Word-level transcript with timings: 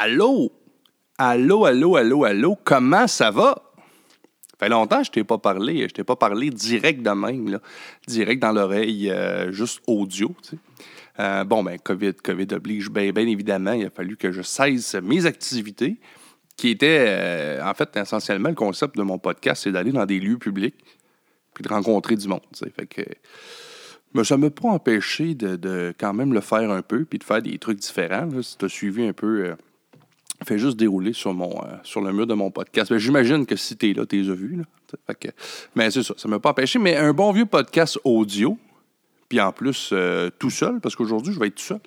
Allô? 0.00 0.52
Allô, 1.18 1.64
allô, 1.64 1.96
allô, 1.96 2.24
allô, 2.24 2.56
comment 2.62 3.08
ça 3.08 3.32
va? 3.32 3.60
Ça 4.46 4.56
fait 4.56 4.68
longtemps 4.68 5.00
que 5.00 5.06
je 5.06 5.10
t'ai 5.10 5.24
pas 5.24 5.38
parlé. 5.38 5.88
Je 5.88 5.92
t'ai 5.92 6.04
pas 6.04 6.14
parlé 6.14 6.50
direct 6.50 7.02
de 7.02 7.10
même, 7.10 7.48
là. 7.48 7.60
direct 8.06 8.40
dans 8.40 8.52
l'oreille, 8.52 9.10
euh, 9.10 9.50
juste 9.50 9.82
audio. 9.88 10.36
Euh, 11.18 11.42
bon, 11.42 11.64
ben, 11.64 11.80
COVID, 11.80 12.14
COVID 12.14 12.46
oblige, 12.52 12.90
bien 12.90 13.10
ben 13.10 13.26
évidemment, 13.26 13.72
il 13.72 13.86
a 13.86 13.90
fallu 13.90 14.16
que 14.16 14.30
je 14.30 14.40
cesse 14.40 14.94
mes 14.94 15.26
activités, 15.26 15.98
qui 16.56 16.68
étaient, 16.68 17.06
euh, 17.08 17.68
en 17.68 17.74
fait, 17.74 17.96
essentiellement, 17.96 18.50
le 18.50 18.54
concept 18.54 18.96
de 18.96 19.02
mon 19.02 19.18
podcast, 19.18 19.64
c'est 19.64 19.72
d'aller 19.72 19.90
dans 19.90 20.06
des 20.06 20.20
lieux 20.20 20.38
publics 20.38 20.76
puis 21.54 21.64
de 21.64 21.68
rencontrer 21.70 22.14
du 22.14 22.28
monde. 22.28 22.42
Fait 22.76 22.86
que, 22.86 23.02
mais 24.14 24.22
ça 24.22 24.36
ne 24.36 24.42
m'a 24.42 24.50
pas 24.50 24.68
empêché 24.68 25.34
de, 25.34 25.92
quand 25.98 26.14
même 26.14 26.32
le 26.32 26.40
faire 26.40 26.70
un 26.70 26.82
peu 26.82 27.04
puis 27.04 27.18
de 27.18 27.24
faire 27.24 27.42
des 27.42 27.58
trucs 27.58 27.80
différents. 27.80 28.28
Si 28.42 28.56
tu 28.56 28.64
as 28.64 28.68
suivi 28.68 29.04
un 29.04 29.12
peu, 29.12 29.56
fais 30.44 30.58
juste 30.58 30.76
dérouler 30.76 31.12
sur, 31.12 31.34
mon, 31.34 31.50
euh, 31.64 31.76
sur 31.82 32.00
le 32.00 32.12
mur 32.12 32.26
de 32.26 32.34
mon 32.34 32.50
podcast. 32.50 32.90
Ben, 32.90 32.98
J'imagine 32.98 33.46
que 33.46 33.56
si 33.56 33.76
tu 33.76 33.90
es 33.90 33.94
là. 33.94 34.04
Fait 35.06 35.14
que, 35.14 35.28
mais 35.74 35.90
c'est 35.90 36.02
ça, 36.02 36.14
ça 36.16 36.28
ne 36.28 36.34
m'a 36.34 36.38
pas 36.38 36.50
empêché. 36.50 36.78
Mais 36.78 36.96
un 36.96 37.12
bon 37.12 37.32
vieux 37.32 37.46
podcast 37.46 37.98
audio, 38.04 38.58
puis 39.28 39.40
en 39.40 39.52
plus, 39.52 39.90
euh, 39.92 40.30
tout 40.38 40.50
seul, 40.50 40.80
parce 40.80 40.96
qu'aujourd'hui, 40.96 41.32
je 41.32 41.40
vais 41.40 41.48
être 41.48 41.56
tout 41.56 41.62
seul. 41.62 41.80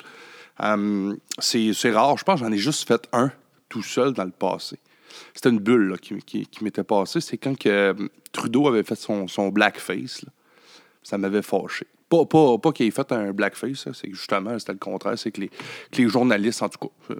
Euh, 0.61 1.15
c'est 1.39 1.91
rare, 1.91 2.17
je 2.17 2.23
pense, 2.23 2.39
j'en 2.39 2.51
ai 2.51 2.57
juste 2.57 2.87
fait 2.87 3.07
un 3.13 3.31
tout 3.69 3.83
seul 3.83 4.13
dans 4.13 4.25
le 4.25 4.31
passé. 4.31 4.77
C'était 5.33 5.49
une 5.49 5.59
bulle 5.59 5.97
qui, 5.99 6.47
m'était 6.61 6.83
passée. 6.83 7.21
C'est 7.21 7.37
quand 7.37 7.57
que, 7.57 7.95
Trudeau 8.31 8.67
avait 8.67 8.83
fait 8.83 8.95
son, 8.95 9.27
son 9.27 9.49
blackface. 9.49 10.23
Ça 11.03 11.17
m'avait 11.17 11.41
fâché. 11.41 11.85
Pas, 12.09 12.25
pas, 12.25 12.57
pas 12.57 12.71
qu'il 12.71 12.85
ait 12.85 12.91
fait 12.91 13.11
un 13.11 13.31
blackface, 13.31 13.87
c'est 13.93 14.09
justement, 14.09 14.57
c'était 14.59 14.73
le 14.73 14.77
contraire. 14.77 15.17
C'est 15.17 15.31
que 15.31 15.41
les, 15.41 16.07
journalistes, 16.09 16.61
en 16.61 16.69
tout 16.69 16.87
cas, 16.87 17.15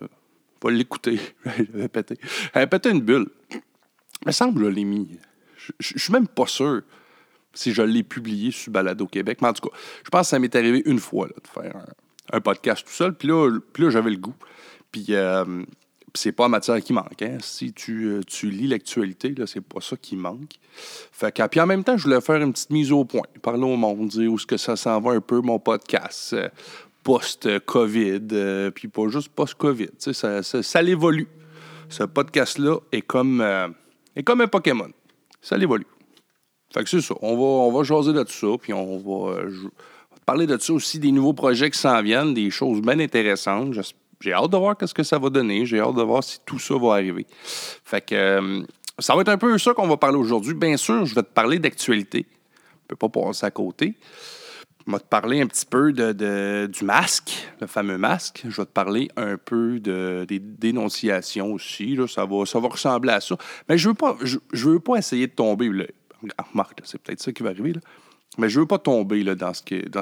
va 0.62 0.72
l'écouter. 0.72 1.20
J'avais 1.46 1.88
pété. 1.88 2.18
Pété 2.54 2.90
une 2.90 3.02
bulle. 3.02 3.28
Il 3.52 4.28
me 4.28 4.32
semble 4.32 4.64
je 4.64 4.70
l'ai 4.70 4.84
mis. 4.84 5.18
Je, 5.80 5.98
suis 5.98 6.14
même 6.14 6.28
pas 6.28 6.48
sûr 6.48 6.82
si 7.54 7.74
je 7.74 7.82
l'ai 7.82 8.04
publié 8.04 8.52
sur 8.52 8.72
Balado 8.72 9.08
Québec. 9.08 9.40
Mais 9.42 9.50
en 9.50 9.54
tout 9.54 9.70
cas, 9.70 9.76
je 10.04 10.10
pense 10.10 10.28
que 10.28 10.30
ça 10.30 10.40
m'est 10.40 10.56
arrivé 10.56 10.82
une 10.86 11.00
fois 11.00 11.28
de 11.28 11.34
faire 11.48 11.86
un, 12.32 12.42
podcast 12.42 12.86
tout 12.86 12.94
seul. 12.94 13.14
Puis 13.14 13.28
là, 13.28 13.60
puis 13.74 13.84
là 13.84 13.90
j'avais 13.90 14.12
le 14.12 14.18
goût. 14.18 14.36
Puis 14.92 15.08
euh, 15.10 15.64
c'est 16.14 16.32
pas 16.32 16.44
la 16.44 16.50
matière 16.50 16.82
qui 16.82 16.94
manque. 16.94 17.22
Hein. 17.22 17.38
Si 17.42 17.74
tu, 17.74 18.06
euh, 18.06 18.22
tu 18.26 18.50
lis 18.50 18.68
l'actualité, 18.68 19.34
c'est 19.46 19.62
pas 19.62 19.82
ça 19.82 19.96
qui 19.98 20.16
manque. 20.16 20.60
Fait 20.74 21.34
puis 21.50 21.60
en 21.60 21.68
même 21.68 21.84
temps, 21.84 21.98
je 21.98 22.04
voulais 22.04 22.22
faire 22.22 22.42
une 22.42 22.54
petite 22.54 22.70
mise 22.70 22.92
au 22.92 23.06
point. 23.06 23.24
Parler 23.42 23.64
au 23.64 23.76
monde, 23.76 24.08
dire 24.10 24.32
où 24.32 24.36
est-ce 24.36 24.46
que 24.46 24.58
ça 24.58 24.76
s'en 24.76 25.00
va 25.02 25.12
un 25.12 25.22
peu, 25.22 25.42
mon 25.42 25.60
podcast. 25.60 26.36
Post-COVID, 27.04 28.28
euh, 28.32 28.72
puis 28.72 28.88
pas 28.88 29.08
juste 29.08 29.30
post-COVID. 29.30 29.90
Ça, 29.98 30.44
ça, 30.44 30.64
ça 30.64 30.82
l'évolue. 30.82 31.28
Ce 31.90 32.04
podcast-là 32.04 32.78
est 32.92 33.02
comme, 33.02 33.42
euh, 33.42 33.68
est 34.16 34.24
comme 34.24 34.42
un 34.42 34.48
Pokémon. 34.48 34.90
Ça 35.42 35.58
l'évolue. 35.58 35.88
Fait 36.74 36.84
que 36.84 36.90
c'est 36.90 37.02
ça. 37.02 37.16
On 37.22 37.36
va, 37.36 37.44
on 37.44 37.72
va 37.72 37.84
jaser 37.84 38.14
de 38.14 38.24
tout 38.24 38.32
ça, 38.32 38.48
puis 38.62 38.74
on 38.74 38.98
va 38.98 39.34
euh, 39.34 39.52
parler 40.26 40.48
de 40.48 40.58
ça 40.58 40.74
aussi, 40.74 41.00
des 41.00 41.12
nouveaux 41.12 41.34
projets 41.34 41.70
qui 41.70 41.80
s'en 41.80 42.02
viennent, 42.02 42.34
des 42.34 42.50
choses 42.50 42.82
bien 42.82 43.00
intéressantes. 43.00 43.74
J'ai 44.22 44.34
hâte 44.34 44.52
de 44.52 44.58
voir 44.58 44.76
ce 44.80 44.94
que 44.94 45.04
ça 45.04 45.18
va 45.18 45.30
donner. 45.30 45.66
J'ai 45.66 45.80
hâte 45.80 45.96
de 45.96 46.04
voir 46.04 46.24
si 46.24 46.40
tout 46.46 46.60
ça 46.60 46.76
va 46.78 46.94
arriver. 46.94 47.26
Fait 47.84 48.02
que 48.06 48.64
ça 49.00 49.16
va 49.16 49.22
être 49.22 49.30
un 49.30 49.38
peu 49.38 49.58
ça 49.58 49.74
qu'on 49.74 49.88
va 49.88 49.98
parler 49.98 50.18
aujourd'hui. 50.18 50.54
Bien 50.54 50.78
sûr, 50.78 51.06
je 51.06 51.16
vais 51.16 51.24
te 51.24 51.34
parler 51.34 51.60
d'actualité. 51.60 52.26
Je 52.30 52.94
ne 52.94 52.98
peux 52.98 53.08
pas 53.08 53.10
passer 53.10 53.46
à 53.46 53.52
côté. 53.52 53.96
Je 54.88 54.92
vais 54.92 55.00
te 55.00 55.06
parler 55.06 55.42
un 55.42 55.48
petit 55.48 55.66
peu 55.66 55.94
de, 55.94 56.68
du 56.68 56.84
masque, 56.86 57.48
le 57.60 57.68
fameux 57.68 57.98
masque. 57.98 58.42
Je 58.48 58.56
vais 58.56 58.66
te 58.66 58.72
parler 58.72 59.10
un 59.16 59.38
peu 59.38 59.80
de, 59.80 60.26
des 60.28 60.40
dénonciations 60.40 61.54
aussi. 61.54 61.98
Ça, 62.08 62.26
va, 62.26 62.68
ressembler 62.68 63.14
à 63.14 63.22
ça. 63.22 63.36
Mais 63.70 63.78
je 63.78 63.88
ne 63.88 63.92
veux, 63.92 63.96
pas, 63.96 64.18
je, 64.24 64.70
veux 64.70 64.80
pas 64.80 64.98
essayer 64.98 65.28
de 65.28 65.34
tomber. 65.34 65.70
Là. 65.70 65.86
Remarque, 66.52 66.82
c'est 66.84 67.02
peut-être 67.02 67.22
ça 67.22 67.32
qui 67.32 67.44
va 67.44 67.50
arriver. 67.50 67.74
Mais 68.38 68.50
je 68.50 68.60
veux 68.60 68.66
pas 68.66 68.80
tomber 68.80 69.24
dans, 69.24 69.54
ce 69.54 69.62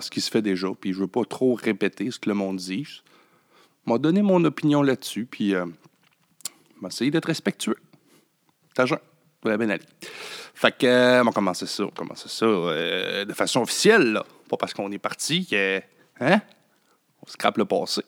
qui, 0.09 0.21
se 0.21 0.31
fait 0.31 0.41
déjà. 0.41 0.67
Puis 0.79 0.93
je 0.93 0.99
veux 0.99 1.07
pas 1.07 1.25
trop 1.25 1.55
répéter 1.55 2.09
ce 2.11 2.19
que 2.19 2.29
le 2.29 2.35
monde 2.35 2.57
dit. 2.57 2.83
Je 2.85 3.91
vais 3.91 3.99
donner 3.99 4.21
mon 4.21 4.43
opinion 4.45 4.81
là-dessus. 4.81 5.25
Puis 5.25 5.55
euh, 5.55 5.65
je 6.77 6.81
vais 6.81 6.87
essayer 6.87 7.11
d'être 7.11 7.25
respectueux. 7.25 7.77
T'as 8.75 8.85
va 9.43 9.57
bien. 9.57 9.77
Fait 10.53 10.77
que, 10.77 10.85
euh, 10.85 11.21
on 11.21 11.25
va 11.25 11.31
commencer 11.31 11.65
ça, 11.65 11.83
on 11.83 11.87
va 11.87 11.91
commencer 11.95 12.27
ça 12.27 12.45
euh, 12.45 13.25
de 13.25 13.33
façon 13.33 13.61
officielle, 13.61 14.13
là. 14.13 14.25
Pas 14.49 14.57
parce 14.57 14.73
qu'on 14.73 14.91
est 14.91 14.97
parti 14.97 15.45
que, 15.45 15.81
hein, 16.19 16.41
on 17.21 17.27
scrape 17.29 17.57
le 17.57 17.65
passé. 17.65 18.01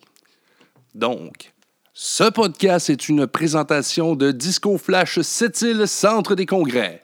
Donc, 0.96 1.54
ce 1.94 2.30
podcast 2.30 2.90
est 2.90 3.10
une 3.10 3.28
présentation 3.28 4.16
de 4.16 4.32
Disco 4.32 4.78
Flash 4.78 5.20
Sept-Îles, 5.22 5.88
Centre 5.88 6.34
des 6.36 6.48
Congrès. 6.48 7.04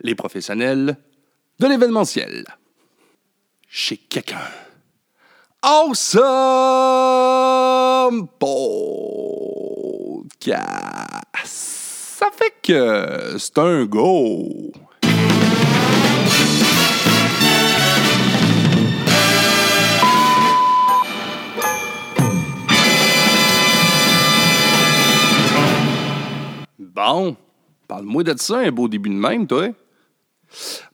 Les 0.00 0.14
professionnels 0.14 0.96
de 1.58 1.66
l'événementiel. 1.66 2.44
Chez 3.68 3.96
quelqu'un. 3.96 4.38
Awesome 5.62 6.18
Podcast. 8.38 10.62
Ça 11.44 12.26
fait 12.32 12.54
que 12.62 13.36
c'est 13.38 13.58
un 13.58 13.84
go. 13.84 14.72
Bon, 26.96 27.36
parle-moi 27.86 28.22
de 28.22 28.34
ça, 28.38 28.60
un 28.60 28.70
beau 28.70 28.88
début 28.88 29.10
de 29.10 29.16
même, 29.16 29.46
toi. 29.46 29.68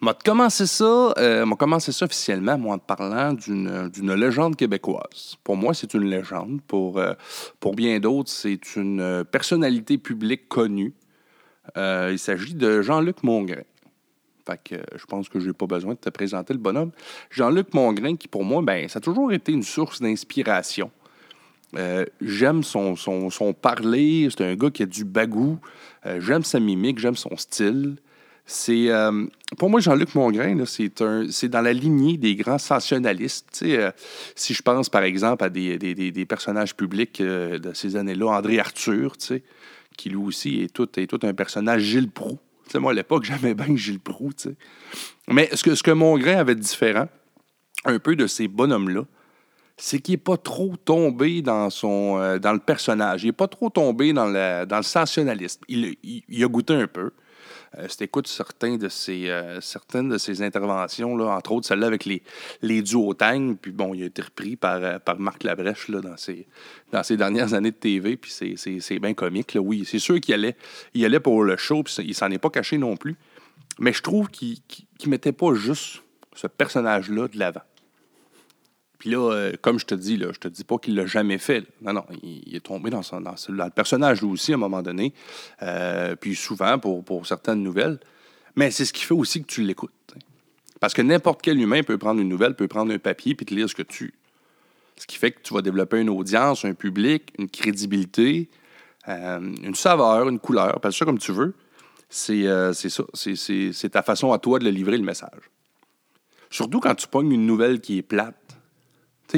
M'a 0.00 0.14
commencé 0.14 0.66
ça, 0.66 1.14
euh, 1.16 1.46
m'a 1.46 1.54
commencé 1.54 1.92
ça 1.92 2.06
officiellement, 2.06 2.58
moi, 2.58 2.74
en 2.74 2.78
te 2.80 2.86
parlant 2.86 3.34
d'une, 3.34 4.12
légende 4.12 4.56
québécoise. 4.56 5.36
Pour 5.44 5.56
moi, 5.56 5.74
c'est 5.74 5.94
une 5.94 6.10
légende. 6.10 6.60
Pour, 6.66 6.98
euh, 6.98 7.12
pour 7.60 7.76
bien 7.76 8.00
d'autres, 8.00 8.30
c'est 8.30 8.74
une 8.74 9.24
personnalité 9.30 9.96
publique 9.96 10.48
connue. 10.48 10.92
Euh, 11.76 12.08
il 12.10 12.18
s'agit 12.18 12.54
de 12.54 12.82
Jean-Luc 12.82 13.22
Mongrain. 13.22 13.62
Fait 14.44 14.60
que 14.60 14.74
euh, 14.74 14.82
je 14.96 15.06
pense 15.06 15.28
que 15.28 15.38
je 15.38 15.46
n'ai 15.46 15.52
pas 15.52 15.66
besoin 15.66 15.94
de 15.94 16.00
te 16.00 16.10
présenter 16.10 16.52
le 16.52 16.58
bonhomme. 16.58 16.90
Jean-Luc 17.30 17.74
Mongrain, 17.74 18.16
qui 18.16 18.26
pour 18.26 18.42
moi, 18.42 18.60
ben, 18.60 18.88
ça 18.88 18.98
a 18.98 19.00
toujours 19.00 19.32
été 19.32 19.52
une 19.52 19.62
source 19.62 20.02
d'inspiration. 20.02 20.90
Euh, 21.76 22.04
j'aime 22.20 22.62
son, 22.62 22.96
son, 22.96 23.30
son, 23.30 23.52
parler. 23.52 24.28
C'est 24.30 24.44
un 24.44 24.54
gars 24.54 24.70
qui 24.70 24.82
a 24.82 24.86
du 24.86 25.04
bagou. 25.04 25.58
Euh, 26.06 26.20
j'aime 26.20 26.42
sa 26.42 26.60
mimique, 26.60 26.98
j'aime 26.98 27.16
son 27.16 27.36
style. 27.36 27.96
C'est 28.44 28.90
euh, 28.90 29.26
pour 29.56 29.70
moi 29.70 29.80
Jean-Luc 29.80 30.14
Mongrain, 30.16 30.64
c'est 30.66 31.48
dans 31.48 31.60
la 31.60 31.72
lignée 31.72 32.16
des 32.16 32.34
grands 32.34 32.58
sensationnalistes. 32.58 33.60
Euh, 33.62 33.92
si 34.34 34.52
je 34.52 34.62
pense 34.62 34.88
par 34.88 35.04
exemple 35.04 35.44
à 35.44 35.48
des, 35.48 36.26
personnages 36.28 36.74
publics 36.74 37.22
de 37.22 37.72
ces 37.72 37.94
années-là, 37.94 38.36
André 38.36 38.58
Arthur, 38.58 39.16
qui 39.96 40.10
lui 40.10 40.16
aussi 40.16 40.62
est 40.62 40.72
tout, 40.72 40.88
un 41.22 41.34
personnage 41.34 41.82
Gilles 41.82 42.10
Proux. 42.10 42.38
Moi 42.74 42.92
à 42.92 42.94
l'époque 42.94 43.24
j'aimais 43.42 43.54
bien 43.54 43.76
Gilles 43.76 44.00
Proux. 44.00 44.32
Mais 45.28 45.48
ce 45.54 45.62
que, 45.62 45.76
ce 45.76 45.82
que 45.84 45.92
Mongrain 45.92 46.38
avait 46.38 46.56
de 46.56 46.60
différent, 46.60 47.08
un 47.84 47.98
peu 48.00 48.16
de 48.16 48.26
ces 48.26 48.48
bonhommes-là, 48.48 49.04
c'est 49.76 50.00
qu'il 50.00 50.14
n'est 50.14 50.18
pas 50.18 50.36
trop 50.36 50.76
tombé 50.76 51.42
dans, 51.42 51.70
son, 51.70 52.18
euh, 52.18 52.38
dans 52.38 52.52
le 52.52 52.58
personnage. 52.58 53.24
Il 53.24 53.26
n'est 53.26 53.32
pas 53.32 53.48
trop 53.48 53.70
tombé 53.70 54.12
dans, 54.12 54.26
la, 54.26 54.66
dans 54.66 54.76
le 54.76 54.82
sensationnalisme. 54.82 55.60
Il, 55.68 55.96
il, 56.02 56.44
a 56.44 56.48
goûté 56.48 56.74
un 56.74 56.86
peu. 56.86 57.10
Euh, 57.78 57.86
si 57.88 58.06
certains 58.26 58.76
de 58.76 58.88
ses, 58.88 59.30
euh, 59.30 59.60
certaines 59.62 60.10
de 60.10 60.18
ses 60.18 60.42
interventions, 60.42 61.16
là, 61.16 61.34
entre 61.34 61.52
autres 61.52 61.66
celle-là 61.66 61.86
avec 61.86 62.04
les, 62.04 62.22
les 62.60 62.82
duotangs, 62.82 63.54
puis 63.54 63.72
bon, 63.72 63.94
il 63.94 64.02
a 64.02 64.06
été 64.06 64.20
repris 64.20 64.56
par, 64.56 64.82
euh, 64.82 64.98
par 64.98 65.18
Marc 65.18 65.42
Labrèche 65.42 65.88
là, 65.88 66.00
dans, 66.00 66.16
ses, 66.18 66.46
dans 66.92 67.02
ses 67.02 67.16
dernières 67.16 67.54
années 67.54 67.70
de 67.70 67.76
TV, 67.76 68.16
puis 68.16 68.30
c'est 68.30 68.98
bien 68.98 69.14
comique. 69.14 69.54
Là. 69.54 69.60
Oui, 69.62 69.84
c'est 69.86 69.98
sûr 69.98 70.20
qu'il 70.20 70.34
allait, 70.34 70.56
il 70.92 71.04
allait 71.04 71.20
pour 71.20 71.44
le 71.44 71.56
show, 71.56 71.82
puis 71.82 71.94
il 72.00 72.14
s'en 72.14 72.30
est 72.30 72.38
pas 72.38 72.50
caché 72.50 72.76
non 72.76 72.96
plus. 72.96 73.16
Mais 73.78 73.94
je 73.94 74.02
trouve 74.02 74.28
qu'il 74.28 74.58
ne 75.04 75.10
mettait 75.10 75.32
pas 75.32 75.54
juste 75.54 76.02
ce 76.34 76.46
personnage-là 76.46 77.28
de 77.28 77.38
l'avant. 77.38 77.62
Puis 79.02 79.10
là, 79.10 79.32
euh, 79.32 79.52
comme 79.60 79.80
je 79.80 79.84
te 79.84 79.96
dis, 79.96 80.16
là, 80.16 80.28
je 80.32 80.38
te 80.38 80.46
dis 80.46 80.62
pas 80.62 80.78
qu'il 80.78 80.94
l'a 80.94 81.06
jamais 81.06 81.38
fait. 81.38 81.66
Non, 81.80 81.92
non, 81.92 82.04
il, 82.22 82.54
est 82.54 82.60
tombé 82.60 82.88
dans, 82.88 83.02
son, 83.02 83.20
dans, 83.20 83.34
le 83.48 83.70
personnage 83.70 84.22
lui 84.22 84.28
aussi 84.28 84.52
à 84.52 84.54
un 84.54 84.58
moment 84.58 84.80
donné. 84.80 85.12
Euh, 85.60 86.14
puis 86.14 86.36
souvent 86.36 86.78
pour, 86.78 87.26
certaines 87.26 87.64
nouvelles. 87.64 87.98
Mais 88.54 88.70
c'est 88.70 88.84
ce 88.84 88.92
qui 88.92 89.02
fait 89.02 89.14
aussi 89.14 89.42
que 89.42 89.48
tu 89.48 89.62
l'écoutes. 89.62 89.90
Parce 90.78 90.94
que 90.94 91.02
n'importe 91.02 91.42
quel 91.42 91.60
humain 91.60 91.82
peut 91.82 91.98
prendre 91.98 92.20
une 92.20 92.28
nouvelle, 92.28 92.54
peut 92.54 92.68
prendre 92.68 92.94
un 92.94 92.98
papier 93.00 93.34
puis 93.34 93.44
te 93.44 93.52
lire 93.52 93.68
ce 93.68 93.74
que 93.74 93.82
tu. 93.82 94.14
Ce 94.96 95.08
qui 95.08 95.16
fait 95.16 95.32
que 95.32 95.42
tu 95.42 95.52
vas 95.52 95.62
développer 95.62 96.00
une 96.00 96.08
audience, 96.08 96.64
un 96.64 96.74
public, 96.74 97.32
une 97.40 97.50
crédibilité, 97.50 98.50
euh, 99.08 99.40
une 99.40 99.74
saveur, 99.74 100.28
une 100.28 100.38
couleur, 100.38 100.76
appelle 100.76 100.92
ça 100.92 101.04
comme 101.04 101.18
tu 101.18 101.32
veux. 101.32 101.54
C'est 102.08 102.44
ça. 102.72 103.02
C'est 103.14 103.90
ta 103.90 104.02
façon 104.02 104.32
à 104.32 104.38
toi 104.38 104.60
de 104.60 104.64
le 104.64 104.70
livrer 104.70 104.96
le 104.96 105.02
message. 105.02 105.50
Surtout 106.50 106.78
quand 106.78 106.94
tu 106.94 107.08
pognes 107.08 107.32
une 107.32 107.46
nouvelle 107.46 107.80
qui 107.80 107.98
est 107.98 108.02
plate 108.02 108.36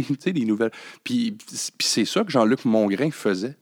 des 0.01 0.45
nouvelles. 0.45 0.73
Puis, 1.03 1.37
c'est 1.79 2.05
ça 2.05 2.25
que 2.25 2.31
Jean-Luc 2.31 2.65
Mongrain 2.65 3.11
faisait. 3.11 3.57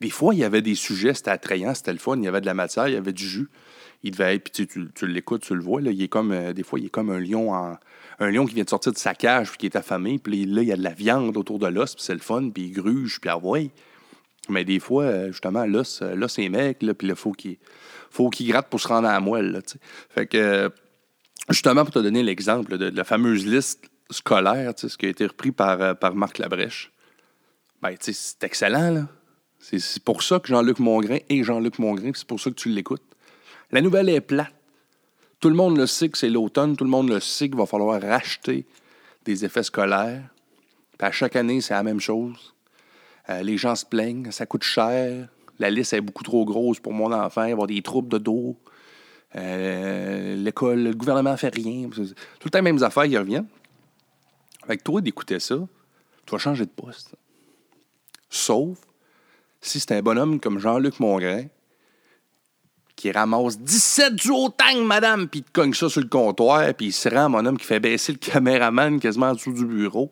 Des 0.00 0.10
fois, 0.10 0.34
il 0.34 0.40
y 0.40 0.44
avait 0.44 0.62
des 0.62 0.74
sujets, 0.74 1.14
c'était 1.14 1.30
attrayant, 1.30 1.74
c'était 1.74 1.92
le 1.92 1.98
fun, 1.98 2.16
il 2.16 2.24
y 2.24 2.28
avait 2.28 2.40
de 2.40 2.46
la 2.46 2.54
matière, 2.54 2.88
il 2.88 2.94
y 2.94 2.96
avait 2.96 3.12
du 3.12 3.26
jus. 3.26 3.48
Il 4.02 4.10
devait 4.10 4.34
être, 4.34 4.50
puis 4.50 4.66
tu, 4.66 5.06
l'écoutes, 5.06 5.42
tu 5.42 5.54
le 5.54 5.62
vois, 5.62 5.80
là, 5.80 5.92
il 5.92 6.02
est 6.02 6.08
comme, 6.08 6.32
euh, 6.32 6.52
des 6.52 6.64
fois, 6.64 6.80
il 6.80 6.86
est 6.86 6.90
comme 6.90 7.10
un 7.10 7.20
lion 7.20 7.54
en, 7.54 7.76
un 8.18 8.30
lion 8.30 8.46
qui 8.46 8.54
vient 8.54 8.64
de 8.64 8.68
sortir 8.68 8.92
de 8.92 8.98
sa 8.98 9.14
cage, 9.14 9.50
puis 9.50 9.58
qui 9.58 9.66
est 9.66 9.76
affamé, 9.76 10.18
puis 10.18 10.44
là, 10.44 10.62
il 10.62 10.68
y 10.68 10.72
a 10.72 10.76
de 10.76 10.82
la 10.82 10.92
viande 10.92 11.36
autour 11.36 11.60
de 11.60 11.68
l'os, 11.68 11.94
puis 11.94 12.04
c'est 12.04 12.14
le 12.14 12.20
fun, 12.20 12.50
puis 12.50 12.64
il 12.64 12.72
gruge, 12.72 13.20
puis 13.20 13.30
ah 13.30 13.38
ouais. 13.38 13.70
Mais 14.48 14.64
des 14.64 14.80
fois, 14.80 15.04
euh, 15.04 15.26
justement, 15.28 15.64
l'os, 15.66 16.02
euh, 16.02 16.14
l'os 16.14 16.36
est 16.38 16.48
mec, 16.48 16.82
là, 16.82 16.94
puis 16.94 17.08
il 17.08 17.14
faut 17.14 17.32
qu'il 17.32 17.58
faut 18.10 18.28
qu'il 18.28 18.48
gratte 18.48 18.68
pour 18.68 18.80
se 18.80 18.88
rendre 18.88 19.08
à 19.08 19.12
la 19.12 19.20
moelle. 19.20 19.52
Là, 19.52 19.60
fait 20.10 20.26
que, 20.26 20.70
justement, 21.48 21.84
pour 21.84 21.94
te 21.94 22.00
donner 22.00 22.22
l'exemple 22.22 22.76
de, 22.76 22.86
la 22.86 23.04
fameuse 23.04 23.46
liste 23.46 23.88
scolaire, 24.10 24.72
ce 24.76 24.96
qui 24.96 25.06
a 25.06 25.08
été 25.08 25.26
repris 25.26 25.52
par, 25.52 25.96
par 25.98 26.14
Marc 26.14 26.38
Labrèche, 26.38 26.92
ben, 27.80 27.94
c'est 27.98 28.44
excellent, 28.44 28.90
là. 28.90 29.08
C'est 29.58 30.02
pour 30.02 30.24
ça 30.24 30.40
que 30.40 30.48
Jean-Luc 30.48 30.80
Mongrain 30.80 31.18
est 31.28 31.44
Jean-Luc 31.44 31.78
Mongrain, 31.78 32.10
c'est 32.14 32.26
pour 32.26 32.40
ça 32.40 32.50
que 32.50 32.56
tu 32.56 32.68
l'écoutes. 32.68 33.02
La 33.70 33.80
nouvelle 33.80 34.08
est 34.08 34.20
plate. 34.20 34.52
Tout 35.38 35.48
le 35.48 35.54
monde 35.54 35.76
le 35.76 35.86
sait 35.86 36.08
que 36.08 36.18
c'est 36.18 36.28
l'automne, 36.28 36.76
tout 36.76 36.84
le 36.84 36.90
monde 36.90 37.08
le 37.08 37.20
sait 37.20 37.48
qu'il 37.48 37.56
va 37.56 37.66
falloir 37.66 38.00
racheter 38.02 38.66
des 39.24 39.44
effets 39.44 39.62
scolaires. 39.62 40.22
Puis 40.98 41.06
à 41.06 41.12
chaque 41.12 41.36
année, 41.36 41.60
c'est 41.60 41.74
la 41.74 41.84
même 41.84 42.00
chose. 42.00 42.54
Euh, 43.28 43.42
les 43.42 43.56
gens 43.56 43.76
se 43.76 43.86
plaignent, 43.86 44.30
ça 44.32 44.46
coûte 44.46 44.64
cher, 44.64 45.28
la 45.60 45.70
liste 45.70 45.92
est 45.92 46.00
beaucoup 46.00 46.24
trop 46.24 46.44
grosse 46.44 46.80
pour 46.80 46.92
mon 46.92 47.12
enfant, 47.12 47.42
il 47.42 47.44
va 47.44 47.48
y 47.48 47.52
avoir 47.52 47.66
des 47.68 47.82
troubles 47.82 48.08
de 48.08 48.18
dos. 48.18 48.56
Euh, 49.36 50.36
l'école, 50.36 50.82
le 50.82 50.92
gouvernement 50.92 51.32
ne 51.32 51.36
fait 51.36 51.54
rien. 51.54 51.88
Tout 51.88 52.02
le 52.02 52.50
temps, 52.50 52.58
les 52.58 52.62
mêmes 52.62 52.82
affaires 52.82 53.04
qui 53.04 53.16
reviennent. 53.16 53.46
Avec 54.62 54.84
toi, 54.84 55.00
d'écouter 55.00 55.40
ça, 55.40 55.56
tu 56.26 56.30
vas 56.30 56.38
changer 56.38 56.64
de 56.64 56.70
poste. 56.70 57.14
Sauf 58.30 58.78
si 59.60 59.80
c'est 59.80 59.92
un 59.92 60.02
bonhomme 60.02 60.40
comme 60.40 60.58
Jean-Luc 60.58 61.00
Mongrain 61.00 61.44
qui 62.96 63.10
ramasse 63.10 63.58
17 63.58 64.14
du 64.14 64.30
madame, 64.84 65.28
puis 65.28 65.40
il 65.40 65.42
te 65.44 65.50
cogne 65.50 65.74
ça 65.74 65.88
sur 65.88 66.00
le 66.00 66.08
comptoir, 66.08 66.72
puis 66.74 66.86
il 66.86 66.92
se 66.92 67.08
rend, 67.08 67.28
mon 67.28 67.44
homme, 67.44 67.58
qui 67.58 67.64
fait 67.64 67.80
baisser 67.80 68.12
le 68.12 68.18
caméraman 68.18 69.00
quasiment 69.00 69.30
en 69.30 69.34
dessous 69.34 69.52
du 69.52 69.64
bureau. 69.64 70.10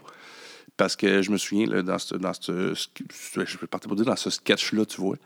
Parce 0.76 0.96
que 0.96 1.20
je 1.23 1.31
me 1.31 1.37
souviens, 1.37 1.67
là, 1.67 1.82
dans 1.82 1.99
ce, 1.99 2.14
dans 2.14 2.32
ce, 2.32 2.75
je 2.75 3.67
pour 3.67 3.96
dire, 3.96 4.06
dans 4.06 4.17
ce 4.17 4.31
sketch-là, 4.31 4.87
tu 4.87 5.00
vois, 5.00 5.17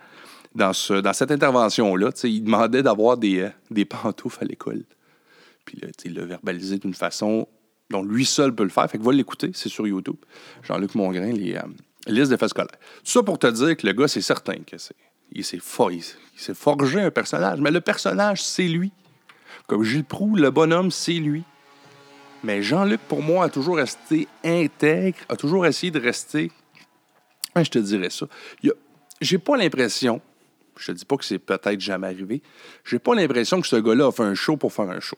dans, 0.55 0.73
ce, 0.73 0.94
dans 0.94 1.12
cette 1.12 1.31
intervention-là, 1.31 2.11
il 2.25 2.44
demandait 2.44 2.82
d'avoir 2.82 3.17
des, 3.17 3.41
euh, 3.41 3.50
des 3.70 3.85
pantoufles 3.85 4.43
à 4.43 4.47
l'école. 4.47 4.85
Puis 5.65 5.79
là, 5.81 5.88
il 6.05 6.15
l'a 6.15 6.25
verbalisé 6.25 6.79
d'une 6.79 6.94
façon 6.94 7.49
dont 7.90 8.02
lui 8.02 8.25
seul 8.25 8.54
peut 8.54 8.64
le 8.64 8.70
faire. 8.70 8.90
Fait 8.90 8.98
que 8.98 9.02
va 9.02 9.12
l'écouter, 9.12 9.50
c'est 9.54 9.69
sur 9.69 9.86
YouTube. 9.86 10.16
Jean-Luc 10.62 10.94
Mongrain, 10.94 11.32
les, 11.32 11.56
euh, 11.56 11.62
liste 12.06 12.31
d'effets 12.31 12.48
scolaires. 12.48 12.78
Tout 13.04 13.10
ça 13.10 13.22
pour 13.22 13.38
te 13.38 13.46
dire 13.46 13.76
que 13.76 13.86
le 13.86 13.92
gars, 13.92 14.08
c'est 14.08 14.20
certain 14.20 14.56
que 14.66 14.78
c'est. 14.78 14.96
Il 15.32 15.44
s'est 15.44 15.58
forgé 16.54 17.00
un 17.00 17.10
personnage. 17.10 17.60
Mais 17.60 17.70
le 17.70 17.81
personnage, 17.81 18.42
c'est 18.42 18.69
lui. 18.69 18.92
Comme 19.66 19.82
Gilles 19.82 20.04
Proux, 20.04 20.36
le 20.36 20.50
bonhomme, 20.50 20.90
c'est 20.90 21.14
lui. 21.14 21.42
Mais 22.44 22.62
Jean-Luc, 22.62 23.00
pour 23.08 23.22
moi, 23.22 23.46
a 23.46 23.48
toujours 23.48 23.76
resté 23.76 24.28
intègre, 24.44 25.19
a 25.31 25.36
toujours 25.36 25.64
essayé 25.64 25.90
de 25.90 25.98
rester. 25.98 26.52
je 27.56 27.70
te 27.70 27.78
dirais 27.78 28.10
ça. 28.10 28.26
J'ai 29.20 29.38
pas 29.38 29.56
l'impression, 29.56 30.20
je 30.76 30.88
te 30.88 30.92
dis 30.92 31.04
pas 31.06 31.16
que 31.16 31.25
c'est 31.25 31.38
peut-être 31.38 31.81
jamais 31.81 32.08
arrivé, 32.08 32.42
j'ai 32.84 32.98
pas 32.98 33.14
l'impression 33.14 33.60
que 33.62 33.66
ce 33.66 33.76
gars-là 33.76 34.08
a 34.08 34.12
fait 34.12 34.25
un 34.25 34.34
show 34.34 34.58
pour 34.58 34.72
faire 34.72 34.90
un 34.90 35.00
show. 35.00 35.16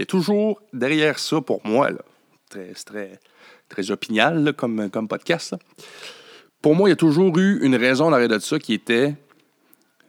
Il 0.00 0.04
y 0.04 0.04
a 0.04 0.06
toujours 0.06 0.62
derrière 0.72 1.18
ça, 1.18 1.42
pour 1.42 1.60
moi, 1.66 1.90
là, 1.90 2.00
très, 2.48 2.72
très, 2.72 3.20
très 3.68 3.90
opinial 3.90 4.54
comme, 4.56 4.88
comme 4.88 5.06
podcast. 5.06 5.56
Pour 6.62 6.74
moi, 6.74 6.88
il 6.88 6.92
y 6.92 6.94
a 6.94 6.96
toujours 6.96 7.36
eu 7.38 7.58
une 7.60 7.76
raison 7.76 8.08
derrière 8.10 8.30
de 8.30 8.38
ça 8.38 8.58
qui 8.58 8.72
était 8.72 9.14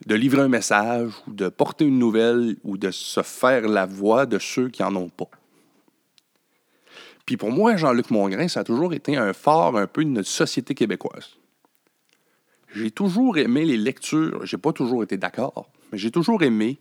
de 0.06 0.14
livrer 0.14 0.40
un 0.40 0.48
message 0.48 1.12
ou 1.26 1.34
de 1.34 1.50
porter 1.50 1.84
une 1.84 1.98
nouvelle 1.98 2.56
ou 2.64 2.78
de 2.78 2.90
se 2.90 3.22
faire 3.22 3.68
la 3.68 3.84
voix 3.84 4.24
de 4.24 4.38
ceux 4.38 4.70
qui 4.70 4.80
n'en 4.80 4.96
ont 4.96 5.10
pas. 5.10 5.28
Puis 7.26 7.36
pour 7.36 7.50
moi, 7.50 7.76
Jean-Luc 7.76 8.10
Mongrain, 8.10 8.48
ça 8.48 8.60
a 8.60 8.64
toujours 8.64 8.94
été 8.94 9.18
un 9.18 9.34
phare 9.34 9.76
un 9.76 9.86
peu 9.86 10.06
de 10.06 10.08
notre 10.08 10.30
société 10.30 10.74
québécoise. 10.74 11.36
J'ai 12.74 12.90
toujours 12.90 13.36
aimé 13.36 13.66
les 13.66 13.76
lectures, 13.76 14.46
j'ai 14.46 14.56
pas 14.56 14.72
toujours 14.72 15.02
été 15.02 15.18
d'accord, 15.18 15.68
mais 15.92 15.98
j'ai 15.98 16.10
toujours 16.10 16.42
aimé 16.42 16.78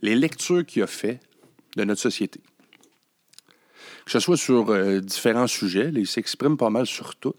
les 0.00 0.14
lectures 0.14 0.64
qu'il 0.64 0.82
a 0.82 0.86
fait 0.86 1.20
de 1.76 1.84
notre 1.84 2.00
société 2.00 2.40
que 4.06 4.12
ce 4.12 4.20
soit 4.20 4.36
sur 4.36 4.70
euh, 4.70 5.00
différents 5.00 5.48
sujets. 5.48 5.90
il 5.92 6.06
s'exprime 6.06 6.56
pas 6.56 6.70
mal 6.70 6.86
sur 6.86 7.16
tout. 7.16 7.34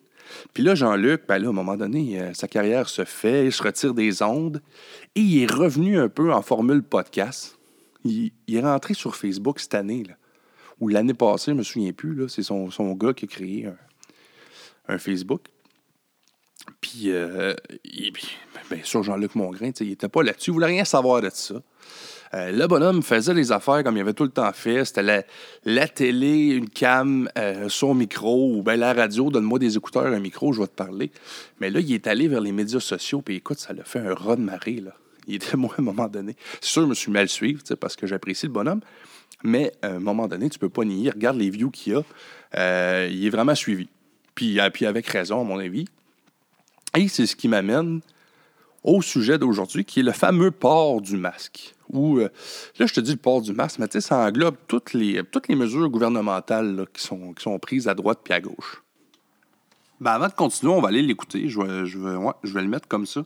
Puis 0.54 0.62
là, 0.62 0.76
Jean-Luc, 0.76 1.24
ben 1.26 1.44
à 1.46 1.50
un 1.50 1.54
moment 1.54 1.78
donné, 1.78 2.20
euh, 2.20 2.34
sa 2.34 2.50
carrière 2.50 2.90
se 2.90 3.06
fait, 3.06 3.46
il 3.46 3.54
se 3.54 3.64
retire 3.64 3.94
des 3.94 4.22
ondes 4.22 4.62
et 5.16 5.22
il 5.22 5.42
est 5.42 5.52
revenu 5.52 5.98
un 5.98 6.10
peu 6.10 6.34
en 6.34 6.42
formule 6.42 6.84
podcast. 6.84 7.58
Il, 8.04 8.32
est 8.50 8.60
rentré 8.60 8.94
sur 8.94 9.16
Facebook 9.16 9.62
cette 9.62 9.76
année, 9.76 10.04
là, 10.04 10.16
ou 10.82 10.90
l'année 10.90 11.14
passée, 11.14 11.52
je 11.52 11.52
ne 11.52 11.60
me 11.60 11.64
souviens 11.64 11.94
plus. 11.94 12.28
C'est 12.28 12.44
son, 12.44 12.70
son, 12.70 12.94
gars 12.94 13.14
qui 13.14 13.26
a 13.26 13.28
créé 13.30 13.70
un, 14.88 14.98
Facebook. 14.98 15.42
Puis, 16.82 17.12
euh, 17.12 17.54
bien 18.70 18.84
sûr, 18.84 19.04
Jean-Luc 19.04 19.36
Mongrain, 19.36 19.72
il 19.80 19.88
n'était 19.88 20.10
pas 20.10 20.22
là-dessus, 20.22 20.52
il 20.52 20.54
voulait 20.54 20.68
rien 20.68 20.86
savoir 20.86 21.22
de 21.22 21.30
ça. 21.34 21.56
Euh, 22.34 22.52
le 22.52 22.68
bonhomme 22.68 23.04
faisait 23.04 23.34
les 23.34 23.52
affaires 23.52 23.84
comme 23.84 23.98
il 23.98 24.02
avait 24.02 24.14
tout 24.14 24.24
le 24.24 24.30
temps 24.30 24.52
fait. 24.54 24.86
C'était 24.86 25.26
la, 25.64 25.88
télé, 25.88 26.48
une 26.48 26.70
cam, 26.70 27.30
euh, 27.38 27.70
son 27.70 27.94
micro, 27.94 28.54
ou 28.54 28.64
bien 28.64 28.76
la 28.76 28.94
radio, 28.94 29.30
donne-moi 29.30 29.60
des 29.60 29.78
écouteurs, 29.78 30.08
un 30.08 30.20
micro, 30.20 30.54
je 30.54 30.62
vais 30.62 30.68
te 30.68 30.76
parler. 30.76 31.12
Mais 31.60 31.70
là, 31.70 31.80
il 31.80 31.94
est 31.94 32.08
allé 32.08 32.28
vers 32.28 32.42
les 32.42 32.52
médias 32.52 32.80
sociaux, 32.80 33.22
puis 33.22 33.36
écoute, 33.36 33.60
ça 33.60 33.74
l'a 33.74 33.84
fait 33.84 34.00
un 34.00 34.14
raz 34.14 34.36
de 34.36 34.42
marée, 34.42 34.82
là. 34.82 34.92
Il 35.28 35.36
était, 35.36 35.58
moi, 35.58 35.74
à 35.78 35.82
un 35.82 35.84
moment 35.84 36.08
donné. 36.08 36.36
C'est 36.62 36.72
sûr, 36.72 36.84
je 36.84 36.88
me 36.88 36.94
suis 36.94 37.12
mal 37.12 37.30
suivre, 37.30 37.62
parce 37.80 37.96
que 37.96 38.08
j'apprécie 38.08 38.46
le 38.46 38.52
bonhomme. 38.52 38.82
Mais 39.44 39.72
à 39.82 39.90
un 39.90 40.00
moment 40.00 40.28
donné, 40.28 40.50
tu 40.50 40.58
peux 40.58 40.70
pas 40.70 40.84
nier. 40.84 41.12
Regarde 41.12 41.38
les 41.38 41.50
views 41.50 41.70
qu'il 41.70 41.96
a. 41.96 42.02
Euh, 42.56 43.08
il 43.12 43.26
est 43.26 43.30
vraiment 43.30 43.54
suivi. 43.54 43.88
Puis, 44.34 44.60
puis 44.74 44.86
avec 44.86 45.06
raison, 45.08 45.42
à 45.42 45.44
mon 45.44 45.60
avis. 45.60 45.86
Et 46.96 47.08
c'est 47.08 47.28
ce 47.28 47.36
qui 47.36 47.48
m'amène 47.48 48.02
au 48.84 49.02
sujet 49.02 49.38
d'aujourd'hui, 49.38 49.86
qui 49.86 50.00
est 50.00 50.04
le 50.04 50.12
fameux 50.12 50.50
port 50.50 51.02
du 51.02 51.18
masque. 51.18 51.76
Ou, 51.90 52.20
euh, 52.20 52.30
là, 52.80 52.86
je 52.86 52.94
te 52.94 53.00
dis 53.00 53.12
le 53.12 53.18
port 53.18 53.42
du 53.42 53.54
masque, 53.54 53.80
mais 53.80 54.02
ça 54.02 54.18
englobe 54.20 54.56
toutes 54.68 54.94
les, 54.94 55.24
toutes 55.24 55.48
les 55.48 55.56
mesures 55.56 55.90
gouvernementales 55.90 56.86
qui, 56.94 57.02
sont, 57.02 57.34
qui 57.34 57.44
sont 57.44 57.58
prises 57.60 57.88
à 57.88 57.94
droite 57.94 58.20
puis 58.24 58.34
à 58.34 58.42
gauche. 58.42 58.84
Ben, 60.00 60.12
avant 60.12 60.28
de 60.28 60.34
continuer, 60.34 60.72
on 60.74 60.82
va 60.82 60.90
aller 60.90 61.02
l'écouter. 61.02 61.50
Je 61.50 61.60
vais, 61.60 61.86
je, 61.86 61.98
vais, 61.98 62.16
je 62.44 62.54
vais 62.54 62.62
le 62.62 62.68
mettre 62.68 62.88
comme 62.88 63.06
ça. 63.06 63.26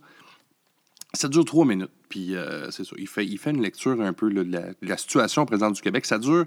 Ça 1.14 1.28
dure 1.28 1.44
trois 1.44 1.66
minutes. 1.66 1.92
Puis, 2.08 2.36
euh, 2.36 2.70
c'est 2.72 2.84
ça. 2.84 2.96
Il 2.98 3.08
fait, 3.08 3.26
il 3.26 3.38
fait 3.38 3.52
une 3.52 3.62
lecture 3.62 4.00
un 4.02 4.14
peu 4.14 4.32
de, 4.32 4.76
la, 4.82 4.98
situation 4.98 5.46
présente 5.46 5.76
du 5.76 5.82
Québec. 5.82 6.06
Ça 6.06 6.20
dure 6.20 6.46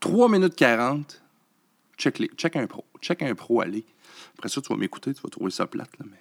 3 0.00 0.28
minutes 0.28 0.56
40. 0.56 1.22
Check, 1.98 2.18
les, 2.18 2.28
check 2.28 2.56
un 2.56 2.66
pro. 2.66 2.84
Check 3.00 3.22
un 3.22 3.34
pro, 3.34 3.60
allez. 3.60 3.84
Après 4.36 4.48
ça, 4.48 4.60
tu 4.60 4.68
vas 4.68 4.76
m'écouter. 4.76 5.12
Tu 5.14 5.20
vas 5.22 5.28
trouver 5.28 5.50
ça 5.50 5.66
plate, 5.66 5.90
là, 5.98 6.06
mais 6.10 6.18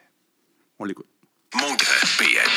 on 0.77 0.83
l'écoute. 0.85 1.07
Mon 1.55 1.73
grand. 1.73 2.50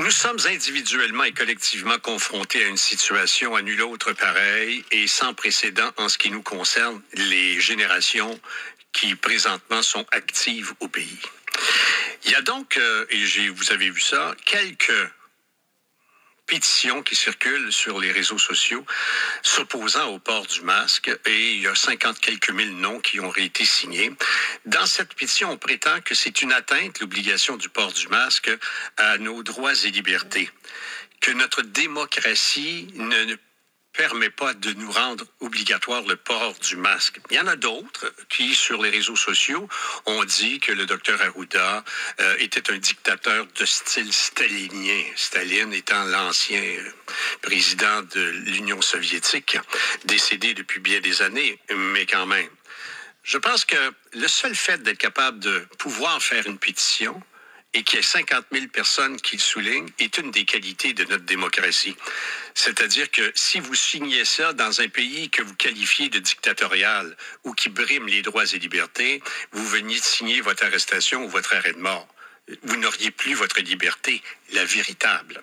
Nous 0.00 0.10
sommes 0.10 0.38
individuellement 0.48 1.24
et 1.24 1.32
collectivement 1.32 1.98
confrontés 1.98 2.64
à 2.64 2.68
une 2.68 2.78
situation 2.78 3.54
à 3.54 3.60
nulle 3.60 3.82
autre 3.82 4.14
pareille 4.14 4.82
et 4.92 5.06
sans 5.06 5.34
précédent 5.34 5.90
en 5.98 6.08
ce 6.08 6.16
qui 6.16 6.30
nous 6.30 6.40
concerne 6.40 7.02
les 7.12 7.60
générations 7.60 8.40
qui 8.94 9.14
présentement 9.14 9.82
sont 9.82 10.06
actives 10.12 10.72
au 10.80 10.88
pays. 10.88 11.20
Il 12.24 12.30
y 12.30 12.34
a 12.34 12.40
donc, 12.40 12.78
euh, 12.78 13.04
et 13.10 13.48
vous 13.50 13.72
avez 13.72 13.90
vu 13.90 14.00
ça, 14.00 14.34
quelques 14.46 14.90
pétition 16.50 17.04
qui 17.04 17.14
circule 17.14 17.72
sur 17.72 18.00
les 18.00 18.10
réseaux 18.10 18.38
sociaux 18.38 18.84
s'opposant 19.42 20.08
au 20.08 20.18
port 20.18 20.46
du 20.46 20.62
masque 20.62 21.08
et 21.24 21.52
il 21.52 21.62
y 21.62 21.68
a 21.68 21.74
50 21.76 22.18
quelques 22.18 22.50
mille 22.50 22.76
noms 22.76 22.98
qui 22.98 23.20
ont 23.20 23.32
été 23.36 23.64
signés. 23.64 24.10
Dans 24.66 24.84
cette 24.84 25.14
pétition, 25.14 25.52
on 25.52 25.56
prétend 25.56 26.00
que 26.00 26.16
c'est 26.16 26.42
une 26.42 26.52
atteinte, 26.52 26.98
l'obligation 26.98 27.56
du 27.56 27.68
port 27.68 27.92
du 27.92 28.08
masque, 28.08 28.50
à 28.96 29.18
nos 29.18 29.44
droits 29.44 29.84
et 29.84 29.90
libertés 29.92 30.50
que 31.20 31.30
notre 31.32 31.62
démocratie 31.62 32.88
ne, 32.94 33.36
permet 33.92 34.30
pas 34.30 34.54
de 34.54 34.72
nous 34.74 34.90
rendre 34.90 35.24
obligatoire 35.40 36.02
le 36.02 36.16
port 36.16 36.54
du 36.60 36.76
masque. 36.76 37.20
Il 37.30 37.36
y 37.36 37.40
en 37.40 37.46
a 37.46 37.56
d'autres 37.56 38.12
qui, 38.28 38.54
sur 38.54 38.82
les 38.82 38.90
réseaux 38.90 39.16
sociaux, 39.16 39.68
ont 40.06 40.24
dit 40.24 40.60
que 40.60 40.72
le 40.72 40.86
docteur 40.86 41.20
Arruda 41.20 41.84
euh, 42.20 42.36
était 42.38 42.70
un 42.70 42.78
dictateur 42.78 43.46
de 43.46 43.64
style 43.64 44.12
stalinien, 44.12 45.04
Staline 45.16 45.72
étant 45.72 46.04
l'ancien 46.04 46.62
président 47.42 48.02
de 48.02 48.20
l'Union 48.46 48.80
soviétique, 48.80 49.58
décédé 50.04 50.54
depuis 50.54 50.80
bien 50.80 51.00
des 51.00 51.22
années, 51.22 51.58
mais 51.74 52.06
quand 52.06 52.26
même. 52.26 52.48
Je 53.22 53.38
pense 53.38 53.64
que 53.64 53.76
le 54.14 54.28
seul 54.28 54.54
fait 54.54 54.82
d'être 54.82 54.98
capable 54.98 55.40
de 55.40 55.66
pouvoir 55.78 56.22
faire 56.22 56.46
une 56.46 56.58
pétition 56.58 57.22
et 57.72 57.82
qu'il 57.82 57.98
y 57.98 58.00
ait 58.00 58.04
50 58.04 58.46
000 58.52 58.66
personnes 58.68 59.20
qui 59.20 59.36
le 59.36 59.42
soulignent 59.42 59.88
est 59.98 60.18
une 60.18 60.30
des 60.30 60.44
qualités 60.44 60.92
de 60.92 61.04
notre 61.04 61.24
démocratie. 61.24 61.96
C'est-à-dire 62.54 63.10
que 63.10 63.30
si 63.34 63.60
vous 63.60 63.74
signez 63.74 64.24
ça 64.24 64.52
dans 64.52 64.80
un 64.80 64.88
pays 64.88 65.30
que 65.30 65.42
vous 65.42 65.54
qualifiez 65.54 66.08
de 66.08 66.18
dictatorial 66.18 67.16
ou 67.44 67.52
qui 67.54 67.68
brime 67.68 68.08
les 68.08 68.22
droits 68.22 68.52
et 68.52 68.58
libertés, 68.58 69.22
vous 69.52 69.66
veniez 69.68 69.98
de 69.98 70.04
signer 70.04 70.40
votre 70.40 70.64
arrestation 70.64 71.24
ou 71.24 71.28
votre 71.28 71.54
arrêt 71.54 71.72
de 71.72 71.78
mort. 71.78 72.08
Vous 72.64 72.76
n'auriez 72.76 73.12
plus 73.12 73.34
votre 73.34 73.60
liberté, 73.60 74.20
la 74.52 74.64
véritable. 74.64 75.40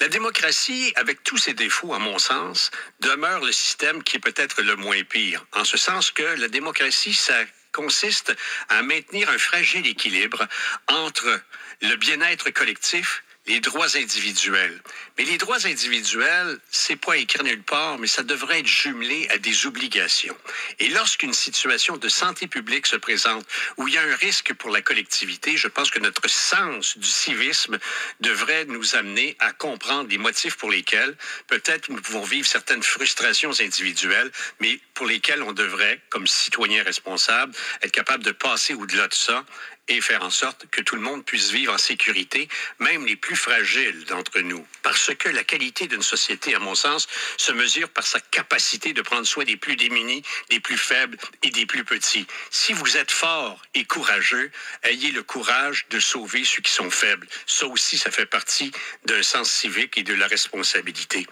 La 0.00 0.08
démocratie, 0.08 0.92
avec 0.96 1.22
tous 1.22 1.36
ses 1.36 1.54
défauts, 1.54 1.92
à 1.94 1.98
mon 1.98 2.18
sens, 2.18 2.70
demeure 3.00 3.44
le 3.44 3.52
système 3.52 4.02
qui 4.02 4.16
est 4.16 4.20
peut-être 4.20 4.62
le 4.62 4.76
moins 4.76 5.02
pire, 5.04 5.44
en 5.52 5.64
ce 5.64 5.76
sens 5.76 6.10
que 6.10 6.22
la 6.22 6.48
démocratie, 6.48 7.12
ça 7.12 7.34
consiste 7.72 8.34
à 8.68 8.82
maintenir 8.82 9.30
un 9.30 9.38
fragile 9.38 9.86
équilibre 9.86 10.46
entre 10.88 11.40
le 11.82 11.96
bien-être 11.96 12.50
collectif 12.50 13.22
les 13.50 13.58
droits 13.58 13.96
individuels. 13.96 14.80
Mais 15.18 15.24
les 15.24 15.36
droits 15.36 15.66
individuels, 15.66 16.60
c'est 16.70 16.94
pas 16.94 17.16
écrit 17.16 17.42
nulle 17.42 17.64
part, 17.64 17.98
mais 17.98 18.06
ça 18.06 18.22
devrait 18.22 18.60
être 18.60 18.66
jumelé 18.68 19.26
à 19.30 19.38
des 19.38 19.66
obligations. 19.66 20.36
Et 20.78 20.88
lorsqu'une 20.90 21.32
situation 21.32 21.96
de 21.96 22.08
santé 22.08 22.46
publique 22.46 22.86
se 22.86 22.94
présente 22.94 23.44
où 23.76 23.88
il 23.88 23.94
y 23.94 23.98
a 23.98 24.02
un 24.02 24.14
risque 24.14 24.54
pour 24.54 24.70
la 24.70 24.82
collectivité, 24.82 25.56
je 25.56 25.66
pense 25.66 25.90
que 25.90 25.98
notre 25.98 26.30
sens 26.30 26.96
du 26.96 27.08
civisme 27.08 27.76
devrait 28.20 28.66
nous 28.66 28.94
amener 28.94 29.36
à 29.40 29.52
comprendre 29.52 30.08
les 30.08 30.18
motifs 30.18 30.56
pour 30.56 30.70
lesquels 30.70 31.16
peut-être 31.48 31.88
nous 31.88 32.00
pouvons 32.00 32.22
vivre 32.22 32.46
certaines 32.46 32.84
frustrations 32.84 33.50
individuelles, 33.60 34.30
mais 34.60 34.78
pour 34.94 35.06
lesquelles 35.06 35.42
on 35.42 35.52
devrait, 35.52 36.00
comme 36.08 36.28
citoyen 36.28 36.84
responsable, 36.84 37.52
être 37.82 37.90
capable 37.90 38.22
de 38.22 38.30
passer 38.30 38.74
au-delà 38.74 39.08
de 39.08 39.14
ça 39.14 39.44
et 39.90 40.00
faire 40.00 40.22
en 40.22 40.30
sorte 40.30 40.66
que 40.70 40.80
tout 40.80 40.94
le 40.94 41.00
monde 41.02 41.24
puisse 41.24 41.50
vivre 41.50 41.74
en 41.74 41.78
sécurité, 41.78 42.48
même 42.78 43.04
les 43.06 43.16
plus 43.16 43.36
fragiles 43.36 44.04
d'entre 44.04 44.40
nous. 44.40 44.66
Parce 44.82 45.12
que 45.14 45.28
la 45.28 45.44
qualité 45.44 45.88
d'une 45.88 46.02
société, 46.02 46.54
à 46.54 46.60
mon 46.60 46.74
sens, 46.76 47.08
se 47.36 47.52
mesure 47.52 47.88
par 47.88 48.06
sa 48.06 48.20
capacité 48.20 48.92
de 48.92 49.02
prendre 49.02 49.26
soin 49.26 49.44
des 49.44 49.56
plus 49.56 49.76
démunis, 49.76 50.22
des 50.48 50.60
plus 50.60 50.78
faibles 50.78 51.18
et 51.42 51.50
des 51.50 51.66
plus 51.66 51.84
petits. 51.84 52.26
Si 52.50 52.72
vous 52.72 52.96
êtes 52.96 53.10
fort 53.10 53.60
et 53.74 53.84
courageux, 53.84 54.50
ayez 54.84 55.10
le 55.10 55.24
courage 55.24 55.86
de 55.90 55.98
sauver 55.98 56.44
ceux 56.44 56.62
qui 56.62 56.72
sont 56.72 56.90
faibles. 56.90 57.26
Ça 57.46 57.66
aussi, 57.66 57.98
ça 57.98 58.10
fait 58.10 58.26
partie 58.26 58.70
d'un 59.06 59.22
sens 59.22 59.50
civique 59.50 59.98
et 59.98 60.04
de 60.04 60.14
la 60.14 60.28
responsabilité. 60.28 61.26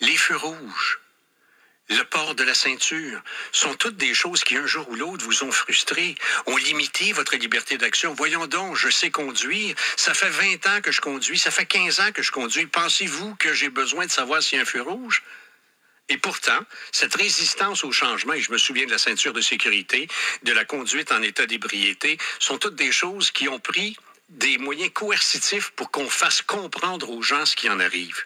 Les 0.00 0.16
feux 0.16 0.36
rouges 0.36 1.01
le 1.88 2.04
port 2.04 2.34
de 2.34 2.44
la 2.44 2.54
ceinture, 2.54 3.20
sont 3.50 3.74
toutes 3.74 3.96
des 3.96 4.14
choses 4.14 4.44
qui, 4.44 4.56
un 4.56 4.66
jour 4.66 4.88
ou 4.88 4.94
l'autre, 4.94 5.24
vous 5.24 5.44
ont 5.44 5.52
frustré, 5.52 6.14
ont 6.46 6.56
limité 6.56 7.12
votre 7.12 7.36
liberté 7.36 7.76
d'action. 7.76 8.14
Voyons 8.14 8.46
donc, 8.46 8.76
je 8.76 8.88
sais 8.88 9.10
conduire. 9.10 9.74
Ça 9.96 10.14
fait 10.14 10.30
20 10.30 10.66
ans 10.68 10.80
que 10.80 10.92
je 10.92 11.00
conduis, 11.00 11.38
ça 11.38 11.50
fait 11.50 11.66
15 11.66 12.00
ans 12.00 12.12
que 12.12 12.22
je 12.22 12.30
conduis. 12.30 12.66
Pensez-vous 12.66 13.34
que 13.36 13.52
j'ai 13.52 13.68
besoin 13.68 14.06
de 14.06 14.10
savoir 14.10 14.42
s'il 14.42 14.56
y 14.56 14.58
a 14.60 14.62
un 14.62 14.66
feu 14.66 14.82
rouge? 14.82 15.22
Et 16.08 16.18
pourtant, 16.18 16.58
cette 16.90 17.14
résistance 17.14 17.84
au 17.84 17.92
changement, 17.92 18.34
et 18.34 18.40
je 18.40 18.52
me 18.52 18.58
souviens 18.58 18.86
de 18.86 18.90
la 18.90 18.98
ceinture 18.98 19.32
de 19.32 19.40
sécurité, 19.40 20.08
de 20.42 20.52
la 20.52 20.64
conduite 20.64 21.12
en 21.12 21.22
état 21.22 21.46
d'ébriété, 21.46 22.18
sont 22.38 22.58
toutes 22.58 22.74
des 22.74 22.92
choses 22.92 23.30
qui 23.30 23.48
ont 23.48 23.60
pris 23.60 23.96
des 24.28 24.58
moyens 24.58 24.90
coercitifs 24.92 25.70
pour 25.70 25.90
qu'on 25.90 26.08
fasse 26.08 26.42
comprendre 26.42 27.10
aux 27.10 27.22
gens 27.22 27.46
ce 27.46 27.54
qui 27.54 27.68
en 27.68 27.80
arrive. 27.80 28.24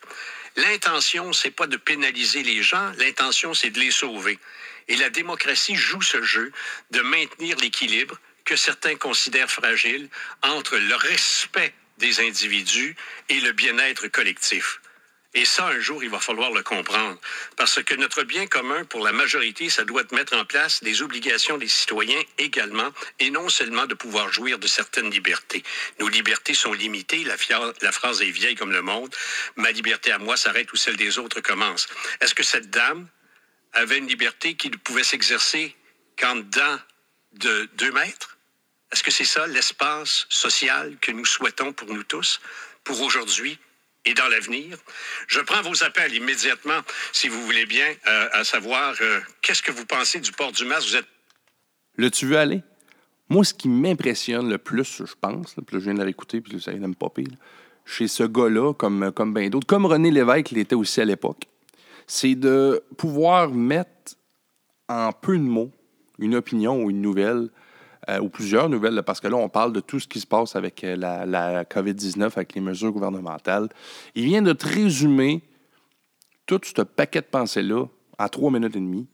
L'intention, 0.56 1.32
c'est 1.32 1.50
pas 1.50 1.66
de 1.66 1.76
pénaliser 1.76 2.42
les 2.42 2.62
gens, 2.62 2.90
l'intention, 2.98 3.52
c'est 3.52 3.70
de 3.70 3.78
les 3.78 3.90
sauver. 3.90 4.38
Et 4.88 4.96
la 4.96 5.10
démocratie 5.10 5.76
joue 5.76 6.02
ce 6.02 6.22
jeu 6.22 6.52
de 6.90 7.00
maintenir 7.00 7.56
l'équilibre 7.58 8.18
que 8.44 8.56
certains 8.56 8.96
considèrent 8.96 9.50
fragile 9.50 10.08
entre 10.42 10.78
le 10.78 10.94
respect 10.94 11.74
des 11.98 12.20
individus 12.20 12.96
et 13.28 13.40
le 13.40 13.52
bien-être 13.52 14.08
collectif. 14.08 14.80
Et 15.36 15.44
ça, 15.44 15.66
un 15.66 15.80
jour, 15.80 16.02
il 16.02 16.08
va 16.08 16.18
falloir 16.18 16.50
le 16.50 16.62
comprendre. 16.62 17.20
Parce 17.56 17.82
que 17.82 17.94
notre 17.94 18.22
bien 18.22 18.46
commun, 18.46 18.86
pour 18.86 19.04
la 19.04 19.12
majorité, 19.12 19.68
ça 19.68 19.84
doit 19.84 20.02
mettre 20.12 20.34
en 20.34 20.46
place 20.46 20.82
des 20.82 21.02
obligations 21.02 21.58
des 21.58 21.68
citoyens 21.68 22.22
également, 22.38 22.90
et 23.18 23.28
non 23.28 23.50
seulement 23.50 23.84
de 23.84 23.92
pouvoir 23.92 24.32
jouir 24.32 24.58
de 24.58 24.66
certaines 24.66 25.10
libertés. 25.10 25.62
Nos 26.00 26.08
libertés 26.08 26.54
sont 26.54 26.72
limitées. 26.72 27.22
La, 27.24 27.36
la 27.82 27.92
phrase 27.92 28.22
est 28.22 28.30
vieille 28.30 28.54
comme 28.54 28.72
le 28.72 28.80
monde. 28.80 29.14
Ma 29.56 29.72
liberté 29.72 30.10
à 30.10 30.18
moi 30.18 30.38
s'arrête 30.38 30.72
où 30.72 30.76
celle 30.76 30.96
des 30.96 31.18
autres 31.18 31.42
commence. 31.42 31.86
Est-ce 32.22 32.34
que 32.34 32.42
cette 32.42 32.70
dame 32.70 33.06
avait 33.74 33.98
une 33.98 34.08
liberté 34.08 34.54
qui 34.54 34.70
ne 34.70 34.76
pouvait 34.76 35.04
s'exercer 35.04 35.76
qu'en 36.18 36.36
dedans 36.36 36.80
de 37.32 37.68
deux 37.74 37.92
mètres? 37.92 38.38
Est-ce 38.90 39.02
que 39.02 39.10
c'est 39.10 39.26
ça 39.26 39.46
l'espace 39.46 40.24
social 40.30 40.96
que 41.02 41.12
nous 41.12 41.26
souhaitons 41.26 41.74
pour 41.74 41.92
nous 41.92 42.04
tous, 42.04 42.40
pour 42.84 43.02
aujourd'hui, 43.02 43.58
et 44.06 44.14
dans 44.14 44.28
l'avenir. 44.28 44.78
Je 45.28 45.40
prends 45.40 45.62
vos 45.62 45.84
appels 45.84 46.14
immédiatement, 46.14 46.80
si 47.12 47.28
vous 47.28 47.42
voulez 47.44 47.66
bien, 47.66 47.86
euh, 48.06 48.28
à 48.32 48.44
savoir 48.44 48.94
euh, 49.00 49.20
qu'est-ce 49.42 49.62
que 49.62 49.72
vous 49.72 49.84
pensez 49.84 50.20
du 50.20 50.32
port 50.32 50.52
du 50.52 50.64
masque? 50.64 50.88
Vous 50.88 50.96
êtes. 50.96 51.08
Le 51.96 52.10
tu 52.10 52.26
veux 52.26 52.38
aller? 52.38 52.62
Moi, 53.28 53.44
ce 53.44 53.52
qui 53.52 53.68
m'impressionne 53.68 54.48
le 54.48 54.58
plus, 54.58 55.02
je 55.04 55.14
pense, 55.20 55.54
puis 55.66 55.78
je 55.78 55.78
viens 55.78 55.94
de 55.94 56.04
l'écouter, 56.04 56.40
puis 56.40 56.60
ça 56.60 56.70
vient 56.70 56.80
de 56.80 56.86
me 56.86 56.94
chez 57.84 58.08
ce 58.08 58.24
gars-là, 58.24 58.72
comme, 58.74 59.12
comme 59.12 59.32
bien 59.34 59.48
d'autres, 59.48 59.66
comme 59.66 59.86
René 59.86 60.10
Lévesque 60.10 60.50
l'était 60.50 60.74
aussi 60.74 61.00
à 61.00 61.04
l'époque, 61.04 61.44
c'est 62.06 62.34
de 62.34 62.82
pouvoir 62.96 63.50
mettre 63.50 64.14
en 64.88 65.12
peu 65.12 65.36
de 65.36 65.42
mots 65.42 65.72
une 66.18 66.34
opinion 66.34 66.82
ou 66.82 66.90
une 66.90 67.00
nouvelle 67.00 67.48
euh, 68.08 68.20
ou 68.20 68.28
plusieurs 68.28 68.68
nouvelles, 68.68 69.02
parce 69.04 69.20
que 69.20 69.26
là, 69.26 69.36
on 69.36 69.48
parle 69.48 69.72
de 69.72 69.80
tout 69.80 69.98
ce 69.98 70.06
qui 70.06 70.20
se 70.20 70.26
passe 70.26 70.54
avec 70.54 70.84
euh, 70.84 70.94
la, 70.94 71.64
COVID-19, 71.64 72.22
avec 72.36 72.54
les 72.54 72.60
mesures 72.60 72.92
gouvernementales. 72.92 73.68
Il 74.14 74.26
vient 74.26 74.42
de 74.42 74.52
te 74.52 74.64
résumer 74.64 75.42
tout 76.46 76.60
ce 76.62 76.82
paquet 76.82 77.20
de 77.20 77.26
pensées-là 77.26 77.86
en 78.18 78.28
trois 78.28 78.52
minutes 78.52 78.76
et 78.76 78.80
demie. 78.80 79.08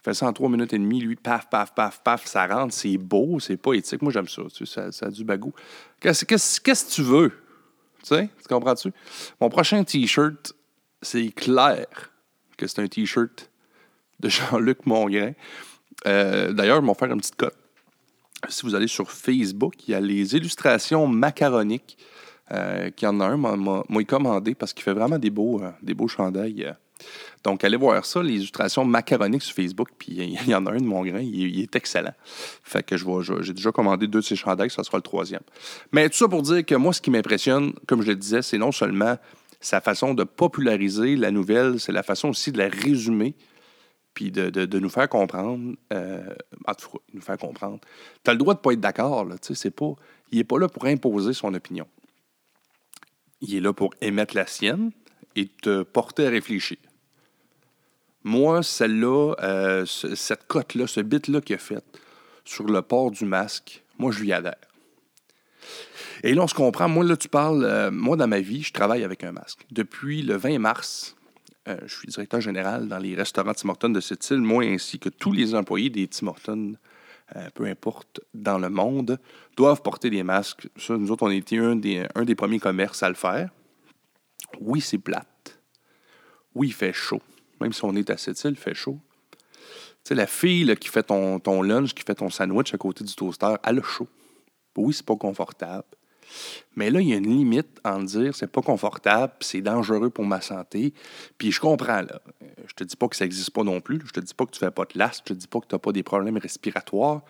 Il 0.00 0.02
fait 0.02 0.12
ça 0.12 0.26
en 0.26 0.34
trois 0.34 0.50
minutes 0.50 0.74
et 0.74 0.78
demie, 0.78 1.00
lui, 1.00 1.16
paf, 1.16 1.48
paf, 1.48 1.74
paf, 1.74 2.02
paf, 2.02 2.26
ça 2.26 2.46
rentre, 2.46 2.74
c'est 2.74 2.98
beau, 2.98 3.40
c'est 3.40 3.56
poétique. 3.56 4.02
Moi, 4.02 4.12
j'aime 4.12 4.28
ça, 4.28 4.42
tu 4.54 4.66
sais, 4.66 4.92
ça, 4.92 5.06
a 5.06 5.10
du 5.10 5.24
bagou. 5.24 5.54
Qu'est-ce 5.98 6.26
que 6.26 6.94
tu 6.94 7.02
veux? 7.02 7.30
Tu 8.02 8.08
sais, 8.08 8.28
tu 8.42 8.48
comprends-tu? 8.48 8.92
Mon 9.40 9.48
prochain 9.48 9.82
T-shirt, 9.82 10.52
c'est 11.00 11.28
clair 11.28 11.86
que 12.58 12.66
c'est 12.66 12.80
un 12.82 12.86
T-shirt 12.86 13.50
de 14.20 14.28
Jean-Luc 14.28 14.84
Mongrain. 14.84 15.32
Euh, 16.06 16.52
d'ailleurs, 16.52 16.78
ils 16.80 16.84
m'ont 16.84 16.94
fait 16.94 17.06
une 17.06 17.18
petite 17.18 17.36
cote 17.36 17.56
si 18.48 18.62
vous 18.64 18.74
allez 18.74 18.88
sur 18.88 19.10
Facebook, 19.10 19.74
il 19.86 19.92
y 19.92 19.94
a 19.94 20.00
les 20.00 20.34
illustrations 20.34 21.06
macaroniques. 21.06 21.96
Euh, 22.52 22.90
qui 22.90 23.04
en 23.08 23.18
a 23.18 23.24
un, 23.24 23.36
m'a 23.36 24.04
commandé 24.04 24.54
parce 24.54 24.72
qu'il 24.72 24.84
fait 24.84 24.92
vraiment 24.92 25.18
des 25.18 25.30
beaux, 25.30 25.60
euh, 25.60 25.70
des 25.82 25.94
beaux 25.94 26.06
chandails. 26.06 26.62
Euh. 26.62 26.72
Donc, 27.42 27.64
allez 27.64 27.76
voir 27.76 28.06
ça, 28.06 28.22
les 28.22 28.34
illustrations 28.34 28.84
macaroniques 28.84 29.42
sur 29.42 29.56
Facebook. 29.56 29.88
Puis, 29.98 30.12
il 30.12 30.48
y 30.48 30.54
en 30.54 30.64
a 30.66 30.70
un 30.70 30.76
de 30.76 30.84
mon 30.84 31.04
grain, 31.04 31.18
il, 31.18 31.60
est 31.60 31.74
excellent. 31.74 32.14
Fait 32.62 32.84
que 32.84 32.96
je 32.96 33.04
j'ai 33.40 33.52
déjà 33.52 33.72
commandé 33.72 34.06
deux 34.06 34.20
de 34.20 34.24
ces 34.24 34.36
chandails, 34.36 34.70
ça 34.70 34.84
sera 34.84 34.98
le 34.98 35.02
troisième. 35.02 35.42
Mais 35.90 36.08
tout 36.08 36.16
ça 36.16 36.28
pour 36.28 36.42
dire 36.42 36.64
que 36.64 36.76
moi, 36.76 36.92
ce 36.92 37.00
qui 37.00 37.10
m'impressionne, 37.10 37.72
comme 37.88 38.02
je 38.02 38.08
le 38.08 38.16
disais, 38.16 38.42
c'est 38.42 38.58
non 38.58 38.70
seulement 38.70 39.18
sa 39.60 39.80
façon 39.80 40.14
de 40.14 40.22
populariser 40.22 41.16
la 41.16 41.32
nouvelle, 41.32 41.80
c'est 41.80 41.92
la 41.92 42.04
façon 42.04 42.28
aussi 42.28 42.52
de 42.52 42.58
la 42.58 42.68
résumer 42.68 43.34
puis 44.16 44.32
de, 44.32 44.78
nous 44.78 44.88
faire 44.88 45.10
comprendre, 45.10 45.76
euh, 45.92 46.34
en 46.66 46.74
tout 46.74 46.88
cas, 46.88 46.98
nous 47.12 47.20
faire 47.20 47.36
comprendre. 47.36 47.78
Tu 48.24 48.30
as 48.30 48.32
le 48.32 48.38
droit 48.38 48.54
de 48.54 48.60
ne 48.60 48.62
pas 48.62 48.72
être 48.72 48.80
d'accord, 48.80 49.28
tu 49.28 49.36
sais, 49.48 49.54
c'est 49.54 49.70
pas, 49.70 49.92
il 50.32 50.38
n'est 50.38 50.44
pas 50.44 50.58
là 50.58 50.68
pour 50.68 50.86
imposer 50.86 51.34
son 51.34 51.52
opinion. 51.52 51.86
Il 53.42 53.54
est 53.54 53.60
là 53.60 53.74
pour 53.74 53.94
émettre 54.00 54.34
la 54.34 54.46
sienne 54.46 54.90
et 55.36 55.48
te 55.48 55.82
porter 55.82 56.26
à 56.26 56.30
réfléchir. 56.30 56.78
Moi, 58.24 58.62
celle-là, 58.62 59.34
euh, 59.42 59.84
cette 59.84 60.46
cote-là, 60.46 60.86
ce 60.86 61.00
bit-là 61.00 61.42
qu'il 61.42 61.56
a 61.56 61.58
fait 61.58 61.84
sur 62.46 62.64
le 62.64 62.80
port 62.80 63.10
du 63.10 63.26
masque, 63.26 63.84
moi, 63.98 64.12
je 64.12 64.20
lui 64.20 64.32
adhère. 64.32 64.54
Et 66.22 66.32
là, 66.32 66.42
on 66.42 66.48
se 66.48 66.54
comprend. 66.54 66.88
Moi, 66.88 67.04
là, 67.04 67.18
tu 67.18 67.28
parles, 67.28 67.64
euh, 67.66 67.90
moi, 67.90 68.16
dans 68.16 68.28
ma 68.28 68.40
vie, 68.40 68.62
je 68.62 68.72
travaille 68.72 69.04
avec 69.04 69.24
un 69.24 69.32
masque. 69.32 69.66
Depuis 69.72 70.22
le 70.22 70.36
20 70.36 70.58
mars, 70.58 71.16
euh, 71.68 71.78
je 71.86 71.94
suis 71.94 72.08
directeur 72.08 72.40
général 72.40 72.88
dans 72.88 72.98
les 72.98 73.14
restaurants 73.14 73.54
Tim 73.54 73.68
Hortons 73.70 73.88
de 73.88 74.00
cette 74.00 74.28
île, 74.30 74.38
moi 74.38 74.64
ainsi 74.64 74.98
que 74.98 75.08
tous 75.08 75.32
les 75.32 75.54
employés 75.54 75.90
des 75.90 76.06
Tim 76.06 76.28
Hortons, 76.28 76.74
euh, 77.34 77.48
peu 77.54 77.64
importe, 77.64 78.20
dans 78.34 78.58
le 78.58 78.68
monde, 78.68 79.18
doivent 79.56 79.82
porter 79.82 80.10
des 80.10 80.22
masques. 80.22 80.68
Nous 80.88 81.10
autres, 81.10 81.24
on 81.24 81.30
a 81.30 81.34
été 81.34 81.58
un 81.58 81.74
des, 81.74 82.06
un 82.14 82.24
des 82.24 82.34
premiers 82.34 82.60
commerces 82.60 83.02
à 83.02 83.08
le 83.08 83.14
faire. 83.14 83.50
Oui, 84.60 84.80
c'est 84.80 84.98
plate. 84.98 85.58
Oui, 86.54 86.68
il 86.68 86.72
fait 86.72 86.92
chaud. 86.92 87.20
Même 87.60 87.72
si 87.72 87.84
on 87.84 87.94
est 87.96 88.10
à 88.10 88.16
cette 88.16 88.42
île, 88.44 88.52
il 88.52 88.56
fait 88.56 88.74
chaud. 88.74 89.00
Tu 89.32 89.38
sais, 90.04 90.14
la 90.14 90.26
fille 90.26 90.74
qui 90.76 90.88
fait 90.88 91.02
ton, 91.02 91.40
ton 91.40 91.62
lunch, 91.62 91.94
qui 91.94 92.04
fait 92.04 92.14
ton 92.14 92.30
sandwich 92.30 92.72
à 92.72 92.78
côté 92.78 93.02
du 93.02 93.14
toaster, 93.14 93.54
elle 93.64 93.80
a 93.80 93.82
chaud. 93.82 94.08
Oui, 94.76 94.94
c'est 94.94 95.04
pas 95.04 95.16
confortable. 95.16 95.84
Mais 96.76 96.90
là, 96.90 97.00
il 97.00 97.08
y 97.08 97.12
a 97.12 97.16
une 97.16 97.28
limite 97.28 97.80
en 97.84 98.02
dire 98.02 98.34
c'est 98.34 98.50
pas 98.50 98.62
confortable, 98.62 99.32
c'est 99.40 99.60
dangereux 99.60 100.10
pour 100.10 100.24
ma 100.24 100.40
santé. 100.40 100.92
Puis 101.38 101.52
je 101.52 101.60
comprends, 101.60 102.02
là. 102.02 102.20
Je 102.66 102.74
te 102.74 102.84
dis 102.84 102.96
pas 102.96 103.08
que 103.08 103.16
ça 103.16 103.24
n'existe 103.24 103.50
pas 103.50 103.62
non 103.62 103.80
plus. 103.80 104.00
Je 104.06 104.12
te 104.12 104.20
dis 104.20 104.34
pas 104.34 104.44
que 104.44 104.50
tu 104.50 104.58
fais 104.58 104.70
pas 104.70 104.84
de 104.84 104.98
l'asthme. 104.98 105.24
Je 105.28 105.34
te 105.34 105.38
dis 105.38 105.46
pas 105.46 105.60
que 105.60 105.66
tu 105.66 105.74
n'as 105.74 105.78
pas 105.78 105.92
des 105.92 106.02
problèmes 106.02 106.36
respiratoires. 106.36 107.22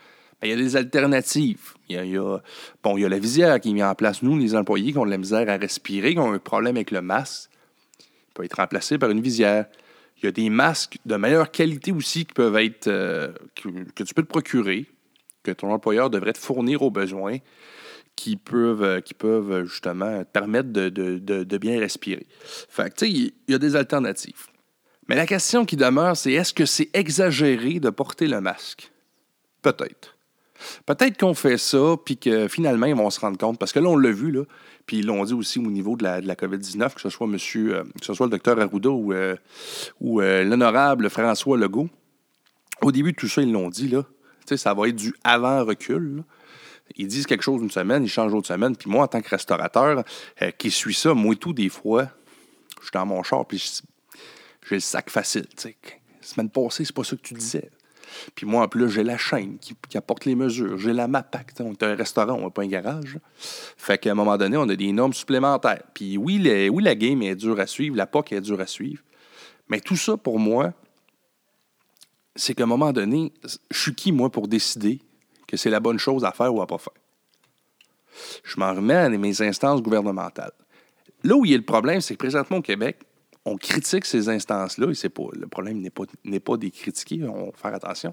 Il 0.42 0.50
y 0.50 0.52
a 0.52 0.56
des 0.56 0.76
alternatives. 0.76 1.74
Il 1.88 1.96
y 1.96 2.18
a, 2.18 2.42
bon, 2.82 2.96
il 2.96 3.02
y 3.02 3.04
a 3.04 3.08
la 3.08 3.18
visière 3.18 3.58
qui 3.60 3.70
est 3.70 3.72
mise 3.72 3.82
en 3.82 3.94
place. 3.94 4.22
Nous, 4.22 4.36
les 4.38 4.54
employés 4.54 4.92
qui 4.92 4.98
ont 4.98 5.06
de 5.06 5.10
la 5.10 5.18
misère 5.18 5.48
à 5.48 5.56
respirer, 5.56 6.12
qui 6.12 6.18
ont 6.18 6.32
un 6.32 6.38
problème 6.38 6.76
avec 6.76 6.90
le 6.90 7.00
masque, 7.00 7.50
il 8.00 8.34
peut 8.34 8.44
être 8.44 8.56
remplacé 8.56 8.98
par 8.98 9.10
une 9.10 9.20
visière. 9.20 9.66
Il 10.18 10.26
y 10.26 10.28
a 10.28 10.32
des 10.32 10.50
masques 10.50 10.98
de 11.04 11.16
meilleure 11.16 11.50
qualité 11.50 11.92
aussi 11.92 12.26
qui 12.26 12.34
peuvent 12.34 12.56
être 12.56 12.86
euh, 12.88 13.32
que, 13.54 14.02
tu 14.02 14.14
peux 14.14 14.22
te 14.22 14.28
procurer, 14.28 14.86
que 15.42 15.50
ton 15.52 15.70
employeur 15.72 16.10
devrait 16.10 16.32
te 16.32 16.38
fournir 16.38 16.82
aux 16.82 16.90
besoins, 16.90 17.38
qui 18.16 18.36
peuvent, 18.36 18.82
euh, 18.82 19.00
qui 19.00 19.14
peuvent 19.14 19.64
justement 19.64 20.24
te 20.24 20.30
permettre 20.30 20.70
de, 20.70 20.88
de 20.88 21.58
bien 21.58 21.78
respirer. 21.78 22.26
Fait 22.68 22.90
tu 22.90 23.06
sais, 23.06 23.10
il 23.10 23.32
y 23.48 23.54
a 23.54 23.58
des 23.58 23.76
alternatives. 23.76 24.46
Mais 25.08 25.14
la 25.14 25.26
question 25.26 25.64
qui 25.64 25.76
demeure, 25.76 26.16
c'est 26.16 26.32
est-ce 26.32 26.52
que 26.52 26.66
c'est 26.66 26.90
exagéré 26.92 27.78
de 27.78 27.90
porter 27.90 28.26
le 28.26 28.40
masque? 28.40 28.90
Peut-être. 29.62 30.16
Peut-être 30.86 31.18
qu'on 31.18 31.34
fait 31.34 31.58
ça, 31.58 31.96
puis 32.04 32.16
que 32.16 32.48
finalement, 32.48 32.86
ils 32.86 32.94
vont 32.94 33.10
se 33.10 33.20
rendre 33.20 33.38
compte, 33.38 33.58
parce 33.58 33.72
que 33.72 33.78
là, 33.78 33.88
on 33.88 33.96
l'a 33.96 34.10
vu, 34.10 34.30
là, 34.30 34.42
puis 34.86 34.98
ils 34.98 35.06
l'ont 35.06 35.24
dit 35.24 35.34
aussi 35.34 35.58
au 35.58 35.70
niveau 35.70 35.96
de 35.96 36.04
la, 36.04 36.20
de 36.20 36.26
la 36.26 36.34
COVID-19, 36.34 36.94
que 36.94 37.00
ce 37.00 37.10
soit 37.10 37.26
monsieur, 37.26 37.76
euh, 37.76 37.84
que 37.98 38.04
ce 38.04 38.14
soit 38.14 38.26
le 38.26 38.30
docteur 38.30 38.58
Arruda 38.58 38.90
ou, 38.90 39.12
euh, 39.12 39.36
ou 40.00 40.20
euh, 40.20 40.44
l'honorable 40.44 41.10
François 41.10 41.56
Legault. 41.56 41.88
Au 42.82 42.92
début 42.92 43.12
de 43.12 43.16
tout 43.16 43.28
ça, 43.28 43.42
ils 43.42 43.52
l'ont 43.52 43.68
dit, 43.68 43.88
là. 43.88 44.04
Tu 44.46 44.50
sais, 44.50 44.56
ça 44.56 44.74
va 44.74 44.88
être 44.88 44.96
du 44.96 45.14
avant-recul. 45.24 46.22
Ils 46.94 47.08
disent 47.08 47.26
quelque 47.26 47.42
chose 47.42 47.60
une 47.60 47.70
semaine, 47.70 48.04
ils 48.04 48.08
changent 48.08 48.32
l'autre 48.32 48.46
semaine. 48.46 48.76
Puis 48.76 48.88
moi, 48.88 49.04
en 49.04 49.08
tant 49.08 49.20
que 49.20 49.28
restaurateur 49.28 50.04
qui 50.58 50.70
suis 50.70 50.94
ça, 50.94 51.14
moi 51.14 51.34
tout, 51.34 51.52
des 51.52 51.68
fois, 51.68 52.08
je 52.78 52.84
suis 52.84 52.92
dans 52.92 53.06
mon 53.06 53.22
char, 53.22 53.44
puis 53.46 53.82
j'ai 54.68 54.76
le 54.76 54.80
sac 54.80 55.10
facile. 55.10 55.46
Tu 55.56 55.62
sais. 55.62 55.76
Semaine 56.20 56.50
passée, 56.50 56.84
c'est 56.84 56.94
pas 56.94 57.04
ça 57.04 57.16
que 57.16 57.22
tu 57.22 57.34
disais. 57.34 57.70
Puis 58.34 58.46
moi, 58.46 58.64
en 58.64 58.68
plus, 58.68 58.90
j'ai 58.90 59.04
la 59.04 59.18
chaîne 59.18 59.58
qui, 59.58 59.74
apporte 59.96 60.24
les 60.24 60.34
mesures. 60.34 60.78
J'ai 60.78 60.92
la 60.92 61.08
MAPAC. 61.08 61.52
On 61.60 61.72
est 61.72 61.82
un 61.82 61.94
restaurant, 61.94 62.34
on 62.34 62.42
n'a 62.42 62.50
pas 62.50 62.62
un 62.62 62.68
garage. 62.68 63.18
Fait 63.36 63.98
qu'à 63.98 64.12
un 64.12 64.14
moment 64.14 64.36
donné, 64.36 64.56
on 64.56 64.68
a 64.68 64.76
des 64.76 64.92
normes 64.92 65.12
supplémentaires. 65.12 65.82
Puis 65.94 66.16
oui, 66.16 66.40
oui, 66.70 66.82
la 66.82 66.94
game 66.94 67.22
est 67.22 67.34
dure 67.34 67.60
à 67.60 67.66
suivre, 67.66 67.96
la 67.96 68.06
POC 68.06 68.32
est 68.32 68.40
dure 68.40 68.60
à 68.60 68.66
suivre. 68.66 69.02
Mais 69.68 69.80
tout 69.80 69.96
ça, 69.96 70.16
pour 70.16 70.38
moi, 70.38 70.72
c'est 72.34 72.54
qu'à 72.54 72.64
un 72.64 72.66
moment 72.66 72.92
donné, 72.92 73.32
je 73.70 73.78
suis 73.78 73.94
qui, 73.94 74.12
moi, 74.12 74.30
pour 74.30 74.48
décider 74.48 75.00
que 75.46 75.56
c'est 75.56 75.70
la 75.70 75.80
bonne 75.80 75.98
chose 75.98 76.24
à 76.24 76.32
faire 76.32 76.54
ou 76.54 76.62
à 76.62 76.66
pas 76.66 76.78
faire? 76.78 76.94
Je 78.44 78.58
m'en 78.58 78.72
remets 78.74 78.94
à 78.94 79.08
mes 79.08 79.42
instances 79.42 79.82
gouvernementales. 79.82 80.52
Là 81.22 81.36
où 81.36 81.44
il 81.44 81.50
y 81.50 81.54
a 81.54 81.56
le 81.56 81.64
problème, 81.64 82.00
c'est 82.00 82.14
que 82.14 82.18
présentement 82.18 82.58
au 82.58 82.62
Québec, 82.62 82.98
on 83.44 83.56
critique 83.56 84.04
ces 84.04 84.28
instances-là, 84.28 84.88
et 84.90 85.08
le 85.34 85.46
problème 85.46 85.80
n'est 86.24 86.40
pas, 86.40 86.56
des 86.56 86.70
critiquer, 86.70 87.22
on 87.24 87.46
va 87.46 87.52
faire 87.54 87.74
attention. 87.74 88.12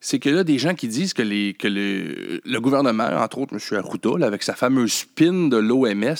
C'est 0.00 0.18
que 0.18 0.30
là, 0.30 0.42
des 0.42 0.58
gens 0.58 0.74
qui 0.74 0.88
disent 0.88 1.14
que, 1.14 1.22
le, 1.22 2.58
gouvernement, 2.58 3.04
entre 3.04 3.38
autres 3.38 3.54
M. 3.54 3.78
Arruda, 3.78 4.26
avec 4.26 4.42
sa 4.42 4.54
fameuse 4.54 4.92
spin 4.92 5.48
de 5.48 5.58
l'OMS, 5.58 6.14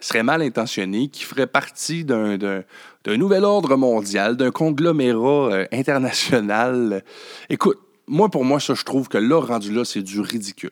serait 0.00 0.22
mal 0.22 0.42
intentionné, 0.42 1.08
qui 1.08 1.24
ferait 1.24 1.46
partie 1.46 2.04
d'un, 2.04 2.36
d'un, 2.36 3.16
nouvel 3.16 3.44
ordre 3.44 3.76
mondial, 3.76 4.36
d'un 4.36 4.50
conglomérat 4.50 5.52
euh, 5.52 5.66
international. 5.72 7.02
Écoute, 7.48 7.78
moi, 8.06 8.28
pour 8.28 8.44
moi, 8.44 8.60
ça, 8.60 8.74
je 8.74 8.84
trouve 8.84 9.08
que 9.08 9.18
là, 9.18 9.40
rendu 9.40 9.72
là, 9.72 9.84
c'est 9.84 10.02
du 10.02 10.20
ridicule. 10.20 10.70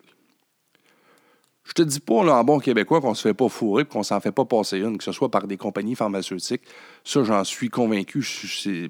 Je 1.65 1.75
te 1.75 1.83
dis 1.83 2.01
pas, 2.01 2.25
là, 2.25 2.35
en 2.35 2.45
bon 2.45 2.59
québécois, 2.59 3.01
qu'on 3.01 3.15
se 3.15 3.23
fait 3.23 3.35
pas 3.35 3.49
fourrer 3.49 3.85
qu'on 3.85 4.03
s'en 4.03 4.21
fait 4.21 4.33
pas 4.33 4.45
passer 4.45 4.79
une, 4.79 4.99
que 4.99 5.05
ce 5.05 5.13
soit 5.13 5.31
par 5.31 5.47
des 5.47 5.57
compagnies 5.57 5.95
pharmaceutiques. 5.95 6.63
Ça, 7.05 7.23
j'en 7.23 7.45
suis 7.45 7.71
convaincu. 7.71 8.27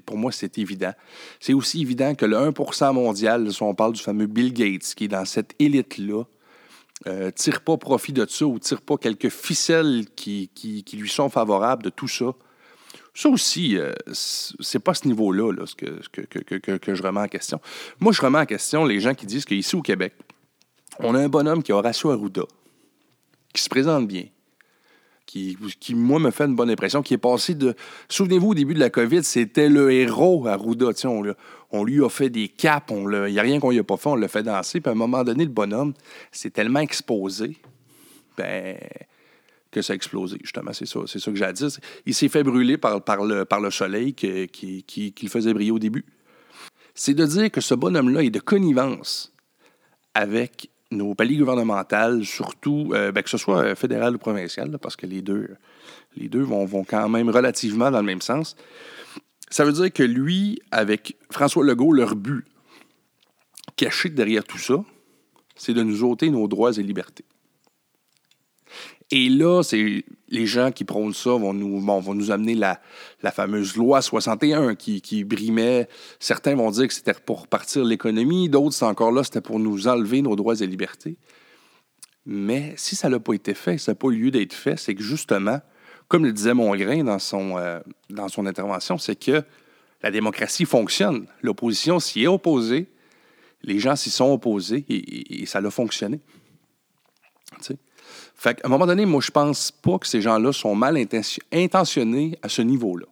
Pour 0.05 0.17
moi, 0.17 0.31
c'est 0.31 0.57
évident. 0.57 0.93
C'est 1.39 1.53
aussi 1.53 1.81
évident 1.81 2.15
que 2.15 2.25
le 2.25 2.35
1% 2.35 2.93
mondial, 2.93 3.53
si 3.53 3.61
on 3.61 3.75
parle 3.75 3.93
du 3.93 4.01
fameux 4.01 4.25
Bill 4.25 4.53
Gates, 4.53 4.95
qui 4.95 5.05
est 5.05 5.09
dans 5.09 5.25
cette 5.25 5.53
élite-là, 5.59 6.23
euh, 7.05 7.31
tire 7.31 7.61
pas 7.61 7.77
profit 7.77 8.13
de 8.13 8.25
ça 8.27 8.45
ou 8.45 8.59
tire 8.59 8.81
pas 8.81 8.97
quelques 8.97 9.29
ficelles 9.29 10.05
qui, 10.15 10.49
qui, 10.55 10.97
lui 10.97 11.09
sont 11.09 11.29
favorables 11.29 11.83
de 11.83 11.89
tout 11.89 12.07
ça. 12.07 12.33
Ça 13.15 13.29
aussi, 13.29 13.77
euh, 13.77 13.93
c'est 14.11 14.79
pas 14.79 14.95
ce 14.95 15.07
niveau-là 15.07 15.51
là, 15.51 15.67
ce 15.67 15.75
que, 15.75 16.01
que, 16.11 16.39
que, 16.39 16.77
que, 16.77 16.95
je 16.95 17.03
remets 17.03 17.21
en 17.21 17.27
question. 17.27 17.61
Moi, 17.99 18.11
je 18.11 18.21
remets 18.21 18.39
en 18.39 18.45
question 18.45 18.85
les 18.85 18.99
gens 18.99 19.13
qui 19.13 19.27
disent 19.27 19.45
qu'ici 19.45 19.75
au 19.75 19.83
Québec, 19.83 20.13
on 20.99 21.13
a 21.13 21.19
un 21.19 21.29
bonhomme 21.29 21.61
qui 21.61 21.71
a 21.71 21.75
Horacio 21.75 22.09
Arruda, 22.09 22.43
qui 23.53 23.61
se 23.61 23.69
présente 23.69 24.07
bien, 24.07 24.25
qui, 25.27 25.57
qui, 25.79 25.93
moi, 25.93 26.19
me 26.19 26.31
fait 26.31 26.45
une 26.45 26.55
bonne 26.55 26.71
impression, 26.71 27.03
qui 27.03 27.13
est 27.13 27.19
passé 27.19 27.53
de... 27.53 27.75
Souvenez-vous, 28.09 28.49
au 28.49 28.53
début 28.55 28.73
de 28.73 28.79
la 28.79 28.89
COVID, 28.89 29.23
c'était 29.23 29.69
le 29.69 29.91
héros 29.91 30.47
à 30.47 30.55
Rouda. 30.55 30.89
On, 31.05 31.23
on, 31.71 31.83
lui 31.83 32.03
a 32.03 32.09
fait 32.09 32.29
des 32.29 32.47
caps, 32.47 32.91
il 32.91 33.31
n'y 33.31 33.39
a 33.39 33.41
rien 33.41 33.59
qu'on 33.59 33.69
lui 33.69 33.79
a 33.79 33.83
pas 33.83 33.97
fait, 33.97 34.09
on 34.09 34.15
l'a 34.15 34.27
fait 34.27 34.43
danser. 34.43 34.81
Puis 34.81 34.89
à 34.89 34.93
un 34.93 34.97
moment 34.97 35.23
donné, 35.23 35.45
le 35.45 35.51
bonhomme 35.51 35.93
s'est 36.31 36.49
tellement 36.49 36.79
exposé 36.79 37.57
ben, 38.37 38.77
que 39.73 39.81
ça 39.81 39.93
a 39.93 39.95
explosé, 39.95 40.37
justement. 40.41 40.71
C'est 40.71 40.85
ça, 40.85 41.01
c'est 41.05 41.23
que 41.23 41.35
j'ai 41.35 41.43
à 41.43 41.51
dire. 41.51 41.67
Il 42.05 42.13
s'est 42.13 42.29
fait 42.29 42.43
brûler 42.43 42.77
par, 42.77 42.99
le, 43.25 43.43
par 43.43 43.59
le 43.59 43.71
soleil 43.71 44.13
qui, 44.13 44.47
qui, 44.47 44.83
qui, 44.83 45.13
le 45.21 45.29
faisait 45.29 45.53
briller 45.53 45.71
au 45.71 45.79
début. 45.79 46.05
C'est 46.95 47.13
de 47.13 47.25
dire 47.25 47.51
que 47.51 47.59
ce 47.59 47.73
bonhomme-là 47.73 48.23
est 48.23 48.29
de 48.29 48.39
connivence 48.39 49.33
avec 50.13 50.69
nos 50.91 51.15
paliers 51.15 51.37
gouvernementaux, 51.37 52.23
surtout, 52.23 52.91
euh, 52.93 53.11
ben, 53.11 53.23
que 53.23 53.29
ce 53.29 53.37
soit 53.37 53.63
euh, 53.63 53.75
fédéral 53.75 54.15
ou 54.15 54.19
provincial, 54.19 54.77
parce 54.79 54.95
que 54.95 55.07
les 55.07 55.23
deux, 55.23 55.49
les 56.15 56.29
deux 56.29 56.43
vont, 56.43 56.65
vont, 56.65 56.83
quand 56.83 57.09
même 57.09 57.29
relativement 57.29 57.89
dans 57.89 57.99
le 57.99 58.05
même 58.05 58.21
sens. 58.21 58.55
Ça 59.49 59.65
veut 59.65 59.71
dire 59.71 59.91
que 59.91 60.03
lui, 60.03 60.61
avec 60.71 61.17
François 61.31 61.63
Legault, 61.63 61.93
leur 61.93 62.15
but 62.15 62.45
caché 63.75 64.09
derrière 64.09 64.43
tout 64.43 64.59
ça, 64.59 64.83
c'est 65.55 65.73
de 65.73 65.81
nous 65.81 66.03
ôter 66.03 66.29
nos 66.29 66.47
droits 66.47 66.73
et 66.77 66.83
libertés. 66.83 67.25
Et 69.11 69.29
là, 69.29 69.61
c'est 69.63 70.03
les 70.29 70.45
gens 70.45 70.71
qui 70.71 70.85
prônent 70.85 71.13
ça 71.13 71.31
vont 71.31 71.53
nous, 71.53 71.79
vont 71.79 72.13
nous 72.13 72.31
amener 72.31 72.55
la, 72.55 72.79
la 73.21 73.31
fameuse 73.31 73.75
loi 73.75 74.01
61 74.01 74.75
qui, 74.75 75.01
qui, 75.01 75.23
brimait. 75.23 75.87
Certains 76.19 76.55
vont 76.55 76.71
dire 76.71 76.87
que 76.87 76.93
c'était 76.93 77.13
pour 77.13 77.47
partir 77.47 77.83
l'économie, 77.83 78.49
d'autres, 78.49 78.73
c'est 78.73 78.85
encore 78.85 79.11
là, 79.11 79.23
c'était 79.23 79.41
pour 79.41 79.59
nous 79.59 79.87
enlever 79.87 80.21
nos 80.21 80.35
droits 80.35 80.55
et 80.59 80.67
libertés. 80.67 81.17
Mais 82.25 82.73
si 82.77 82.95
ça 82.95 83.09
n'a 83.09 83.19
pas 83.19 83.33
été 83.33 83.53
fait, 83.53 83.77
ça 83.77 83.91
n'a 83.91 83.95
pas 83.95 84.07
eu 84.07 84.17
lieu 84.17 84.31
d'être 84.31 84.53
fait, 84.53 84.77
c'est 84.77 84.95
que 84.95 85.03
justement, 85.03 85.59
comme 86.07 86.25
le 86.25 86.31
disait 86.31 86.53
Mongrain 86.53 87.03
dans 87.03 87.19
son, 87.19 87.57
euh, 87.57 87.79
dans 88.09 88.29
son 88.29 88.45
intervention, 88.45 88.97
c'est 88.97 89.15
que 89.15 89.43
la 90.01 90.11
démocratie 90.11 90.65
fonctionne. 90.65 91.27
L'opposition 91.41 91.99
s'y 91.99 92.23
est 92.23 92.27
opposée, 92.27 92.89
les 93.61 93.79
gens 93.79 93.95
s'y 93.95 94.09
sont 94.09 94.31
opposés 94.31 94.85
et, 94.89 95.41
et 95.41 95.45
ça 95.45 95.59
a 95.59 95.69
fonctionné. 95.69 96.19
Tu 97.57 97.63
sais? 97.65 97.77
Fait 98.43 98.55
qu'à 98.55 98.67
un 98.67 98.69
moment 98.69 98.85
donné, 98.85 99.05
moi, 99.05 99.21
je 99.21 99.31
pense 99.31 99.71
pas 99.71 99.97
que 99.97 100.05
ces 100.05 100.19
gens-là 100.19 100.51
sont 100.51 100.75
mal 100.75 100.97
intentionnés 101.53 102.37
à 102.41 102.49
ce 102.49 102.61
niveau-là. 102.61 103.05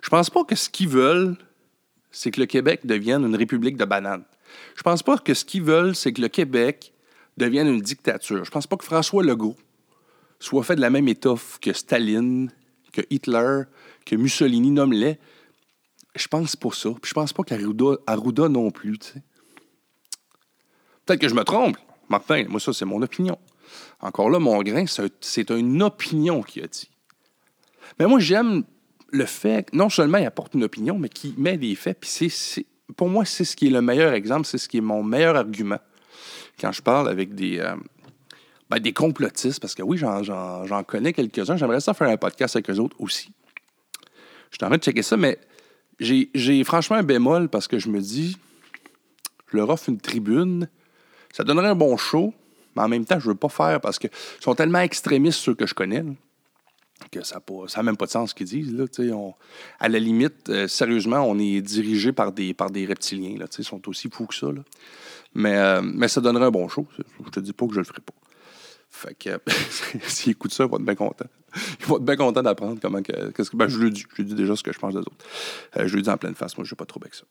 Je 0.00 0.08
pense 0.08 0.30
pas 0.30 0.44
que 0.44 0.56
ce 0.56 0.70
qu'ils 0.70 0.88
veulent, 0.88 1.36
c'est 2.10 2.30
que 2.30 2.40
le 2.40 2.46
Québec 2.46 2.80
devienne 2.84 3.22
une 3.22 3.36
république 3.36 3.76
de 3.76 3.84
bananes. 3.84 4.24
Je 4.74 4.82
pense 4.82 5.02
pas 5.02 5.18
que 5.18 5.34
ce 5.34 5.44
qu'ils 5.44 5.62
veulent, 5.62 5.94
c'est 5.94 6.14
que 6.14 6.22
le 6.22 6.28
Québec 6.28 6.94
devienne 7.36 7.68
une 7.68 7.82
dictature. 7.82 8.46
Je 8.46 8.50
pense 8.50 8.66
pas 8.66 8.78
que 8.78 8.84
François 8.86 9.22
Legault 9.22 9.56
soit 10.40 10.62
fait 10.62 10.76
de 10.76 10.80
la 10.80 10.88
même 10.88 11.06
étoffe 11.06 11.58
que 11.60 11.74
Staline, 11.74 12.50
que 12.94 13.02
Hitler, 13.10 13.64
que 14.06 14.16
Mussolini, 14.16 14.70
nomme-les. 14.70 15.18
Je 16.16 16.28
pense 16.28 16.56
pas 16.56 16.70
ça. 16.72 16.88
Puis 16.92 17.10
je 17.10 17.14
pense 17.14 17.34
pas 17.34 17.42
qu'Arruda 17.42 18.48
non 18.48 18.70
plus. 18.70 18.96
Peut-être 21.04 21.20
que 21.20 21.28
je 21.28 21.34
me 21.34 21.44
trompe, 21.44 21.76
Martin. 22.08 22.46
Moi, 22.48 22.58
ça, 22.58 22.72
c'est 22.72 22.86
mon 22.86 23.02
opinion. 23.02 23.38
Encore 24.02 24.28
là, 24.28 24.40
mon 24.40 24.60
grain, 24.62 24.84
c'est 25.20 25.50
une 25.50 25.82
opinion 25.82 26.42
qu'il 26.42 26.64
a 26.64 26.66
dit. 26.66 26.90
Mais 27.98 28.06
moi, 28.06 28.18
j'aime 28.18 28.64
le 29.10 29.26
fait, 29.26 29.72
non 29.72 29.88
seulement 29.88 30.18
il 30.18 30.26
apporte 30.26 30.54
une 30.54 30.64
opinion, 30.64 30.98
mais 30.98 31.08
qu'il 31.08 31.38
met 31.38 31.56
des 31.56 31.74
faits. 31.76 31.98
Puis 32.00 32.30
c'est, 32.30 32.66
pour 32.96 33.08
moi, 33.08 33.24
c'est 33.24 33.44
ce 33.44 33.54
qui 33.54 33.68
est 33.68 33.70
le 33.70 33.80
meilleur 33.80 34.12
exemple, 34.12 34.46
c'est 34.46 34.58
ce 34.58 34.68
qui 34.68 34.78
est 34.78 34.82
mon 34.82 35.02
meilleur 35.02 35.36
argument 35.36 35.78
quand 36.60 36.72
je 36.72 36.82
parle 36.82 37.08
avec 37.08 37.34
des, 37.34 37.58
euh, 37.58 37.76
ben, 38.70 38.78
des 38.78 38.92
complotistes, 38.92 39.60
parce 39.60 39.74
que 39.74 39.82
oui, 39.82 39.98
j'en, 39.98 40.84
connais 40.84 41.12
quelques-uns. 41.12 41.56
J'aimerais 41.56 41.80
ça 41.80 41.94
faire 41.94 42.08
un 42.08 42.16
podcast 42.16 42.56
avec 42.56 42.70
eux 42.70 42.78
autres 42.78 42.96
aussi. 42.98 43.32
Je 44.50 44.56
suis 44.56 44.64
en 44.64 44.68
train 44.68 44.78
de 44.78 44.82
checker 44.82 45.02
ça, 45.02 45.16
mais 45.16 45.38
j'ai, 45.98 46.30
j'ai 46.34 46.62
franchement 46.64 46.96
un 46.96 47.02
bémol 47.02 47.48
parce 47.48 47.68
que 47.68 47.78
je 47.78 47.88
me 47.88 48.00
dis, 48.00 48.36
je 49.50 49.56
leur 49.56 49.70
offre 49.70 49.88
une 49.88 50.00
tribune, 50.00 50.68
ça 51.32 51.44
donnerait 51.44 51.68
un 51.68 51.74
bon 51.74 51.96
show, 51.96 52.34
mais 52.76 52.82
en 52.82 52.88
même 52.88 53.04
temps, 53.04 53.18
je 53.18 53.26
ne 53.26 53.32
veux 53.32 53.38
pas 53.38 53.48
faire 53.48 53.80
parce 53.80 53.98
qu'ils 53.98 54.10
sont 54.40 54.54
tellement 54.54 54.80
extrémistes, 54.80 55.38
ceux 55.38 55.54
que 55.54 55.66
je 55.66 55.74
connais, 55.74 56.04
que 57.10 57.22
ça 57.22 57.40
n'a 57.76 57.82
même 57.82 57.96
pas 57.96 58.06
de 58.06 58.10
sens 58.10 58.30
ce 58.30 58.34
qu'ils 58.34 58.46
disent. 58.46 58.72
Là, 58.72 58.84
à 59.80 59.88
la 59.88 59.98
limite, 59.98 60.48
euh, 60.48 60.68
sérieusement, 60.68 61.20
on 61.20 61.38
est 61.38 61.60
dirigé 61.60 62.12
par 62.12 62.32
des, 62.32 62.54
par 62.54 62.70
des 62.70 62.86
reptiliens. 62.86 63.38
Là, 63.38 63.46
ils 63.58 63.64
sont 63.64 63.88
aussi 63.88 64.08
fous 64.10 64.26
que 64.26 64.34
ça. 64.34 64.48
Mais, 65.34 65.56
euh, 65.56 65.82
mais 65.82 66.08
ça 66.08 66.20
donnerait 66.20 66.46
un 66.46 66.50
bon 66.50 66.68
show. 66.68 66.86
Je 67.24 67.30
te 67.30 67.40
dis 67.40 67.52
pas 67.52 67.66
que 67.66 67.74
je 67.74 67.78
le 67.78 67.84
ferai 67.84 68.00
pas. 68.00 68.14
Fait 68.90 69.14
que 69.14 69.40
s'ils 70.02 70.32
écoutent 70.32 70.52
ça, 70.52 70.64
ils 70.64 70.70
vont 70.70 70.76
être 70.76 70.84
bien 70.84 70.94
contents. 70.94 71.26
Ils 71.80 71.86
vont 71.86 71.96
être 71.96 72.04
bien 72.04 72.16
contents 72.16 72.42
d'apprendre 72.42 72.78
comment 72.80 73.02
que. 73.02 73.30
que 73.30 73.56
ben, 73.56 73.68
je 73.68 73.78
lui 73.78 73.90
dis, 73.90 74.04
je 74.16 74.22
dis 74.22 74.34
déjà 74.34 74.54
ce 74.54 74.62
que 74.62 74.72
je 74.72 74.78
pense 74.78 74.92
des 74.92 75.00
autres. 75.00 75.24
Euh, 75.76 75.86
je 75.86 75.94
lui 75.94 76.02
dis 76.02 76.10
en 76.10 76.18
pleine 76.18 76.34
face, 76.34 76.56
moi, 76.56 76.64
je 76.64 76.72
n'ai 76.72 76.76
pas 76.76 76.84
trop 76.84 77.00
avec 77.02 77.14
ça. 77.14 77.24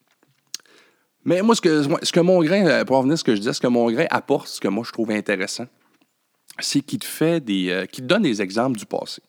Mais 1.24 1.40
moi, 1.42 1.54
ce 1.54 1.60
que, 1.60 2.20
mon 2.20 2.42
grain, 2.42 2.66
euh, 2.66 2.84
pour 2.84 2.96
revenir 2.96 3.14
à 3.14 3.16
ce 3.16 3.24
que 3.24 3.34
je 3.34 3.40
disais, 3.40 3.52
ce 3.52 3.60
que 3.60 3.68
mon 3.68 3.90
grain 3.90 4.06
apporte, 4.10 4.48
ce 4.48 4.60
que 4.60 4.68
moi 4.68 4.84
je 4.84 4.92
trouve 4.92 5.10
intéressant, 5.10 5.66
c'est 6.58 6.80
qu'il 6.80 6.98
te 6.98 7.04
fait 7.04 7.40
des. 7.40 7.70
Euh, 7.70 7.86
qu'il 7.86 8.06
donne 8.06 8.22
des 8.22 8.42
exemples 8.42 8.78
du 8.78 8.86
passé. 8.86 9.22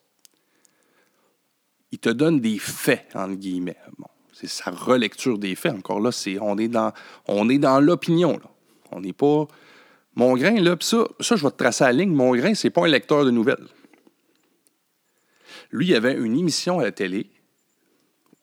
Il 1.91 1.99
te 1.99 2.09
donne 2.09 2.39
des 2.39 2.57
faits, 2.57 3.07
entre 3.13 3.35
guillemets. 3.35 3.77
Bon, 3.99 4.07
c'est 4.31 4.47
sa 4.47 4.71
relecture 4.71 5.37
des 5.37 5.53
faits. 5.53 5.73
Encore 5.73 5.99
là, 5.99 6.11
c'est, 6.11 6.39
on 6.41 6.57
est 6.57 6.67
dans, 6.67 6.91
on 7.27 7.47
est 7.49 7.59
dans 7.59 7.79
l'opinion. 7.79 8.39
On 8.91 9.01
n'est 9.01 9.13
pas. 9.13 9.47
Mon 10.15 10.35
grain, 10.35 10.59
là, 10.59 10.75
ça, 10.79 11.07
ça, 11.19 11.35
je 11.35 11.43
vais 11.43 11.51
te 11.51 11.57
tracer 11.57 11.83
la 11.83 11.91
ligne. 11.91 12.13
Mon 12.13 12.35
grain, 12.35 12.55
c'est 12.55 12.71
pas 12.71 12.85
un 12.85 12.87
lecteur 12.87 13.25
de 13.25 13.31
nouvelles. 13.31 13.67
Lui, 15.71 15.87
il 15.87 15.95
avait 15.95 16.13
une 16.13 16.37
émission 16.37 16.79
à 16.79 16.83
la 16.83 16.91
télé 16.91 17.29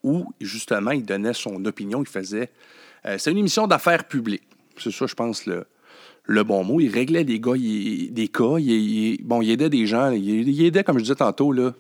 où, 0.03 0.33
justement, 0.41 0.93
il 0.93 1.05
donnait 1.05 1.35
son 1.35 1.65
opinion. 1.65 2.01
Il 2.01 2.09
faisait. 2.09 2.51
Euh, 3.07 3.17
c'est 3.19 3.31
une 3.31 3.39
émission 3.39 3.67
d'affaires 3.67 4.05
publiques. 4.05 4.43
C'est 4.79 4.91
ça, 4.93 5.07
je 5.07 5.15
pense, 5.15 5.47
le, 5.47 5.67
le 6.25 6.45
bon 6.45 6.65
mot. 6.65 6.81
Il 6.81 6.89
réglait 6.89 7.25
des, 7.25 7.41
gars, 7.41 7.57
il- 7.57 8.13
des 8.13 8.29
cas. 8.29 8.59
Il, 8.59 9.19
bon, 9.25 9.43
il 9.43 9.51
aidait 9.51 9.71
des 9.71 9.87
gens. 9.87 10.11
Il, 10.11 10.65
aidait, 10.65 10.85
comme 10.85 10.99
je 10.99 11.05
disais 11.05 11.15
tantôt, 11.17 11.53
là. 11.53 11.73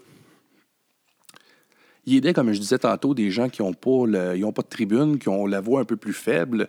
Il 2.07 2.17
aidait, 2.17 2.33
comme 2.33 2.53
je 2.53 2.59
disais 2.61 2.79
tantôt, 2.79 3.15
des 3.15 3.31
gens 3.31 3.49
qui 3.49 3.63
n'ont 3.63 3.75
pas, 3.75 4.07
pas 4.07 4.63
de 4.63 4.69
tribune, 4.69 5.19
qui 5.19 5.29
ont 5.29 5.47
la 5.47 5.61
voix 5.61 5.81
un 5.81 5.85
peu 5.85 5.97
plus 5.97 6.15
faible, 6.15 6.69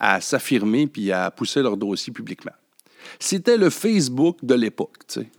à 0.00 0.20
s'affirmer 0.20 0.86
puis 0.86 1.12
à 1.12 1.30
pousser 1.30 1.62
leur 1.62 1.76
dossier 1.76 2.12
publiquement. 2.12 2.52
C'était 3.18 3.56
le 3.58 3.70
Facebook 3.70 4.38
de 4.42 4.54
l'époque, 4.54 4.96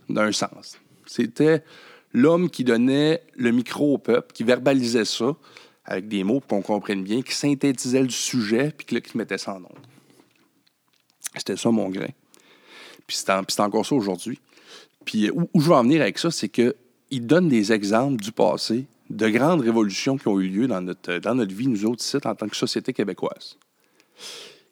d'un 0.08 0.32
sens. 0.32 0.78
C'était 1.04 1.62
l'homme 2.12 2.48
qui 2.48 2.64
donnait 2.64 3.22
le 3.36 3.50
micro 3.50 3.94
au 3.94 3.98
peuple, 3.98 4.32
qui 4.32 4.44
verbalisait 4.44 5.04
ça 5.04 5.36
avec 5.86 6.08
des 6.08 6.24
mots 6.24 6.40
qu'on 6.40 6.62
comprenne 6.62 7.02
bien, 7.02 7.22
qui 7.22 7.34
synthétisait 7.34 8.02
le 8.02 8.10
sujet 8.10 8.72
puis 8.76 8.94
là, 8.94 9.00
qui 9.00 9.16
mettait 9.16 9.38
ça 9.38 9.54
en 9.54 9.58
ondes. 9.58 9.86
C'était 11.36 11.56
ça 11.56 11.70
mon 11.70 11.88
grain. 11.88 12.10
Puis 13.06 13.18
c'est 13.18 13.60
encore 13.60 13.86
ça 13.86 13.94
aujourd'hui. 13.94 14.40
Puis 15.04 15.28
euh, 15.28 15.32
où, 15.54 15.60
je 15.60 15.68
veux 15.68 15.74
en 15.74 15.82
venir 15.82 16.02
avec 16.02 16.18
ça, 16.18 16.30
c'est 16.30 16.48
qu'il 16.48 16.74
donne 17.26 17.48
des 17.48 17.72
exemples 17.72 18.22
du 18.22 18.32
passé, 18.32 18.86
de 19.08 19.28
grandes 19.28 19.60
révolutions 19.60 20.18
qui 20.18 20.26
ont 20.26 20.40
eu 20.40 20.48
lieu 20.48 20.66
dans 20.66 20.80
notre, 20.80 21.18
dans 21.18 21.34
notre 21.34 21.54
vie, 21.54 21.68
nous 21.68 21.84
autres, 21.86 22.04
ici, 22.04 22.16
en 22.24 22.34
tant 22.34 22.48
que 22.48 22.56
société 22.56 22.92
québécoise. 22.92 23.56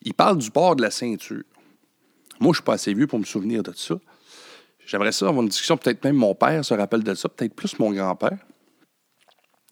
Il 0.02 0.14
parle 0.14 0.38
du 0.38 0.50
port 0.50 0.74
de 0.74 0.82
la 0.82 0.90
ceinture. 0.90 1.44
Moi, 2.40 2.48
je 2.48 2.48
ne 2.48 2.54
suis 2.54 2.62
pas 2.64 2.74
assez 2.74 2.92
vieux 2.92 3.06
pour 3.06 3.20
me 3.20 3.24
souvenir 3.24 3.62
de 3.62 3.72
ça. 3.72 3.94
J'aimerais 4.84 5.12
ça 5.12 5.28
avoir 5.28 5.42
une 5.42 5.48
discussion, 5.48 5.76
peut-être 5.76 6.02
même 6.04 6.16
mon 6.16 6.34
père 6.34 6.64
se 6.64 6.74
rappelle 6.74 7.04
de 7.04 7.14
ça, 7.14 7.28
peut-être 7.28 7.54
plus 7.54 7.78
mon 7.78 7.92
grand-père. 7.92 8.38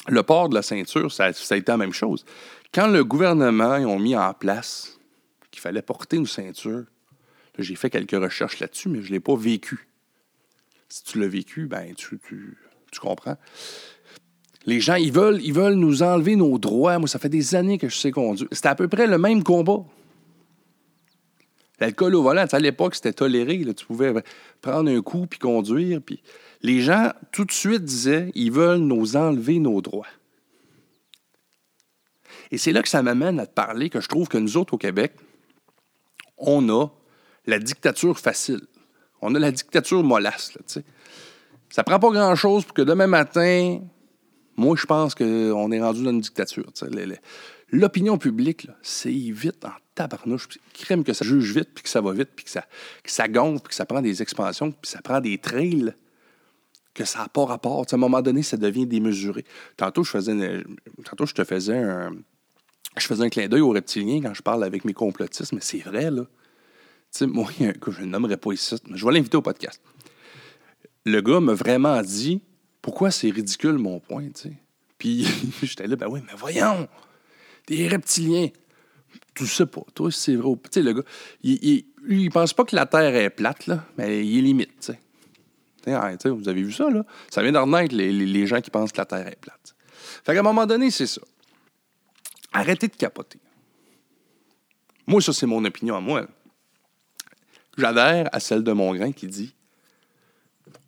Le 0.08 0.22
port 0.22 0.48
de 0.48 0.54
la 0.54 0.62
ceinture, 0.62 1.12
ça, 1.12 1.26
a 1.26 1.56
été 1.56 1.62
la 1.66 1.76
même 1.76 1.92
chose. 1.92 2.24
Quand 2.74 2.88
le 2.88 3.04
gouvernement 3.04 3.76
ont 3.76 3.98
mis 3.98 4.16
en 4.16 4.34
place 4.34 4.98
qu'il 5.50 5.60
fallait 5.60 5.82
porter 5.82 6.16
une 6.16 6.26
ceinture, 6.26 6.84
j'ai 7.58 7.76
fait 7.76 7.90
quelques 7.90 8.12
recherches 8.12 8.58
là-dessus, 8.60 8.88
mais 8.88 9.02
je 9.02 9.08
ne 9.08 9.12
l'ai 9.12 9.20
pas 9.20 9.36
vécu. 9.36 9.86
Si 10.88 11.04
tu 11.04 11.20
l'as 11.20 11.28
vécu, 11.28 11.66
ben 11.66 11.94
tu, 11.94 12.18
comprends. 13.00 13.36
Les 14.66 14.80
gens, 14.80 14.96
ils 14.96 15.12
veulent, 15.12 15.40
ils 15.42 15.52
veulent 15.52 15.74
nous 15.74 16.02
enlever 16.02 16.36
nos 16.36 16.58
droits. 16.58 16.98
Moi, 16.98 17.08
ça 17.08 17.18
fait 17.18 17.28
des 17.28 17.54
années 17.54 17.78
que 17.78 17.88
je 17.88 17.96
sais 17.96 18.10
conduire. 18.10 18.48
C'était 18.52 18.68
à 18.68 18.74
peu 18.74 18.88
près 18.88 19.06
le 19.06 19.18
même 19.18 19.42
combat. 19.42 19.84
L'alcool 21.80 22.14
au 22.14 22.22
volant, 22.22 22.44
à 22.50 22.58
l'époque, 22.58 22.94
c'était 22.94 23.12
toléré. 23.12 23.64
Tu 23.74 23.86
pouvais 23.86 24.12
prendre 24.60 24.90
un 24.90 25.00
coup 25.00 25.26
puis 25.26 25.38
conduire. 25.38 26.00
Les 26.62 26.80
gens, 26.80 27.12
tout 27.32 27.44
de 27.44 27.52
suite, 27.52 27.84
disaient 27.84 28.30
ils 28.34 28.52
veulent 28.52 28.78
nous 28.78 29.16
enlever 29.16 29.58
nos 29.58 29.80
droits. 29.80 30.06
Et 32.50 32.58
c'est 32.58 32.72
là 32.72 32.82
que 32.82 32.88
ça 32.88 33.02
m'amène 33.02 33.40
à 33.40 33.46
te 33.46 33.54
parler 33.54 33.90
que 33.90 34.00
je 34.00 34.08
trouve 34.08 34.28
que 34.28 34.38
nous 34.38 34.56
autres, 34.56 34.74
au 34.74 34.78
Québec, 34.78 35.14
on 36.36 36.68
a 36.68 36.88
la 37.46 37.58
dictature 37.58 38.18
facile. 38.18 38.60
On 39.20 39.34
a 39.34 39.38
la 39.38 39.50
dictature 39.50 40.02
mollasse. 40.02 40.54
Là, 40.54 40.82
ça 41.70 41.84
prend 41.84 41.98
pas 41.98 42.10
grand-chose 42.10 42.64
pour 42.64 42.74
que 42.74 42.82
demain 42.82 43.06
matin, 43.06 43.80
moi, 44.56 44.76
je 44.76 44.84
pense 44.84 45.14
qu'on 45.14 45.72
est 45.72 45.80
rendu 45.80 46.02
dans 46.02 46.10
une 46.10 46.20
dictature. 46.20 46.70
L'opinion 47.70 48.18
publique, 48.18 48.68
c'est 48.82 49.10
vite 49.10 49.64
en 49.64 49.72
tabarnouche. 49.94 50.48
Crème 50.74 51.04
que 51.04 51.14
ça 51.14 51.24
juge 51.24 51.54
vite, 51.54 51.70
puis 51.74 51.84
que 51.84 51.88
ça 51.88 52.02
va 52.02 52.12
vite, 52.12 52.28
puis 52.36 52.44
que 52.44 52.50
ça, 52.50 52.66
que 53.02 53.10
ça 53.10 53.28
gonfle, 53.28 53.62
puis 53.62 53.70
que 53.70 53.74
ça 53.74 53.86
prend 53.86 54.02
des 54.02 54.20
expansions, 54.20 54.70
puis 54.70 54.90
ça 54.90 55.00
prend 55.00 55.20
des 55.20 55.38
trails 55.38 55.94
que 56.94 57.04
ça 57.04 57.20
n'a 57.20 57.28
pas 57.28 57.44
rapport. 57.44 57.80
À 57.90 57.94
un 57.94 57.98
moment 57.98 58.22
donné, 58.22 58.42
ça 58.42 58.56
devient 58.56 58.86
démesuré. 58.86 59.44
Tantôt, 59.76 60.04
je 60.04 60.10
faisais 60.10 60.62
tantôt, 61.04 61.26
je 61.26 61.34
te 61.34 61.44
faisais 61.44 61.76
un, 61.76 62.12
je 62.96 63.06
faisais 63.06 63.24
un 63.24 63.28
clin 63.28 63.48
d'œil 63.48 63.60
aux 63.60 63.70
reptiliens 63.70 64.20
quand 64.20 64.34
je 64.34 64.42
parle 64.42 64.64
avec 64.64 64.84
mes 64.84 64.92
complotistes, 64.92 65.52
mais 65.52 65.60
c'est 65.60 65.78
vrai, 65.78 66.10
là. 66.10 66.22
Tu 66.22 67.18
sais, 67.18 67.26
moi, 67.26 67.50
je 67.58 68.00
ne 68.00 68.06
nommerai 68.06 68.36
pas 68.36 68.52
ici, 68.52 68.76
mais 68.88 68.96
je 68.96 69.04
vais 69.04 69.12
l'inviter 69.12 69.36
au 69.36 69.42
podcast. 69.42 69.80
Le 71.04 71.20
gars 71.20 71.40
m'a 71.40 71.54
vraiment 71.54 72.00
dit 72.02 72.40
pourquoi 72.80 73.10
c'est 73.10 73.30
ridicule 73.30 73.78
mon 73.78 74.00
point, 74.00 74.26
tu 74.26 74.42
sais? 74.42 74.56
Puis 74.98 75.26
j'étais 75.62 75.86
là, 75.86 75.96
ben 75.96 76.08
oui, 76.08 76.20
mais 76.26 76.34
voyons, 76.36 76.88
des 77.66 77.88
reptiliens. 77.88 78.48
Tu 79.34 79.46
sais 79.46 79.66
pas, 79.66 79.82
toi, 79.94 80.10
c'est 80.10 80.36
vrai. 80.36 80.52
Tu 80.64 80.70
sais, 80.70 80.82
le 80.82 80.92
gars, 80.92 81.02
il, 81.42 81.84
il 82.08 82.30
pense 82.30 82.52
pas 82.52 82.64
que 82.64 82.76
la 82.76 82.86
Terre 82.86 83.14
est 83.14 83.30
plate, 83.30 83.66
là, 83.66 83.84
mais 83.96 84.26
il 84.26 84.38
est 84.38 84.42
limite, 84.42 84.70
tu 84.80 84.92
sais. 84.92 85.00
Vous 85.86 86.48
avez 86.48 86.62
vu 86.62 86.72
ça, 86.72 86.88
là? 86.90 87.04
Ça 87.30 87.42
vient 87.42 87.52
d'en 87.52 87.62
renaître, 87.64 87.94
les, 87.94 88.12
les- 88.12 88.46
gens 88.46 88.60
qui 88.60 88.70
pensent 88.70 88.92
que 88.92 88.98
la 88.98 89.06
Terre 89.06 89.26
est 89.26 89.40
plate. 89.40 89.74
Fait 90.24 90.34
qu'à 90.34 90.40
un 90.40 90.44
moment 90.44 90.66
donné, 90.66 90.90
c'est 90.90 91.06
ça. 91.06 91.20
Arrêtez 92.52 92.88
de 92.88 92.96
capoter. 92.96 93.40
Moi, 95.06 95.20
ça, 95.20 95.32
c'est 95.32 95.46
mon 95.46 95.64
opinion 95.64 95.96
à 95.96 96.00
moi. 96.00 96.26
J'adhère 97.76 98.28
à 98.32 98.40
celle 98.40 98.62
de 98.62 98.72
mon 98.72 98.94
grain 98.94 99.12
qui 99.12 99.26
dit 99.26 99.54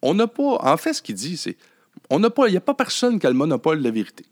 on 0.03 0.15
n'a 0.15 0.27
pas. 0.27 0.59
En 0.61 0.77
fait, 0.77 0.93
ce 0.93 1.03
qu'il 1.03 1.15
dit, 1.15 1.37
c'est 1.37 1.57
on 2.11 2.19
n'a 2.19 2.31
pas. 2.31 2.47
Il 2.49 2.51
n'y 2.51 2.57
a 2.57 2.61
pas 2.61 2.75
personne 2.75 3.19
qui 3.19 3.27
a 3.27 3.31
le 3.31 3.37
monopole 3.37 3.79
de 3.79 3.85
la 3.85 3.91
vérité. 3.91 4.27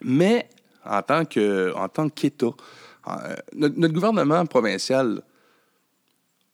Mais 0.00 0.48
en 0.84 1.02
tant 1.02 1.24
que 1.24 1.74
en 1.74 2.08
qu'État, 2.08 2.46
euh, 3.08 3.36
notre 3.52 3.92
gouvernement 3.92 4.46
provincial 4.46 5.22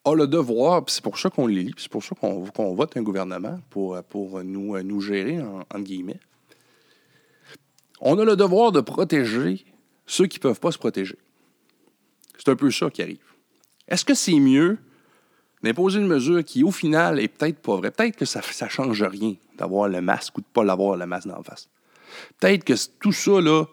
a 0.05 0.15
le 0.15 0.27
devoir, 0.27 0.85
c'est 0.89 1.03
pour 1.03 1.19
ça 1.19 1.31
qu'on 1.31 1.47
l'élit, 1.47 1.73
puis 1.73 1.85
c'est 1.85 1.93
pour 1.93 2.05
ça 2.05 2.15
qu'on 2.15 2.75
vote 2.75 2.97
un 2.97 3.03
gouvernement 3.03 3.59
pour, 3.71 4.01
pour 4.05 4.43
nous, 4.45 4.81
nous 4.83 5.01
gérer, 5.01 5.41
en, 5.41 5.61
entre 5.61 5.81
guillemets. 5.81 6.21
On 8.01 8.19
a 8.19 8.25
le 8.25 8.37
devoir 8.37 8.73
de 8.73 8.81
protéger 8.81 9.65
ceux 10.07 10.27
qui 10.27 10.39
ne 10.39 10.43
peuvent 10.43 10.61
pas 10.61 10.73
se 10.73 10.79
protéger. 10.79 11.17
C'est 12.37 12.51
un 12.51 12.57
peu 12.57 12.71
ça 12.71 12.91
qui 12.91 13.03
arrive. 13.03 13.25
Est-ce 13.89 14.05
que 14.05 14.15
c'est 14.15 14.39
mieux 14.39 14.79
d'imposer 15.63 16.01
une 16.01 16.07
mesure 16.07 16.45
qui, 16.45 16.63
au 16.63 16.71
final, 16.71 17.19
est 17.19 17.29
peut-être 17.29 17.61
pas 17.61 17.77
vraie? 17.77 17.91
Peut-être 17.91 18.17
que 18.17 18.27
ça 18.27 18.41
ne 18.41 18.69
change 18.69 19.03
rien 19.03 19.35
d'avoir 19.57 19.89
le 19.89 20.01
masque 20.03 20.37
ou 20.37 20.41
de 20.41 20.47
ne 20.47 20.53
pas 20.53 20.65
l'avoir 20.65 20.97
le 20.97 21.07
masque 21.07 21.29
d'en 21.29 21.43
face. 21.43 21.69
Peut-être 22.39 22.65
que 22.65 22.75
tout 23.01 23.13
ça, 23.13 23.41
là, 23.41 23.65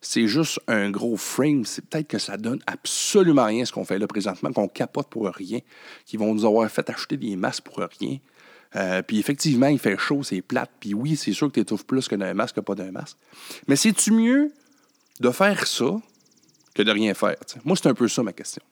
c'est 0.00 0.26
juste 0.26 0.60
un 0.66 0.90
gros 0.90 1.16
frame. 1.16 1.64
C'est 1.64 1.84
peut-être 1.84 2.08
que 2.08 2.18
ça 2.18 2.36
donne 2.36 2.60
absolument 2.66 3.44
rien 3.44 3.64
ce 3.64 3.72
qu'on 3.72 3.84
fait 3.84 3.98
là 3.98 4.06
présentement, 4.06 4.52
qu'on 4.52 4.68
capote 4.68 5.08
pour 5.08 5.26
rien, 5.26 5.60
qu'ils 6.06 6.18
vont 6.18 6.34
nous 6.34 6.44
avoir 6.44 6.70
fait 6.70 6.88
acheter 6.88 7.16
des 7.16 7.36
masques 7.36 7.64
pour 7.64 7.78
rien. 7.78 8.18
Euh, 8.76 9.02
puis 9.02 9.18
effectivement, 9.18 9.66
il 9.66 9.78
fait 9.78 9.98
chaud, 9.98 10.22
c'est 10.22 10.42
plate. 10.42 10.70
Puis 10.80 10.94
oui, 10.94 11.16
c'est 11.16 11.32
sûr 11.32 11.48
que 11.48 11.54
tu 11.54 11.60
étouffes 11.60 11.84
plus 11.84 12.08
que 12.08 12.14
d'un 12.14 12.34
masque 12.34 12.56
que 12.56 12.60
pas 12.60 12.74
d'un 12.74 12.92
masque. 12.92 13.16
Mais 13.66 13.76
c'est-tu 13.76 14.12
mieux 14.12 14.52
de 15.18 15.30
faire 15.30 15.66
ça 15.66 16.00
que 16.74 16.82
de 16.82 16.90
rien 16.90 17.12
faire? 17.14 17.36
Moi, 17.64 17.76
c'est 17.76 17.88
un 17.88 17.94
peu 17.94 18.08
ça 18.08 18.22
ma 18.22 18.32
question. 18.32 18.62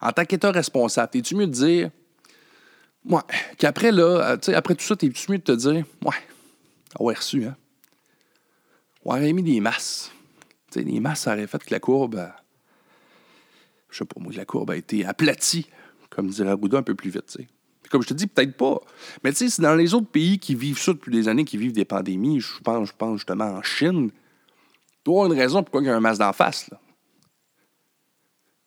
En 0.00 0.12
tant 0.12 0.24
qu'État 0.24 0.52
responsable, 0.52 1.10
es-tu 1.14 1.34
mieux 1.34 1.46
de 1.46 1.52
dire, 1.52 1.90
ouais, 3.06 3.22
qu'après, 3.58 3.90
là, 3.90 4.36
après 4.54 4.74
tout 4.74 4.84
ça, 4.84 4.94
es-tu 5.00 5.32
mieux 5.32 5.38
de 5.38 5.44
te 5.44 5.52
dire, 5.52 5.84
ouais, 6.02 6.14
avoir 6.94 7.16
reçu, 7.16 7.46
hein? 7.46 7.56
On 9.04 9.10
aurait 9.10 9.32
mis 9.32 9.42
des 9.42 9.60
masses. 9.60 10.10
Tu 10.70 10.80
sais, 10.80 10.84
des 10.84 11.00
masses, 11.00 11.22
ça 11.22 11.34
aurait 11.34 11.46
fait 11.46 11.62
que 11.62 11.72
la 11.72 11.80
courbe, 11.80 12.16
euh, 12.16 12.28
je 13.90 13.98
sais 13.98 14.04
pas 14.04 14.20
moi, 14.20 14.32
la 14.34 14.44
courbe 14.44 14.70
a 14.70 14.76
été 14.76 15.04
aplatie, 15.04 15.68
comme 16.10 16.28
dirait 16.28 16.50
Arruda, 16.50 16.78
un 16.78 16.82
peu 16.82 16.94
plus 16.94 17.10
vite, 17.10 17.36
Comme 17.90 18.02
je 18.02 18.08
te 18.08 18.14
dis, 18.14 18.26
peut-être 18.26 18.56
pas. 18.56 18.80
Mais 19.22 19.32
tu 19.32 19.38
sais, 19.38 19.50
c'est 19.50 19.62
dans 19.62 19.74
les 19.74 19.94
autres 19.94 20.08
pays 20.08 20.38
qui 20.38 20.54
vivent 20.54 20.78
ça 20.78 20.92
depuis 20.92 21.12
des 21.12 21.28
années, 21.28 21.44
qui 21.44 21.58
vivent 21.58 21.72
des 21.72 21.84
pandémies, 21.84 22.40
je 22.40 22.60
pense, 22.62 22.88
je 22.88 22.94
pense 22.96 23.18
justement 23.18 23.44
en 23.44 23.62
Chine, 23.62 24.10
doit 25.04 25.26
une 25.26 25.34
raison 25.34 25.62
pourquoi 25.62 25.82
il 25.82 25.86
y 25.86 25.90
a 25.90 25.96
un 25.96 26.00
masque 26.00 26.20
d'en 26.20 26.32
face, 26.32 26.70
là. 26.70 26.80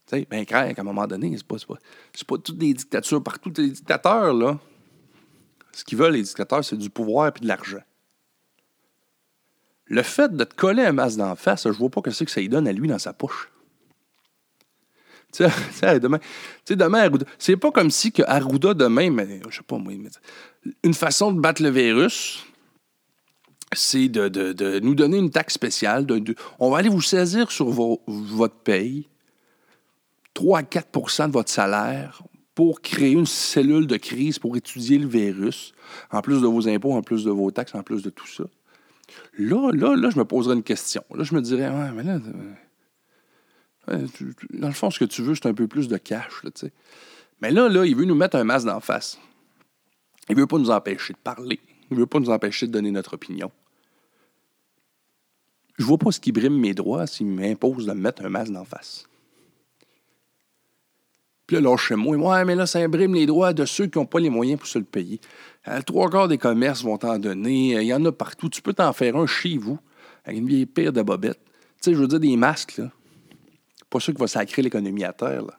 Tu 0.05 0.19
sais, 0.19 0.27
ben, 0.29 0.45
qu'à 0.45 0.73
un 0.77 0.83
moment 0.83 1.05
donné, 1.05 1.35
c'est 1.35 1.45
pas, 1.45 1.57
pas 1.57 2.37
toutes 2.37 2.57
des 2.57 2.73
dictatures 2.73 3.21
partout. 3.21 3.51
Les 3.57 3.71
dictateurs, 3.71 4.33
là, 4.33 4.57
ce 5.73 5.83
qu'ils 5.83 5.97
veulent, 5.97 6.13
les 6.13 6.21
dictateurs, 6.21 6.63
c'est 6.63 6.77
du 6.77 6.89
pouvoir 6.89 7.27
et 7.35 7.39
de 7.41 7.45
l'argent. 7.45 7.81
Le 9.89 10.03
fait 10.03 10.35
de 10.35 10.43
te 10.43 10.55
coller 10.55 10.83
un 10.83 10.91
masque 10.91 11.17
d'en 11.17 11.35
face, 11.35 11.63
je 11.63 11.77
vois 11.77 11.89
pas 11.89 12.01
que 12.01 12.11
c'est 12.11 12.25
que 12.25 12.31
ça 12.31 12.41
lui 12.41 12.49
donne 12.49 12.67
à 12.67 12.73
lui 12.73 12.87
dans 12.87 12.99
sa 12.99 13.13
poche. 13.13 13.49
Demain, 15.39 16.17
tu 16.19 16.25
sais, 16.65 16.75
demain, 16.75 16.99
Arruda, 16.99 17.25
c'est 17.37 17.57
pas 17.57 17.69
comme 17.69 17.91
si 17.91 18.11
que 18.11 18.23
Arruda 18.25 18.73
demain, 18.73 19.11
mais 19.11 19.39
je 19.49 19.57
sais 19.57 19.61
pas 19.61 19.77
moi, 19.77 19.93
une 20.83 20.93
façon 20.93 21.31
de 21.31 21.39
battre 21.39 21.61
le 21.61 21.69
virus, 21.69 22.45
c'est 23.73 24.07
de, 24.07 24.79
nous 24.79 24.95
donner 24.95 25.17
une 25.17 25.29
taxe 25.29 25.53
spéciale. 25.53 26.07
on 26.59 26.71
va 26.71 26.77
aller 26.77 26.89
vous 26.89 27.01
saisir 27.01 27.51
sur 27.51 27.69
votre 27.69 28.55
paye 28.55 29.07
3 30.33 30.59
à 30.59 30.63
4% 30.63 31.27
de 31.27 31.33
votre 31.33 31.49
salaire 31.49 32.21
pour 32.55 32.81
créer 32.81 33.11
une 33.11 33.25
cellule 33.25 33.85
de 33.85 33.97
crise 33.97 34.39
pour 34.39 34.55
étudier 34.55 34.97
le 34.97 35.07
virus, 35.07 35.73
en 36.11 36.21
plus 36.21 36.41
de 36.41 36.47
vos 36.47 36.67
impôts, 36.67 36.93
en 36.93 37.01
plus 37.01 37.23
de 37.23 37.31
vos 37.31 37.51
taxes, 37.51 37.75
en 37.75 37.83
plus 37.83 38.01
de 38.01 38.09
tout 38.09 38.27
ça. 38.27 38.43
Là, 39.37 39.71
là, 39.73 39.95
là, 39.95 40.09
je 40.09 40.17
me 40.17 40.25
poserais 40.25 40.55
une 40.55 40.63
question. 40.63 41.03
Là, 41.13 41.23
je 41.23 41.33
me 41.33 41.41
dirais, 41.41 41.69
ouais, 41.69 41.91
mais 41.91 42.03
là, 42.03 42.19
euh, 43.89 44.07
dans 44.51 44.67
le 44.67 44.73
fond, 44.73 44.89
ce 44.91 44.99
que 44.99 45.05
tu 45.05 45.21
veux, 45.21 45.35
c'est 45.35 45.47
un 45.47 45.53
peu 45.53 45.67
plus 45.67 45.87
de 45.87 45.97
cash, 45.97 46.43
là, 46.43 46.51
tu 46.51 46.67
sais. 46.67 46.73
Mais 47.41 47.51
là, 47.51 47.69
là, 47.69 47.85
il 47.85 47.95
veut 47.95 48.05
nous 48.05 48.15
mettre 48.15 48.35
un 48.35 48.43
masque 48.43 48.65
d'en 48.65 48.79
face. 48.79 49.19
Il 50.29 50.35
veut 50.35 50.47
pas 50.47 50.57
nous 50.57 50.71
empêcher 50.71 51.13
de 51.13 51.19
parler. 51.19 51.59
Il 51.91 51.97
veut 51.97 52.07
pas 52.07 52.19
nous 52.19 52.29
empêcher 52.29 52.67
de 52.67 52.71
donner 52.71 52.91
notre 52.91 53.13
opinion. 53.13 53.51
Je 55.77 55.85
vois 55.85 55.97
pas 55.97 56.11
ce 56.11 56.19
qui 56.19 56.31
brime 56.31 56.57
mes 56.57 56.73
droits 56.73 57.05
s'il 57.05 57.27
m'impose 57.27 57.85
de 57.85 57.93
me 57.93 58.01
mettre 58.01 58.25
un 58.25 58.29
masque 58.29 58.51
d'en 58.51 58.65
face. 58.65 59.07
Puis 61.45 61.55
là, 61.55 61.61
lâche 61.61 61.91
moi. 61.91 62.17
Ouais, 62.17 62.43
mais 62.43 62.55
là, 62.55 62.65
ça 62.65 62.79
imbrime 62.79 63.13
les 63.13 63.25
droits 63.25 63.53
de 63.53 63.63
ceux 63.63 63.87
qui 63.87 63.97
n'ont 63.97 64.05
pas 64.05 64.19
les 64.19 64.29
moyens 64.29 64.59
pour 64.59 64.67
se 64.67 64.79
le 64.79 64.85
payer. 64.85 65.21
Euh, 65.67 65.81
trois 65.81 66.09
quarts 66.09 66.27
des 66.27 66.37
commerces 66.37 66.83
vont 66.83 66.97
t'en 66.97 67.19
donner. 67.19 67.75
Euh, 67.75 67.81
Il 67.81 67.87
y 67.87 67.93
en 67.93 68.03
a 68.05 68.11
partout. 68.11 68.49
Tu 68.49 68.61
peux 68.61 68.73
t'en 68.73 68.93
faire 68.93 69.15
un 69.15 69.27
chez 69.27 69.57
vous, 69.57 69.79
avec 70.25 70.39
une 70.39 70.47
vieille 70.47 70.65
paire 70.65 70.93
de 70.93 71.01
bobettes. 71.01 71.41
Tu 71.81 71.91
sais, 71.91 71.93
je 71.93 71.99
veux 71.99 72.07
dire, 72.07 72.19
des 72.19 72.37
masques, 72.37 72.77
là. 72.77 72.89
Pas 73.89 73.99
sûr 73.99 74.13
qu'il 74.13 74.19
va 74.19 74.27
sacrer 74.27 74.61
l'économie 74.61 75.03
à 75.03 75.13
terre, 75.13 75.43
là. 75.43 75.53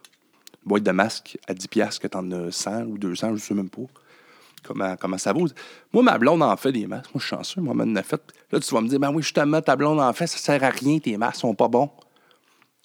Une 0.64 0.68
boîte 0.68 0.82
de 0.82 0.90
masques 0.90 1.38
à 1.46 1.54
10$ 1.54 1.68
piastres 1.68 2.00
que 2.00 2.08
t'en 2.08 2.30
as 2.30 2.50
100 2.50 2.82
ou 2.84 2.98
200, 2.98 3.36
je 3.36 3.40
sais 3.40 3.54
même 3.54 3.70
pas. 3.70 3.82
Comment, 4.64 4.96
comment 4.96 5.18
ça 5.18 5.32
vaut? 5.32 5.46
Moi, 5.92 6.02
ma 6.02 6.18
blonde 6.18 6.42
en 6.42 6.56
fait 6.56 6.72
des 6.72 6.86
masques. 6.86 7.14
Moi, 7.14 7.20
je 7.20 7.26
suis 7.26 7.36
chanceux. 7.36 7.60
Moi, 7.60 7.74
elle 7.78 7.90
en 7.90 7.96
a 7.96 8.02
fait. 8.02 8.20
Là, 8.50 8.60
tu 8.60 8.74
vas 8.74 8.80
me 8.80 8.88
dire, 8.88 8.98
ben 8.98 9.10
oui, 9.10 9.22
justement, 9.22 9.62
ta 9.62 9.76
blonde 9.76 10.00
en 10.00 10.12
fait, 10.12 10.26
ça 10.26 10.38
sert 10.38 10.62
à 10.64 10.70
rien, 10.70 10.98
tes 10.98 11.16
masques 11.16 11.40
sont 11.40 11.54
pas 11.54 11.68
bons. 11.68 11.90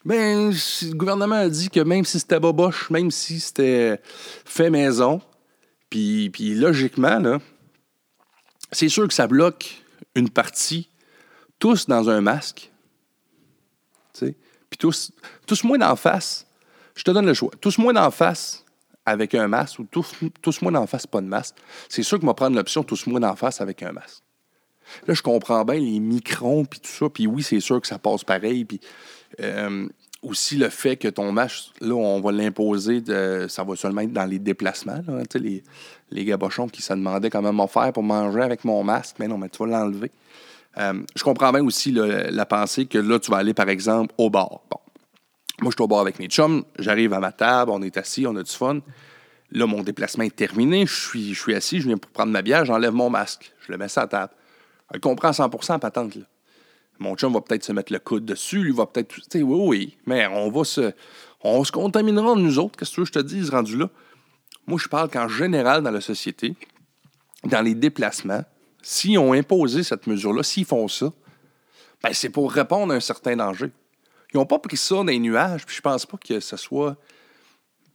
Ben, 0.06 0.52
le 0.52 0.94
gouvernement 0.94 1.36
a 1.36 1.50
dit 1.50 1.70
que 1.70 1.80
même 1.80 2.04
si 2.04 2.20
c'était 2.20 2.40
boboche, 2.40 2.90
même 2.90 3.10
si 3.10 3.40
c'était 3.40 4.00
fait 4.46 4.70
maison, 4.70 5.22
puis, 5.94 6.56
logiquement, 6.56 7.40
c'est 8.72 8.90
sûr 8.90 9.08
que 9.08 9.14
ça 9.14 9.28
bloque 9.28 9.84
une 10.16 10.30
partie, 10.30 10.90
tous 11.60 11.88
dans 11.88 12.10
un 12.10 12.22
masque. 12.22 12.72
Puis 14.20 14.80
tous, 14.80 15.12
tous 15.46 15.64
moins 15.64 15.78
d'en 15.78 15.96
face. 15.96 16.48
Je 16.96 17.04
te 17.04 17.12
donne 17.12 17.28
le 17.28 17.36
choix. 17.36 17.52
Tous 17.62 17.78
moins 17.78 17.94
d'en 17.94 18.10
face 18.10 18.66
avec 19.06 19.36
un 19.36 19.48
masque 19.48 19.80
ou 19.80 19.84
tous, 19.84 20.12
tous 20.42 20.62
moins 20.64 20.72
d'en 20.72 20.88
face 20.88 21.06
pas 21.06 21.22
de 21.22 21.28
masque. 21.28 21.56
C'est 21.90 22.02
sûr 22.02 22.20
que 22.20 22.26
va 22.26 22.34
prendre 22.34 22.56
l'option 22.56 22.84
tous 22.84 23.06
moins 23.06 23.20
d'en 23.20 23.36
face 23.36 23.62
avec 23.62 23.84
un 23.84 23.92
masque. 23.92 24.24
Là, 25.08 25.14
je 25.14 25.22
comprends 25.22 25.64
bien 25.64 25.76
les 25.76 26.00
microns 26.00 26.66
puis 26.66 26.80
tout 26.80 26.90
ça. 26.90 27.08
Puis 27.10 27.28
oui, 27.28 27.44
c'est 27.44 27.60
sûr 27.60 27.80
que 27.80 27.88
ça 27.88 28.00
passe 28.00 28.24
pareil. 28.24 28.66
Puis 28.66 28.80
euh, 29.40 29.88
aussi 30.24 30.56
le 30.58 30.70
fait 30.70 30.96
que 30.98 31.08
ton 31.08 31.32
masque, 31.32 31.72
là, 31.82 31.94
on 31.94 32.20
va 32.22 32.32
l'imposer, 32.32 33.02
de- 33.02 33.46
ça 33.50 33.64
va 33.64 33.76
seulement 33.76 34.02
être 34.02 34.14
dans 34.14 34.26
les 34.26 34.40
déplacements. 34.40 35.02
Là, 35.08 35.24
les, 35.36 35.64
les 36.12 36.26
gabochons 36.26 36.68
qui 36.68 36.82
se 36.82 36.94
demandaient 36.94 37.30
comment 37.30 37.54
m'en 37.54 37.68
faire 37.68 37.92
pour 37.94 38.04
manger 38.04 38.42
avec 38.42 38.64
mon 38.66 38.84
masque. 38.84 39.18
Mais 39.20 39.28
non, 39.28 39.38
mais 39.38 39.50
tu 39.50 39.60
vas 39.60 39.66
l'enlever. 39.80 40.12
Euh, 40.78 41.04
je 41.16 41.24
comprends 41.24 41.52
bien 41.52 41.64
aussi 41.64 41.92
la 41.92 42.46
pensée 42.46 42.86
que 42.88 42.98
là, 42.98 43.20
tu 43.20 43.30
vas 43.30 43.38
aller, 43.38 43.54
par 43.54 43.70
exemple, 43.70 44.14
au 44.18 44.30
bar. 44.30 44.50
Bon. 44.72 44.80
Moi, 45.62 45.70
je 45.72 45.76
suis 45.76 45.84
au 45.84 45.88
bar 45.88 46.00
avec 46.00 46.18
mes 46.20 46.28
chums, 46.28 46.64
j'arrive 46.80 47.14
à 47.14 47.20
ma 47.20 47.32
table, 47.32 47.72
on 47.72 47.82
est 47.84 47.96
assis, 47.98 48.26
on 48.26 48.36
a 48.36 48.44
du 48.44 48.52
fun. 48.52 48.80
Là, 49.52 49.68
mon 49.68 49.84
déplacement 49.84 50.24
est 50.24 50.36
terminé, 50.36 50.86
je 50.88 50.94
suis, 51.10 51.34
je 51.36 51.40
suis 51.40 51.54
assis, 51.54 51.80
je 51.80 51.88
viens 51.88 51.98
pour 51.98 52.10
prendre 52.10 52.32
ma 52.32 52.42
bière, 52.42 52.66
j'enlève 52.66 52.94
mon 52.94 53.10
masque, 53.12 53.54
je 53.68 53.72
le 53.72 53.78
mets 53.78 53.88
sur 53.88 54.02
la 54.02 54.08
table. 54.08 54.32
Elle 54.92 55.00
comprend 55.00 55.30
100% 55.30 55.80
patente, 55.80 56.16
là. 56.16 56.24
Mon 57.00 57.16
chum 57.16 57.34
va 57.34 57.42
peut-être 57.42 57.64
se 57.64 57.72
mettre 57.72 57.92
le 57.92 58.00
coude 58.00 58.26
dessus, 58.26 58.64
lui 58.64 58.72
va 58.72 58.86
peut-être. 58.86 59.14
Tu 59.14 59.22
sais, 59.30 59.42
oui, 59.42 59.68
oui, 59.68 59.98
mais 60.06 60.28
on 60.28 60.50
va 60.50 60.64
se. 60.64 60.94
On 61.42 61.64
se 61.64 61.72
contaminera 61.72 62.36
nous 62.36 62.58
autres, 62.60 62.78
qu'est-ce 62.78 62.96
que 62.96 63.06
je 63.06 63.12
te 63.12 63.20
dise, 63.20 63.50
rendu 63.50 63.78
là? 63.78 63.90
Moi, 64.66 64.80
je 64.82 64.88
parle 64.88 65.10
qu'en 65.10 65.28
général, 65.28 65.84
dans 65.84 65.92
la 65.92 66.00
société, 66.00 66.56
dans 67.44 67.62
les 67.62 67.76
déplacements, 67.76 68.46
s'ils 68.82 69.20
ont 69.20 69.34
imposé 69.34 69.84
cette 69.84 70.08
mesure-là, 70.08 70.44
s'ils 70.44 70.66
font 70.66 70.88
ça, 70.88 71.12
ben, 72.02 72.14
c'est 72.14 72.30
pour 72.30 72.52
répondre 72.52 72.94
à 72.94 72.96
un 72.96 73.02
certain 73.02 73.36
danger. 73.36 73.72
Ils 74.34 74.38
n'ont 74.38 74.46
pas 74.46 74.60
pris 74.60 74.78
ça 74.78 74.96
dans 74.96 75.04
les 75.04 75.20
nuages, 75.20 75.66
puis 75.66 75.76
je 75.76 75.82
pense 75.82 76.06
pas 76.06 76.18
que 76.18 76.40
ce 76.40 76.58
soit 76.58 76.96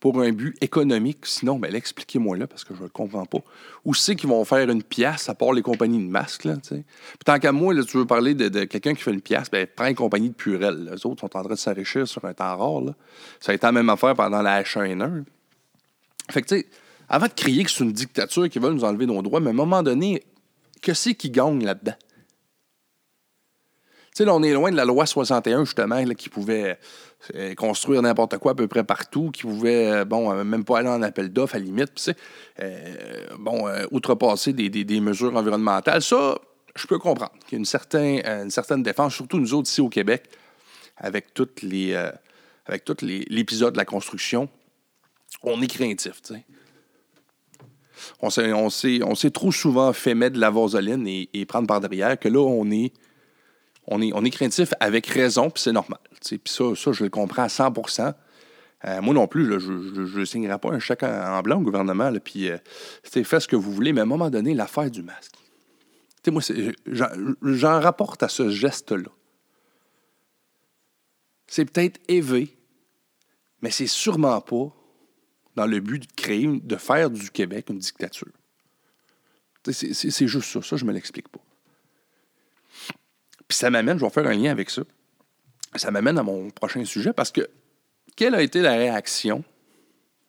pour 0.01 0.21
un 0.21 0.33
but 0.33 0.57
économique. 0.61 1.19
Sinon, 1.25 1.59
ben, 1.59 1.75
expliquez-moi 1.75 2.37
là, 2.37 2.47
parce 2.47 2.65
que 2.65 2.75
je 2.75 2.81
ne 2.81 2.85
le 2.85 2.91
comprends 2.91 3.27
pas. 3.27 3.41
Où 3.85 3.95
c'est 3.95 4.17
qu'ils 4.17 4.29
vont 4.29 4.45
faire 4.45 4.69
une 4.71 4.83
pièce 4.83 5.29
à 5.29 5.35
part 5.35 5.53
les 5.53 5.63
compagnies 5.63 6.05
de 6.05 6.11
masques, 6.11 6.45
là, 6.45 6.55
tant 7.25 7.39
qu'à 7.39 7.53
moi, 7.53 7.75
là, 7.75 7.83
tu 7.85 7.97
veux 7.97 8.07
parler 8.07 8.35
de, 8.35 8.65
quelqu'un 8.65 8.95
qui 8.95 9.03
fait 9.03 9.13
une 9.13 9.21
pièce, 9.21 9.51
ben, 9.51 9.67
prends 9.67 9.87
une 9.87 9.95
compagnie 9.95 10.31
de 10.31 10.35
Purel. 10.35 10.91
Les 10.93 11.07
autres 11.07 11.21
sont 11.21 11.37
en 11.37 11.43
train 11.43 11.55
de 11.55 11.55
s'enrichir 11.55 12.07
sur 12.07 12.25
un 12.25 12.35
temps 12.35 12.57
rare, 12.57 12.81
là. 12.81 12.95
Ça 13.41 13.53
a 13.53 13.55
été 13.55 13.67
la 13.67 13.73
même 13.73 13.91
affaire 13.91 14.15
pendant 14.15 14.43
la 14.43 14.63
H1N1. 14.63 15.25
Fait 16.31 16.43
que, 16.43 16.49
tu 16.49 16.61
sais, 16.61 16.67
avant 17.09 17.27
de 17.27 17.33
crier 17.33 17.65
que 17.65 17.71
c'est 17.71 17.85
une 17.85 17.93
dictature 17.93 18.49
qui 18.49 18.59
veut 18.59 18.71
nous 18.71 18.85
enlever 18.85 19.07
nos 19.07 19.23
droits, 19.23 19.41
mais 19.41 19.49
à 19.49 19.51
un 19.51 19.57
moment 19.57 19.83
donné, 19.83 20.23
que 20.83 20.95
c'est 20.95 21.15
qui 21.15 21.31
gagne 21.31 21.65
là-dedans? 21.65 21.95
Tu 22.01 22.07
sais, 24.15 24.25
là, 24.25 24.35
on 24.35 24.43
est 24.43 24.53
loin 24.53 24.71
de 24.71 24.77
la 24.77 24.85
loi 24.85 25.07
61, 25.07 25.65
justement, 25.65 25.97
là, 25.97 26.15
qui 26.15 26.29
pouvait 26.29 26.79
construire 27.57 28.01
n'importe 28.03 28.39
quoi 28.39 28.53
à 28.53 28.55
peu 28.55 28.69
près 28.69 28.85
partout, 28.85 29.31
qui 29.31 29.43
pouvait, 29.43 29.91
euh, 29.91 30.05
bon, 30.05 30.33
euh, 30.33 30.45
même 30.45 30.65
pas 30.65 30.79
aller 30.79 30.89
en 30.89 31.03
appel 31.03 31.33
d'offres 31.33 31.57
à 31.57 31.59
la 31.59 31.65
limite, 31.65 31.95
tu 31.95 32.03
sais, 32.05 32.17
euh, 32.61 33.27
bon, 33.39 33.67
euh, 33.69 33.85
outrepasser 33.91 34.53
des, 34.53 34.71
des- 34.71 35.01
mesures 35.01 35.35
environnementales. 35.37 36.03
Ça, 36.03 36.39
je 36.77 36.87
peux 36.87 36.99
comprendre 36.99 37.33
qu'il 37.47 37.53
y 37.53 37.57
a 37.57 37.59
une 37.59 37.65
certaine, 37.65 38.23
euh, 38.25 38.83
défense, 38.83 39.15
surtout 39.15 39.39
nous 39.39 39.53
autres 39.55 39.69
ici 39.69 39.81
au 39.81 39.89
Québec, 39.89 40.25
avec 40.97 41.35
toutes 41.35 41.63
les, 41.63 41.93
euh, 41.93 42.11
l'épisode 43.01 43.73
de 43.75 43.79
la 43.79 43.85
construction. 43.85 44.49
On 45.43 45.61
est 45.61 45.67
craintif, 45.67 46.23
tu 46.23 46.35
sais. 46.35 46.45
On 48.21 49.15
s'est 49.17 49.31
trop 49.31 49.51
souvent 49.51 49.93
fait 49.93 50.15
mettre 50.15 50.37
de 50.37 50.41
la 50.41 50.51
vaseline 50.51 51.07
et, 51.09 51.29
et 51.35 51.45
prendre 51.47 51.67
par 51.67 51.81
derrière 51.81 52.19
que 52.19 52.29
là, 52.29 52.41
on 52.41 52.71
est 52.71 52.93
on 53.91 54.01
est, 54.03 54.13
on 54.15 54.23
craintif 54.23 54.73
avec 54.81 55.07
raison, 55.07 55.51
puis 55.51 55.63
c'est 55.63 55.73
normal. 55.73 55.99
Puis 56.25 56.41
ça, 56.45 56.65
ça, 56.77 56.93
je 56.93 57.05
le 57.05 57.11
comprends 57.11 57.43
à 57.43 57.49
100% 57.49 58.15
Euh, 58.85 59.03
moi 59.03 59.13
non 59.13 59.27
plus, 59.27 59.59
je 59.59 60.19
ne 60.21 60.25
signerai 60.25 60.57
pas 60.59 60.71
un 60.71 60.79
chèque 60.79 61.03
en, 61.03 61.43
blanc 61.43 61.59
au 61.59 61.63
gouvernement, 61.63 62.13
puis 62.23 62.49
euh, 62.49 62.59
faites 63.03 63.41
ce 63.41 63.49
que 63.49 63.57
vous 63.57 63.73
voulez, 63.73 63.93
mais 63.93 64.01
à 64.01 64.05
un 64.05 64.07
moment 64.07 64.31
donné, 64.31 64.55
l'affaire 64.55 64.91
du 64.91 65.03
masque. 65.03 65.35
Moi, 66.31 66.43
j'en, 66.87 67.81
rapporte 67.81 68.23
à 68.23 68.29
ce 68.29 68.51
geste-là. 68.51 69.11
C'est 71.47 71.65
peut-être 71.65 71.99
élevé, 72.07 72.57
mais 73.63 73.71
c'est 73.71 73.87
sûrement 73.87 74.41
pas 74.43 74.71
dans 75.57 75.67
le 75.67 75.81
but 75.81 76.01
de 76.01 76.13
créer, 76.15 76.47
de 76.47 76.77
faire 76.77 77.11
du 77.11 77.31
Québec 77.31 77.71
une 77.71 77.79
dictature. 77.79 78.29
C'est 79.73 80.27
juste 80.27 80.53
ça, 80.53 80.63
ça, 80.63 80.77
je 80.77 80.85
me 80.85 80.93
l'explique 80.93 81.29
pas. 81.29 81.38
Ça 83.59 83.71
m'amène, 83.71 83.99
je 83.99 84.05
vais 84.05 84.11
faire 84.11 84.25
un 84.29 84.35
lien 84.35 84.53
avec 84.53 84.71
ça. 84.71 84.83
Ça 85.75 85.91
m'amène 85.91 86.17
à 86.17 86.23
mon 86.23 86.49
prochain 86.49 86.85
sujet 86.85 87.13
parce 87.13 87.33
que 87.33 87.41
quelle 88.15 88.37
a 88.37 88.41
été 88.41 88.61
la 88.61 88.77
réaction 88.77 89.43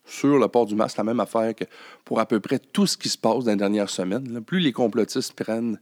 sur 0.03 0.39
le 0.39 0.47
port 0.47 0.65
du 0.65 0.73
masque? 0.73 0.97
La 0.97 1.03
même 1.03 1.19
affaire 1.19 1.53
que 1.53 1.65
pour 2.05 2.19
à 2.19 2.25
peu 2.25 2.39
près 2.39 2.57
tout 2.57 2.87
ce 2.87 2.97
qui 2.97 3.07
se 3.07 3.19
passe 3.19 3.43
dans 3.43 3.51
les 3.51 3.57
dernières 3.57 3.91
semaines. 3.91 4.43
Plus 4.43 4.59
les 4.59 4.71
complotistes 4.71 5.33
prennent, 5.33 5.79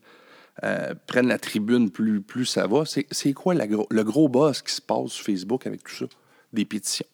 euh, 0.66 0.94
prennent 1.08 1.30
la 1.30 1.40
tribune, 1.40 1.90
plus, 1.90 2.20
plus 2.20 2.46
ça 2.46 2.68
va. 2.68 2.84
C'est 2.86 3.32
quoi 3.32 3.54
le 3.54 4.04
gros 4.04 4.28
buzz 4.28 4.62
qui 4.62 4.74
se 4.74 4.82
passe 4.82 5.12
sur 5.12 5.24
Facebook 5.24 5.66
avec 5.68 5.86
tout 5.86 5.96
ça? 5.96 6.06
Des 6.52 6.66
pétitions. 6.66 7.08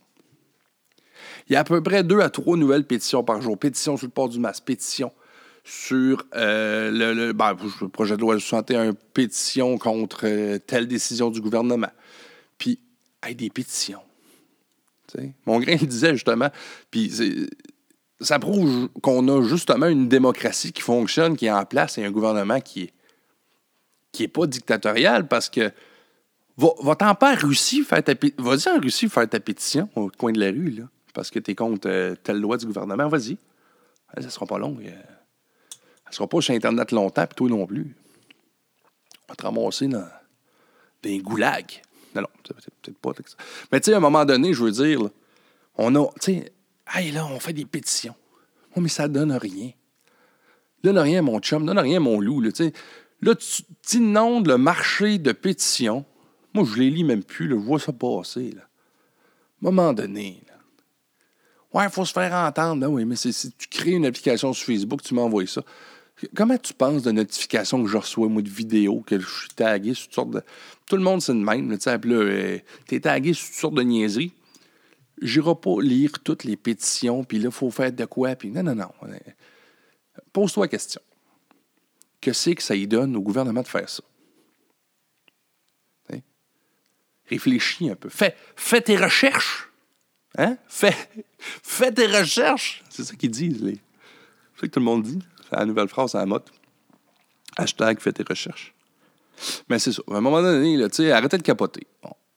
Il 1.47 1.53
y 1.53 1.55
a 1.55 1.59
à 1.59 1.63
peu 1.63 1.83
près 1.83 2.03
deux 2.03 2.21
à 2.21 2.31
trois 2.31 2.57
nouvelles 2.57 2.87
pétitions 2.87 3.23
par 3.23 3.39
jour. 3.39 3.55
Pétition 3.55 3.97
sur 3.97 4.07
le 4.07 4.11
port 4.11 4.29
du 4.29 4.39
masque, 4.39 4.63
pétition 4.63 5.11
sur 5.63 6.25
euh, 6.35 6.91
le, 6.91 7.13
le- 7.13 7.33
ben, 7.33 7.55
le 7.81 7.87
projet 7.87 8.15
de 8.15 8.21
loi 8.21 8.39
61, 8.39 8.93
pétition 9.13 9.77
contre 9.77 10.21
euh, 10.25 10.59
telle 10.59 10.87
décision 10.87 11.29
du 11.29 11.39
gouvernement. 11.41 11.91
Puis, 12.57 12.79
hey, 13.23 13.33
des 13.35 13.49
pétitions. 13.49 14.01
Tu 15.07 15.19
sais, 15.19 15.33
Mon 15.45 15.59
grain 15.59 15.75
disait 15.75 16.13
justement, 16.13 16.49
puis 16.91 17.11
ça 18.19 18.39
prouve 18.39 18.89
qu'on 19.01 19.27
a 19.29 19.41
justement 19.47 19.87
une 19.87 20.07
démocratie 20.09 20.71
qui 20.73 20.81
fonctionne, 20.81 21.35
qui 21.37 21.45
est 21.45 21.51
en 21.51 21.65
place, 21.65 21.97
et 21.97 22.05
un 22.05 22.11
gouvernement 22.11 22.59
qui 22.59 22.83
est, 22.83 22.93
qui 24.11 24.23
est 24.23 24.27
pas 24.29 24.45
dictatorial 24.47 25.27
parce 25.27 25.49
que 25.49 25.71
va, 26.57 26.69
va-t'en 26.83 27.15
pas 27.15 27.33
en 27.33 27.35
Russie 27.35 27.83
faire 27.83 28.03
ta 28.03 28.13
vas-y 28.37 28.69
en 28.69 28.79
Russie 28.79 29.09
faire 29.09 29.27
ta 29.29 29.39
pétition 29.39 29.89
au 29.95 30.09
coin 30.09 30.31
de 30.33 30.39
la 30.39 30.47
rue, 30.51 30.69
là, 30.71 30.83
parce 31.13 31.31
que 31.31 31.39
tu 31.39 31.51
es 31.51 31.55
contre 31.55 31.87
euh, 31.89 32.15
telle 32.21 32.39
loi 32.39 32.57
du 32.57 32.65
gouvernement, 32.65 33.07
vas-y. 33.07 33.37
Ça 34.21 34.29
sera 34.29 34.45
pas 34.45 34.59
long. 34.59 34.77
euh, 34.85 34.89
elle 36.13 36.17
sera 36.17 36.27
pas 36.27 36.41
sur 36.41 36.53
Internet 36.53 36.91
longtemps, 36.91 37.25
puis 37.25 37.35
toi 37.35 37.49
non 37.49 37.65
plus. 37.65 37.95
On 39.27 39.31
va 39.31 39.35
te 39.35 39.43
ramasser 39.43 39.87
dans 39.87 40.07
des 41.01 41.17
goulags. 41.17 41.81
Non, 42.13 42.21
non, 42.21 42.27
peut-être 42.43 42.99
pas. 42.99 43.13
Mais 43.71 43.81
tu 43.81 43.85
sais, 43.85 43.93
à 43.95 43.97
un 43.97 43.99
moment 43.99 44.23
donné, 44.23 44.53
je 44.53 44.63
veux 44.63 44.71
dire, 44.71 45.01
là, 45.01 45.09
on 45.75 45.95
a. 45.95 46.05
Tu 46.21 46.35
sais, 46.35 46.53
hey, 46.93 47.11
là, 47.11 47.25
on 47.25 47.39
fait 47.39 47.53
des 47.53 47.65
pétitions. 47.65 48.13
Oui, 48.75 48.83
mais 48.83 48.89
ça 48.89 49.07
donne 49.07 49.31
rien. 49.31 49.71
Donne 50.83 50.99
rien, 50.99 51.23
mon 51.23 51.39
chum, 51.39 51.65
donne 51.65 51.79
rien, 51.79 51.99
mon 51.99 52.19
loup. 52.19 52.41
Là. 52.41 52.51
Là, 53.21 53.33
tu 53.33 53.63
t'inondes 53.81 54.45
le 54.45 54.59
marché 54.59 55.17
de 55.17 55.31
pétitions. 55.31 56.05
Moi, 56.53 56.63
je 56.71 56.79
les 56.79 56.91
lis 56.91 57.03
même 57.03 57.23
plus, 57.23 57.47
là, 57.47 57.55
je 57.55 57.65
vois 57.65 57.79
ça 57.79 57.91
passer. 57.91 58.51
Là. 58.51 58.61
À 58.61 59.67
un 59.67 59.71
moment 59.71 59.93
donné, 59.93 60.43
là. 60.47 60.53
Ouais, 61.73 61.85
il 61.85 61.89
faut 61.89 62.05
se 62.05 62.13
faire 62.13 62.31
entendre. 62.33 62.81
Ben 62.81 62.87
oui, 62.87 63.03
mais 63.03 63.15
si 63.15 63.33
tu 63.57 63.67
crées 63.67 63.93
une 63.93 64.05
application 64.05 64.53
sur 64.53 64.67
Facebook, 64.67 65.01
tu 65.01 65.15
m'envoies 65.15 65.47
ça. 65.47 65.63
Comment 66.35 66.57
tu 66.57 66.73
penses 66.73 67.03
de 67.03 67.11
notifications 67.11 67.83
que 67.83 67.89
je 67.89 67.97
reçois, 67.97 68.27
moi, 68.27 68.41
de 68.41 68.49
vidéos, 68.49 69.01
que 69.01 69.19
je 69.19 69.27
suis 69.27 69.49
tagué 69.49 69.93
sur 69.93 70.05
toutes 70.05 70.15
sortes 70.15 70.31
de. 70.31 70.41
Tout 70.87 70.95
le 70.95 71.03
monde, 71.03 71.21
c'est 71.21 71.33
le 71.33 71.39
même. 71.39 71.71
Tu 71.77 71.81
sais, 71.81 71.97
là, 71.97 72.15
euh, 72.15 72.59
t'es 72.87 72.99
tagué 72.99 73.33
sur 73.33 73.47
toutes 73.47 73.55
sortes 73.55 73.75
de 73.75 73.83
niaiseries. 73.83 74.33
J'irai 75.21 75.55
pas 75.55 75.81
lire 75.81 76.11
toutes 76.23 76.43
les 76.43 76.57
pétitions, 76.57 77.23
puis 77.23 77.39
là, 77.39 77.45
il 77.45 77.51
faut 77.51 77.71
faire 77.71 77.91
de 77.91 78.05
quoi, 78.05 78.35
puis 78.35 78.49
non, 78.49 78.63
non, 78.63 78.75
non. 78.75 78.91
Pose-toi 80.31 80.65
la 80.65 80.67
question. 80.69 81.01
Que 82.19 82.33
c'est 82.33 82.55
que 82.55 82.63
ça 82.63 82.75
y 82.75 82.87
donne 82.87 83.15
au 83.15 83.21
gouvernement 83.21 83.61
de 83.61 83.67
faire 83.67 83.89
ça? 83.89 84.03
Hein? 86.11 86.19
Réfléchis 87.27 87.89
un 87.89 87.95
peu. 87.95 88.09
Fais, 88.09 88.35
fais 88.55 88.81
tes 88.81 88.97
recherches. 88.97 89.69
Hein? 90.37 90.57
Fais, 90.67 90.95
fais 91.37 91.91
tes 91.91 92.07
recherches. 92.07 92.83
C'est 92.89 93.03
ça 93.03 93.15
qu'ils 93.15 93.31
disent. 93.31 93.61
Les... 93.61 93.75
C'est 94.55 94.61
ça 94.61 94.67
que 94.67 94.73
tout 94.73 94.79
le 94.79 94.85
monde 94.85 95.03
dit. 95.03 95.19
La 95.57 95.65
nouvelle 95.65 95.87
phrase 95.87 96.15
à 96.15 96.19
la 96.19 96.25
mode. 96.25 96.43
Hashtag 97.57 97.99
fais 97.99 98.13
tes 98.13 98.23
recherches. 98.27 98.73
Mais 99.69 99.79
c'est 99.79 99.91
ça. 99.91 100.01
À 100.09 100.15
un 100.15 100.21
moment 100.21 100.41
donné, 100.41 100.77
là, 100.77 100.87
arrêtez 101.15 101.37
de 101.37 101.43
capoter. 101.43 101.87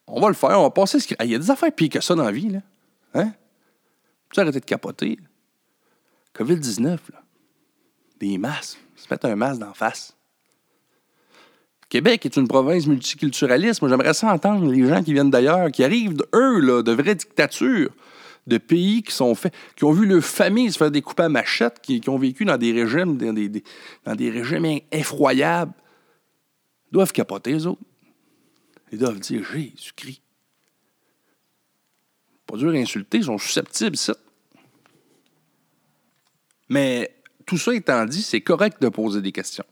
On, 0.07 0.21
va 0.21 0.29
le 0.29 0.35
faire, 0.35 0.59
on 0.59 0.65
va 0.65 0.71
passer 0.71 1.01
ce 1.01 1.15
Il 1.23 1.31
y 1.31 1.35
a 1.35 1.39
des 1.39 1.51
affaires 1.51 1.73
pires 1.73 1.91
que 1.91 2.01
ça 2.01 2.15
dans 2.15 2.25
la 2.25 2.33
vie. 2.33 2.51
Là. 2.51 2.61
Hein? 3.15 3.33
Tu 4.33 4.41
arrêter 4.41 4.61
de 4.61 4.65
capoter? 4.65 5.19
COVID-19, 6.35 6.85
là. 6.85 7.23
Des 8.21 8.39
masques. 8.39 8.79
Se 8.97 9.07
mettre 9.11 9.27
un 9.27 9.37
masque 9.37 9.61
d'en 9.61 9.75
face. 9.75 10.17
Québec 11.89 12.27
est 12.27 12.37
une 12.37 12.49
province 12.49 12.87
multiculturaliste. 12.87 13.81
Moi, 13.81 13.91
j'aimerais 13.91 14.15
ça 14.15 14.33
entendre 14.33 14.71
les 14.71 14.87
gens 14.87 15.03
qui 15.03 15.13
viennent 15.13 15.31
d'ailleurs, 15.31 15.71
qui 15.71 15.85
arrivent, 15.85 16.17
eux, 16.35 16.61
là, 16.61 16.83
de 16.83 16.93
vraies 16.93 17.15
dictatures, 17.15 17.91
de 18.47 18.59
pays 18.59 19.03
qui 19.03 19.13
sont 19.13 19.35
faits, 19.35 19.53
qui 19.75 19.85
ont 19.85 19.93
vu 19.93 20.07
leur 20.07 20.23
famille 20.23 20.71
se 20.71 20.79
faire 20.79 20.91
découper 20.91 21.25
à 21.25 21.29
machette, 21.29 21.81
qui, 21.81 22.01
ont 22.09 22.19
vécu 22.19 22.45
dans 22.45 22.57
des 22.57 22.73
régimes, 22.73 23.17
dans 23.17 23.33
des, 23.33 23.49
des 23.49 24.85
effroyables, 24.93 25.73
doivent 26.93 27.13
capoter, 27.13 27.53
eux 27.53 27.67
autres. 27.67 27.83
Ils 28.93 28.99
doivent 28.99 29.19
dire 29.19 29.45
Jésus-Christ. 29.45 30.23
Pas 32.47 32.57
dur 32.57 32.71
à 32.71 32.75
insulter, 32.75 33.19
ils 33.19 33.25
sont 33.25 33.39
susceptibles, 33.39 33.97
ça. 33.97 34.15
Mais 36.69 37.17
tout 37.45 37.59
ça 37.59 37.75
étant 37.75 38.05
dit, 38.05 38.23
c'est 38.23 38.41
correct 38.41 38.81
de 38.81 38.89
poser 38.89 39.21
des 39.21 39.33
questions. 39.33 39.65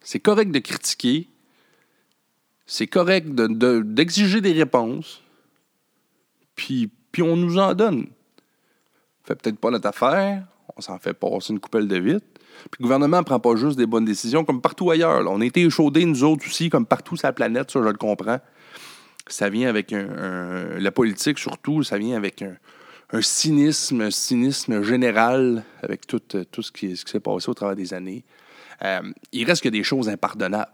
C'est 0.00 0.20
correct 0.20 0.50
de 0.50 0.58
critiquer. 0.58 1.28
C'est 2.66 2.86
correct 2.86 3.34
d'exiger 3.34 4.40
de, 4.40 4.48
des 4.48 4.52
réponses. 4.52 5.22
Puis, 6.54 6.90
puis 7.12 7.22
on 7.22 7.36
nous 7.36 7.58
en 7.58 7.74
donne. 7.74 8.06
Fait 9.24 9.34
peut-être 9.34 9.58
pas 9.58 9.70
notre 9.70 9.88
affaire. 9.88 10.44
On 10.76 10.80
s'en 10.80 10.98
fait 10.98 11.14
passer 11.14 11.52
une 11.52 11.60
coupelle 11.60 11.88
de 11.88 11.98
vite. 11.98 12.24
Puis 12.70 12.80
le 12.80 12.84
gouvernement 12.84 13.18
ne 13.18 13.22
prend 13.22 13.40
pas 13.40 13.56
juste 13.56 13.76
des 13.78 13.86
bonnes 13.86 14.04
décisions 14.04 14.44
comme 14.44 14.60
partout 14.60 14.90
ailleurs. 14.90 15.24
On 15.30 15.40
a 15.40 15.44
été 15.44 15.62
échaudés, 15.62 16.04
nous 16.04 16.24
autres 16.24 16.46
aussi, 16.46 16.70
comme 16.70 16.86
partout 16.86 17.16
sur 17.16 17.28
la 17.28 17.32
planète, 17.32 17.70
ça, 17.70 17.80
je 17.80 17.88
le 17.88 17.94
comprends. 17.94 18.40
Ça 19.26 19.48
vient 19.48 19.68
avec 19.68 19.92
un, 19.92 20.78
la 20.78 20.90
politique, 20.90 21.38
surtout, 21.38 21.82
ça 21.82 21.98
vient 21.98 22.16
avec 22.16 22.42
un, 22.42 23.20
cynisme, 23.20 24.00
un 24.00 24.10
cynisme 24.10 24.82
général 24.82 25.64
avec 25.82 26.06
tout, 26.06 26.20
tout 26.50 26.62
ce 26.62 26.72
qui, 26.72 26.96
ce 26.96 27.04
qui 27.04 27.12
s'est 27.12 27.20
passé 27.20 27.48
au 27.48 27.54
travers 27.54 27.76
des 27.76 27.92
années. 27.92 28.24
Euh, 28.82 29.00
il 29.32 29.44
reste 29.44 29.62
que 29.62 29.68
des 29.68 29.82
choses 29.82 30.08
impardonnables. 30.08 30.72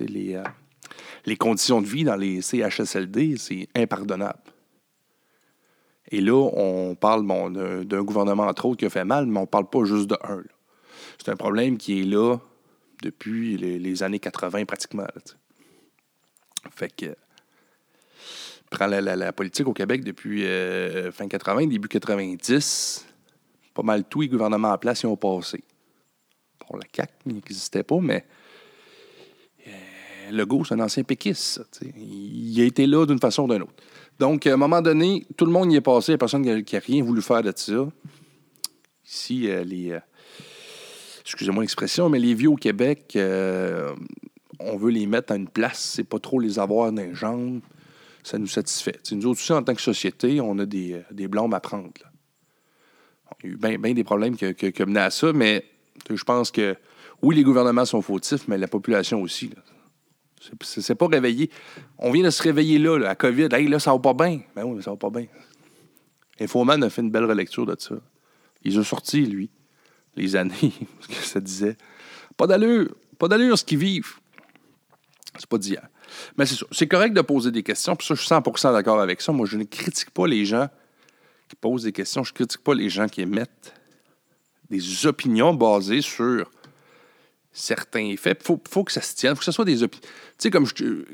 Les, 0.00 0.34
euh, 0.34 0.42
les 1.26 1.36
conditions 1.36 1.80
de 1.80 1.86
vie 1.86 2.04
dans 2.04 2.16
les 2.16 2.40
CHSLD, 2.40 3.36
c'est 3.38 3.68
impardonnable. 3.74 4.38
Et 6.10 6.20
là, 6.20 6.34
on 6.34 6.94
parle 6.94 7.24
bon, 7.24 7.50
d'un 7.50 8.02
gouvernement, 8.02 8.44
entre 8.44 8.66
autres, 8.66 8.78
qui 8.78 8.86
a 8.86 8.90
fait 8.90 9.04
mal, 9.04 9.26
mais 9.26 9.38
on 9.38 9.42
ne 9.42 9.46
parle 9.46 9.68
pas 9.68 9.84
juste 9.84 10.08
de 10.08 10.18
un. 10.22 10.42
C'est 11.18 11.30
un 11.30 11.36
problème 11.36 11.78
qui 11.78 12.00
est 12.00 12.04
là 12.04 12.36
depuis 13.02 13.56
les, 13.56 14.02
années 14.02 14.18
80 14.18 14.64
pratiquement. 14.64 15.06
fait 16.70 16.94
que 16.94 17.16
prend 18.70 18.86
la, 18.86 19.32
politique 19.32 19.68
au 19.68 19.72
Québec 19.72 20.02
depuis 20.02 20.44
euh, 20.44 21.12
fin 21.12 21.28
80, 21.28 21.68
début 21.68 21.88
90, 21.88 23.06
pas 23.72 23.82
mal 23.82 24.04
tous 24.04 24.22
les 24.22 24.28
gouvernements 24.28 24.72
en 24.72 24.78
place 24.78 25.02
y 25.02 25.06
ont 25.06 25.16
passé 25.16 25.62
pour 26.58 26.76
la 26.76 26.84
CAQ, 26.94 27.12
n'existait 27.26 27.82
pas, 27.82 27.98
mais 28.00 28.24
euh, 29.66 30.30
Legault, 30.30 30.64
c'est 30.64 30.74
un 30.74 30.80
ancien 30.80 31.04
péquiste. 31.04 31.60
il 31.96 32.60
a 32.60 32.64
été 32.64 32.86
là 32.86 33.06
d'une 33.06 33.20
façon 33.20 33.44
ou 33.44 33.52
d'une 33.52 33.62
autre. 33.62 33.74
Donc, 34.18 34.46
à 34.46 34.54
un 34.54 34.56
moment 34.56 34.80
donné, 34.80 35.26
tout 35.36 35.44
le 35.44 35.52
monde 35.52 35.72
y 35.72 35.76
est 35.76 35.80
passé. 35.80 36.12
Il 36.12 36.14
n'y 36.14 36.16
a 36.16 36.18
personne 36.18 36.64
qui 36.64 36.74
n'a 36.74 36.80
rien 36.80 37.02
voulu 37.02 37.22
faire 37.22 37.42
de 37.42 37.52
ça. 37.54 37.88
Ici, 39.06 39.48
euh, 39.48 39.64
les. 39.64 39.92
Euh, 39.92 40.00
excusez-moi 41.22 41.62
l'expression, 41.62 42.08
mais 42.08 42.18
les 42.18 42.34
vieux 42.34 42.50
au 42.50 42.56
Québec, 42.56 43.16
on 43.16 44.76
veut 44.76 44.90
les 44.90 45.06
mettre 45.06 45.32
à 45.32 45.36
une 45.36 45.48
place. 45.48 45.92
C'est 45.96 46.04
pas 46.04 46.18
trop 46.18 46.38
les 46.38 46.58
avoir 46.58 46.92
dans 46.92 47.02
les. 47.02 47.60
Ça 48.22 48.38
nous 48.38 48.46
satisfait. 48.46 48.98
nous 49.12 49.26
autres 49.26 49.40
aussi, 49.40 49.52
en 49.52 49.62
tant 49.62 49.74
que 49.74 49.82
société, 49.82 50.40
on 50.40 50.58
a 50.58 50.64
des, 50.64 51.02
des 51.10 51.28
à 51.52 51.60
prendre. 51.60 51.90
Il 53.42 53.50
y 53.50 53.66
a 53.66 53.72
eu 53.72 53.78
bien 53.78 53.92
des 53.92 54.04
problèmes 54.04 54.36
qui 54.36 54.46
ont 54.46 54.86
mené 54.86 55.00
à 55.00 55.10
ça, 55.10 55.32
mais 55.32 55.64
je 56.08 56.24
pense 56.24 56.50
que 56.50 56.76
oui, 57.22 57.36
les 57.36 57.42
gouvernements 57.42 57.84
sont 57.84 58.02
fautifs, 58.02 58.48
mais 58.48 58.58
la 58.58 58.68
population 58.68 59.22
aussi. 59.22 59.50
C'est 60.62 60.94
pas 60.94 61.06
réveillé. 61.06 61.50
On 61.98 62.10
vient 62.10 62.24
de 62.24 62.30
se 62.30 62.42
réveiller 62.42 62.78
là, 62.78 62.98
la 62.98 63.14
COVID. 63.14 63.48
Hey, 63.52 63.68
là, 63.68 63.78
ça 63.78 63.92
va 63.92 63.98
pas 63.98 64.14
bien. 64.14 64.40
Ben 64.54 64.64
oui, 64.64 64.76
mais 64.76 64.82
ça 64.82 64.90
va 64.90 64.96
pas 64.96 65.10
bien. 65.10 65.26
Infoman 66.40 66.82
a 66.82 66.90
fait 66.90 67.02
une 67.02 67.10
belle 67.10 67.24
relecture 67.24 67.66
de 67.66 67.76
ça. 67.78 67.94
Il 68.62 68.78
a 68.78 68.84
sorti, 68.84 69.24
lui, 69.24 69.50
les 70.16 70.36
années, 70.36 70.54
ce 71.00 71.08
que 71.08 71.14
ça 71.14 71.40
disait. 71.40 71.76
Pas 72.36 72.46
d'allure. 72.46 72.94
Pas 73.18 73.28
d'allure 73.28 73.58
ce 73.58 73.64
qu'ils 73.64 73.78
vivent. 73.78 74.14
C'est 75.38 75.46
pas 75.46 75.58
d'hier. 75.58 75.88
Mais 76.36 76.46
c'est 76.46 76.56
C'est 76.70 76.86
correct 76.86 77.12
de 77.12 77.20
poser 77.20 77.50
des 77.50 77.62
questions. 77.62 77.96
Puis 77.96 78.06
ça, 78.06 78.14
je 78.14 78.20
suis 78.20 78.30
100% 78.30 78.72
d'accord 78.72 79.00
avec 79.00 79.20
ça. 79.20 79.32
Moi, 79.32 79.46
je 79.46 79.56
ne 79.56 79.64
critique 79.64 80.10
pas 80.10 80.26
les 80.26 80.44
gens 80.44 80.68
qui 81.48 81.56
posent 81.56 81.84
des 81.84 81.92
questions. 81.92 82.24
Je 82.24 82.32
ne 82.32 82.34
critique 82.34 82.62
pas 82.62 82.74
les 82.74 82.88
gens 82.88 83.08
qui 83.08 83.22
émettent 83.22 83.74
des 84.70 85.06
opinions 85.06 85.54
basées 85.54 86.00
sur 86.00 86.50
certains 87.54 88.14
faits. 88.18 88.44
Il 88.46 88.58
faut, 88.68 88.84
que 88.84 88.92
ça 88.92 89.00
se 89.00 89.14
tienne. 89.14 89.34
Faut 89.34 89.38
que 89.38 89.44
ce 89.44 89.52
soit 89.52 89.64
des 89.64 89.82
opinions. 89.82 90.02
Tu 90.02 90.10
sais, 90.38 90.50
comme 90.50 90.66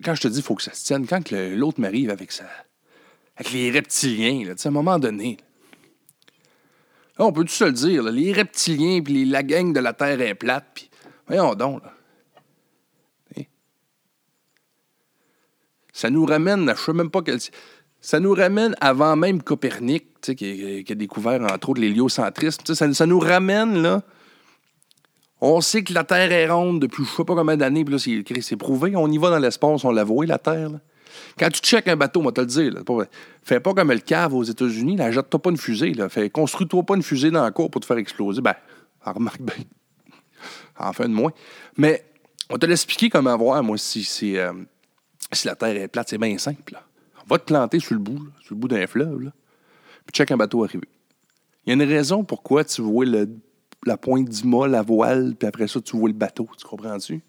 quand 0.02 0.14
je 0.14 0.22
te 0.22 0.28
dis 0.28 0.42
faut 0.42 0.56
que 0.56 0.62
ça 0.62 0.72
se 0.72 0.84
tienne, 0.84 1.06
quand 1.06 1.30
l'autre 1.30 1.80
m'arrive 1.80 2.10
avec 2.10 2.32
ça, 2.32 2.44
avec 3.36 3.52
les 3.52 3.70
reptiliens, 3.70 4.46
là, 4.46 4.54
à 4.62 4.68
un 4.68 4.72
moment 4.72 4.98
donné, 4.98 5.36
on 7.18 7.32
peut 7.32 7.44
tout 7.44 7.52
se 7.52 7.64
le 7.64 7.72
dire, 7.72 8.02
les 8.04 8.32
reptiliens 8.32 9.02
puis 9.02 9.26
la 9.26 9.42
gang 9.42 9.72
de 9.72 9.80
la 9.80 9.92
Terre 9.92 10.20
est 10.20 10.34
plate, 10.34 10.66
puis 10.74 10.90
voyons 11.26 11.54
donc, 11.54 11.84
là. 11.84 11.94
Ça 15.92 16.08
nous 16.08 16.24
ramène, 16.24 16.60
je 16.60 16.70
ne 16.70 16.76
sais 16.76 16.92
même 16.94 17.10
pas 17.10 17.20
quel. 17.20 17.38
Ça 18.00 18.20
nous 18.20 18.32
ramène 18.32 18.74
avant 18.80 19.16
même 19.16 19.42
Copernic, 19.42 20.18
qui, 20.22 20.34
qui, 20.34 20.92
a 20.92 20.94
découvert 20.94 21.42
entre 21.42 21.68
autres 21.68 21.80
l'héliocentrisme. 21.82 22.62
Ça, 22.64 22.94
ça 22.94 23.06
nous 23.06 23.18
ramène 23.18 23.82
là. 23.82 24.02
On 25.40 25.60
sait 25.60 25.82
que 25.82 25.92
la 25.94 26.04
Terre 26.04 26.32
est 26.32 26.48
ronde 26.50 26.80
depuis 26.80 27.04
je 27.04 27.10
sais 27.10 27.24
pas 27.24 27.34
combien 27.34 27.56
d'années, 27.56 27.84
puis 27.84 27.94
là, 27.94 28.42
c'est 28.42 28.56
prouvé. 28.56 28.94
On 28.96 29.08
y 29.08 29.18
va 29.18 29.30
dans 29.30 29.38
l'espace, 29.38 29.84
on 29.84 29.90
l'a 29.90 30.04
voué, 30.04 30.26
la 30.26 30.38
Terre. 30.38 30.70
Quand 31.38 31.50
tu 31.50 31.60
checkes 31.60 31.88
un 31.88 31.96
bateau, 31.96 32.20
on 32.20 32.24
va 32.24 32.32
te 32.32 32.40
le 32.40 32.46
dire, 32.46 32.72
là, 32.72 32.82
fais 33.42 33.60
pas 33.60 33.72
comme 33.72 33.90
le 33.90 33.98
cave 33.98 34.34
aux 34.34 34.42
États-Unis, 34.42 34.98
jette-toi 35.10 35.40
pas 35.40 35.50
une 35.50 35.56
fusée. 35.56 35.92
Là, 35.94 36.08
fais, 36.08 36.28
construis-toi 36.28 36.82
pas 36.82 36.96
une 36.96 37.02
fusée 37.02 37.30
dans 37.30 37.44
le 37.44 37.50
cours 37.50 37.70
pour 37.70 37.80
te 37.80 37.86
faire 37.86 37.98
exploser. 37.98 38.40
Ben, 38.40 38.54
remarque 39.04 39.40
bien. 39.40 39.64
Enfin 40.78 41.08
de 41.08 41.14
moins. 41.14 41.32
Mais 41.76 42.04
on 42.48 42.58
te 42.58 42.66
l'expliquer 42.66 43.10
comment 43.10 43.36
voir, 43.36 43.62
moi, 43.62 43.76
euh, 43.76 43.78
si 43.78 44.36
la 45.44 45.56
Terre 45.56 45.76
est 45.76 45.88
plate, 45.88 46.08
c'est 46.10 46.18
bien 46.18 46.36
simple. 46.38 46.72
Là 46.72 46.82
va 47.30 47.38
te 47.38 47.44
planter 47.44 47.80
sur 47.80 47.94
le 47.94 48.00
bout, 48.00 48.28
sur 48.42 48.54
le 48.54 48.56
bout 48.56 48.68
d'un 48.68 48.86
fleuve, 48.86 49.22
là, 49.22 49.30
puis 50.04 50.12
check 50.12 50.30
un 50.30 50.36
bateau 50.36 50.64
arriver. 50.64 50.88
Il 51.64 51.70
y 51.70 51.72
a 51.72 51.82
une 51.82 51.88
raison 51.88 52.24
pourquoi 52.24 52.64
tu 52.64 52.82
vois 52.82 53.06
la 53.86 53.96
pointe 53.96 54.28
du 54.28 54.46
mât, 54.46 54.68
la 54.68 54.82
voile, 54.82 55.34
puis 55.38 55.48
après 55.48 55.68
ça, 55.68 55.80
tu 55.80 55.96
vois 55.96 56.08
le 56.08 56.14
bateau. 56.14 56.48
Tu 56.58 56.66
comprends-tu? 56.66 57.22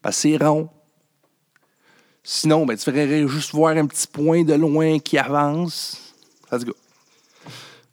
Parce 0.00 0.16
que 0.16 0.22
c'est 0.22 0.36
rond. 0.44 0.68
Sinon, 2.22 2.64
ben, 2.64 2.76
tu 2.76 2.84
ferais 2.84 3.28
juste 3.28 3.52
voir 3.52 3.76
un 3.76 3.86
petit 3.86 4.06
point 4.06 4.44
de 4.44 4.54
loin 4.54 4.98
qui 4.98 5.18
avance. 5.18 6.14
Let's 6.50 6.64
go. 6.64 6.72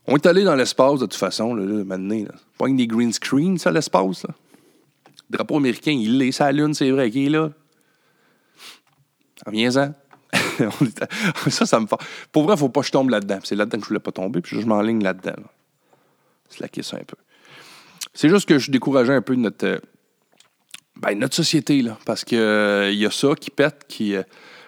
On 0.07 0.15
est 0.15 0.25
allé 0.25 0.43
dans 0.43 0.55
l'espace 0.55 0.99
de 0.99 1.05
toute 1.05 1.15
façon, 1.15 1.53
là, 1.53 1.65
là 1.65 1.83
maintenant. 1.83 2.23
Là. 2.23 2.33
Pas 2.57 2.69
des 2.69 2.87
green 2.87 3.11
screens, 3.11 3.57
ça, 3.57 3.71
l'espace. 3.71 4.23
Le 4.23 4.33
drapeau 5.37 5.57
américain, 5.57 5.91
il 5.91 6.21
est 6.21 6.31
sa 6.31 6.51
lune, 6.51 6.73
c'est 6.73 6.89
vrai, 6.91 7.11
qu'il 7.11 7.27
est 7.27 7.29
là. 7.29 7.51
Reviens-en. 9.45 9.93
ça, 11.49 11.65
ça 11.65 11.79
me 11.79 11.87
fait. 11.87 11.97
Pour 12.31 12.43
vrai, 12.43 12.55
faut 12.55 12.69
pas 12.69 12.81
que 12.81 12.87
je 12.87 12.91
tombe 12.91 13.09
là-dedans. 13.09 13.39
C'est 13.43 13.55
là-dedans 13.55 13.77
que 13.77 13.83
je 13.83 13.87
ne 13.87 13.89
voulais 13.89 13.99
pas 13.99 14.11
tomber, 14.11 14.41
puis 14.41 14.59
je 14.59 14.65
m'enligne 14.65 15.03
là-dedans. 15.03 15.35
C'est 16.49 16.61
la 16.61 16.69
question 16.69 16.97
un 16.97 17.03
peu. 17.03 17.17
C'est 18.13 18.29
juste 18.29 18.47
que 18.47 18.59
je 18.59 18.71
décourageais 18.71 19.13
un 19.13 19.21
peu 19.21 19.35
notre. 19.35 19.65
Euh, 19.65 19.79
Ben, 20.97 21.17
notre 21.17 21.35
société, 21.35 21.81
là, 21.81 21.97
parce 22.05 22.23
qu'il 22.23 22.37
il 22.37 22.99
y 22.99 23.05
a 23.05 23.11
ça 23.11 23.29
qui 23.39 23.49
pète, 23.49 23.85
qui, 23.87 24.15
euh, 24.15 24.23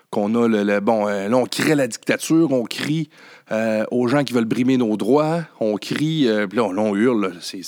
qu'on 0.10 0.34
a 0.36 0.48
le, 0.48 0.64
le- 0.64 0.80
bon, 0.80 1.08
euh, 1.08 1.28
là, 1.28 1.38
on 1.38 1.46
crée 1.46 1.76
la 1.76 1.88
dictature, 1.88 2.52
on 2.52 2.64
crie 2.64 3.10
euh, 3.52 3.84
aux 3.92 4.08
gens 4.08 4.24
qui 4.24 4.34
veulent 4.34 4.46
brimer 4.46 4.78
nos 4.78 4.96
droits, 4.98 5.44
on 5.60 5.76
crie, 5.78 6.28
euh, 6.28 6.48
puis 6.48 6.58
là, 6.58 6.64
on, 6.64 6.96
hurle, 6.96 7.28
là, 7.28 7.30
c'est, 7.42 7.62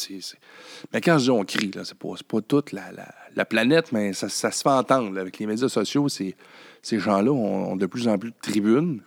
Mais 0.94 1.02
quand 1.02 1.18
je 1.20 1.26
dis 1.26 1.30
on 1.32 1.44
crie, 1.44 1.70
là, 1.76 1.82
c'est 1.84 1.98
pas, 1.98 2.42
toute 2.42 2.72
la, 2.72 2.92
la- 2.92 3.14
la 3.36 3.46
planète, 3.46 3.92
mais 3.92 4.14
ça, 4.14 4.30
ça 4.30 4.50
se 4.52 4.62
fait 4.64 4.70
entendre. 4.70 5.20
avec 5.20 5.38
les 5.40 5.46
médias 5.46 5.70
sociaux, 5.70 6.08
ces 6.10 6.36
gens-là 7.00 7.32
ont 7.32 7.76
de 7.76 7.86
plus 7.86 8.08
en 8.08 8.18
plus 8.18 8.32
de 8.32 8.36
tribunes. 8.42 9.02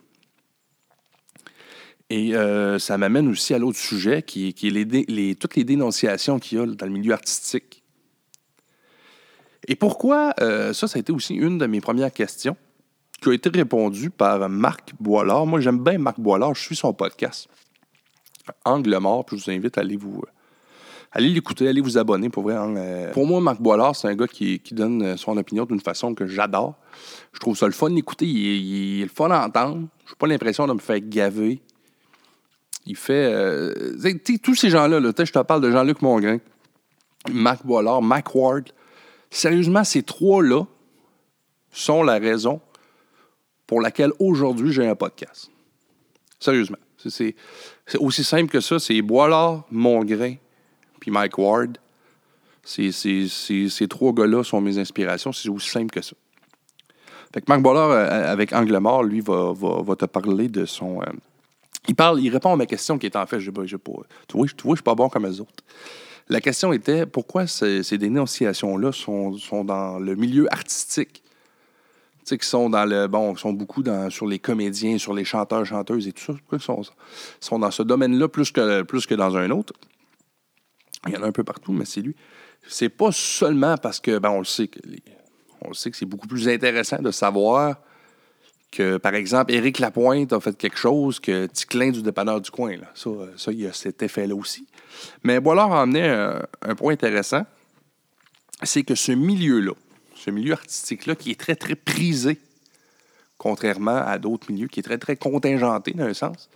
Et 2.10 2.34
euh, 2.34 2.78
ça 2.78 2.96
m'amène 2.96 3.28
aussi 3.28 3.52
à 3.52 3.58
l'autre 3.58 3.78
sujet, 3.78 4.22
qui, 4.22 4.48
est- 4.48 5.38
toutes 5.40 5.56
les 5.56 5.64
dénonciations 5.64 6.38
qu'il 6.38 6.58
y 6.58 6.60
a 6.60 6.66
dans 6.66 6.86
le 6.86 6.92
milieu 6.92 7.12
artistique. 7.12 7.82
Et 9.66 9.76
pourquoi, 9.76 10.32
euh, 10.40 10.72
ça, 10.72 10.88
ça 10.88 10.96
a 10.96 11.00
été 11.00 11.12
aussi 11.12 11.34
une 11.34 11.58
de 11.58 11.66
mes 11.66 11.80
premières 11.82 12.12
questions, 12.12 12.56
qui 13.20 13.28
a 13.28 13.32
été 13.34 13.50
répondue 13.50 14.08
par 14.08 14.48
Marc 14.48 14.94
Boilard. 14.98 15.44
Moi, 15.44 15.60
j'aime 15.60 15.82
bien 15.82 15.98
Marc 15.98 16.18
Boilard, 16.18 16.54
je 16.54 16.62
suis 16.62 16.76
son 16.76 16.94
podcast. 16.94 17.48
Angle 18.64 18.96
mort, 18.98 19.26
je 19.30 19.36
vous 19.36 19.50
invite 19.50 19.76
à 19.76 19.82
aller 19.82 19.96
vous... 19.96 20.22
Allez 21.12 21.28
l'écouter, 21.28 21.66
allez 21.68 21.80
vous 21.80 21.96
abonner, 21.96 22.28
pour 22.28 22.42
vrai. 22.42 22.54
hein. 22.54 22.76
Euh, 22.76 23.12
Pour 23.12 23.26
moi, 23.26 23.40
Marc 23.40 23.60
Boilard, 23.60 23.96
c'est 23.96 24.08
un 24.08 24.14
gars 24.14 24.26
qui, 24.26 24.60
donne 24.72 25.16
son 25.16 25.36
opinion 25.36 25.64
d'une 25.64 25.80
façon 25.80 26.14
que 26.14 26.26
j'adore. 26.26 26.74
Je 27.32 27.38
trouve 27.40 27.56
ça 27.56 27.66
le 27.66 27.72
fun 27.72 27.90
d'écouter, 27.90 28.26
il 28.26 29.00
est 29.00 29.04
le 29.04 29.10
fun 29.10 29.28
d'entendre. 29.28 29.88
Je 30.06 30.12
n'ai 30.12 30.16
pas 30.18 30.26
l'impression 30.26 30.66
de 30.66 30.72
me 30.74 30.78
faire 30.78 31.00
gaver. 31.00 31.60
Il 32.90 32.96
fait... 32.96 33.30
euh, 33.30 33.92
tous 34.42 34.54
ces 34.54 34.70
gens-là, 34.70 34.98
je 35.00 35.30
te 35.30 35.38
parle 35.40 35.60
de 35.60 35.70
Jean-Luc 35.70 36.00
Mongrain, 36.00 36.38
Marc 37.30 37.64
Boilard, 37.66 38.00
Mac 38.00 38.34
Ward. 38.34 38.70
Sérieusement, 39.30 39.84
ces 39.84 40.02
trois-là 40.02 40.64
sont 41.70 42.02
la 42.02 42.18
raison 42.18 42.62
pour 43.66 43.82
laquelle 43.82 44.12
aujourd'hui 44.18 44.72
j'ai 44.72 44.86
un 44.88 44.94
podcast. 44.94 45.50
Sérieusement. 46.40 46.78
C'est- 46.96 47.34
aussi 48.00 48.24
simple 48.24 48.50
que 48.50 48.60
ça. 48.60 48.78
C'est 48.78 49.02
Boilard, 49.02 49.64
Mongrain, 49.70 50.36
puis 50.98 51.10
Mike 51.10 51.36
Ward. 51.36 51.76
C'est- 52.64 52.90
ces 52.92 53.86
trois 53.88 54.12
gars-là 54.14 54.42
sont 54.44 54.62
mes 54.62 54.78
inspirations. 54.78 55.32
C'est 55.32 55.50
aussi 55.50 55.68
simple 55.68 55.90
que 55.90 56.00
ça. 56.00 56.16
Fait 57.34 57.42
que 57.42 57.46
Marc 57.48 57.60
Boilard, 57.60 57.90
euh, 57.90 58.32
avec 58.32 58.54
Angle 58.54 58.78
Mort, 58.78 59.02
lui, 59.04 59.20
va, 59.20 59.52
va- 59.52 59.82
va 59.82 59.94
te 59.96 60.06
parler 60.06 60.48
de 60.48 60.64
son. 60.64 61.02
euh, 61.02 61.06
il 61.88 61.94
parle, 61.94 62.20
il 62.20 62.30
répond 62.30 62.52
à 62.52 62.56
ma 62.56 62.66
question 62.66 62.98
qui 62.98 63.06
est 63.06 63.16
en 63.16 63.26
fait, 63.26 63.38
pas, 63.50 63.66
j'ai 63.66 63.78
pas, 63.78 63.92
tu 64.28 64.36
vois, 64.36 64.46
je- 64.46 64.54
tu 64.54 64.68
je 64.68 64.74
suis 64.74 64.82
pas 64.82 64.94
bon 64.94 65.08
comme 65.08 65.26
les 65.26 65.40
autres. 65.40 65.64
La 66.28 66.40
question 66.40 66.72
était 66.72 67.06
pourquoi 67.06 67.46
ces, 67.46 67.82
ces 67.82 67.96
dénonciations-là 67.96 68.92
sont, 68.92 69.36
sont 69.38 69.64
dans 69.64 69.98
le 69.98 70.14
milieu 70.14 70.46
artistique? 70.52 71.22
Tu 72.18 72.34
sais, 72.34 72.38
qui 72.38 72.46
sont 72.46 72.68
dans 72.68 72.84
le. 72.84 73.06
Bon, 73.06 73.34
sont 73.36 73.54
beaucoup 73.54 73.82
dans, 73.82 74.10
sur 74.10 74.26
les 74.26 74.38
comédiens, 74.38 74.98
sur 74.98 75.14
les 75.14 75.24
chanteurs, 75.24 75.64
chanteuses 75.64 76.06
et 76.06 76.12
tout 76.12 76.24
ça. 76.24 76.34
Pourquoi 76.34 76.58
ils 76.58 76.84
sont, 77.40 77.58
dans 77.58 77.70
ce 77.70 77.82
domaine-là 77.82 78.28
plus 78.28 78.52
que, 78.52 78.82
plus 78.82 79.06
que 79.06 79.14
dans 79.14 79.34
un 79.38 79.50
autre? 79.50 79.72
Il 81.06 81.14
y 81.14 81.16
en 81.16 81.22
a 81.22 81.26
un 81.26 81.32
peu 81.32 81.44
partout, 81.44 81.72
mais 81.72 81.86
c'est 81.86 82.02
lui. 82.02 82.14
C'est 82.68 82.90
pas 82.90 83.12
seulement 83.12 83.78
parce 83.78 83.98
que, 83.98 84.18
ben, 84.18 84.30
on 84.30 84.40
le 84.40 84.44
sait 84.44 84.68
on 85.62 85.68
le 85.68 85.74
sait 85.74 85.90
que 85.90 85.96
c'est 85.96 86.06
beaucoup 86.06 86.28
plus 86.28 86.48
intéressant 86.48 87.00
de 87.00 87.10
savoir 87.10 87.78
que, 88.70 88.96
par 88.98 89.14
exemple, 89.14 89.52
Éric 89.52 89.78
Lapointe 89.78 90.32
a 90.32 90.40
fait 90.40 90.56
quelque 90.56 90.78
chose 90.78 91.20
que 91.20 91.46
Ticlin 91.46 91.90
du 91.90 92.02
dépanneur 92.02 92.40
du 92.40 92.50
coin. 92.50 92.76
Là. 92.76 92.90
Ça, 92.94 93.10
ça, 93.36 93.52
il 93.52 93.60
y 93.60 93.66
a 93.66 93.72
cet 93.72 94.02
effet-là 94.02 94.34
aussi. 94.34 94.66
Mais 95.22 95.40
Boilard 95.40 95.72
a 95.72 95.82
amené 95.82 96.08
un, 96.08 96.42
un 96.62 96.74
point 96.74 96.92
intéressant, 96.92 97.46
c'est 98.62 98.82
que 98.82 98.94
ce 98.94 99.12
milieu-là, 99.12 99.72
ce 100.14 100.30
milieu 100.30 100.52
artistique-là, 100.52 101.14
qui 101.14 101.30
est 101.30 101.40
très, 101.40 101.56
très 101.56 101.76
prisé, 101.76 102.38
contrairement 103.38 103.96
à 103.96 104.18
d'autres 104.18 104.50
milieux, 104.50 104.68
qui 104.68 104.80
est 104.80 104.82
très, 104.82 104.98
très 104.98 105.16
contingenté 105.16 105.92
d'un 105.92 106.12
sens, 106.12 106.48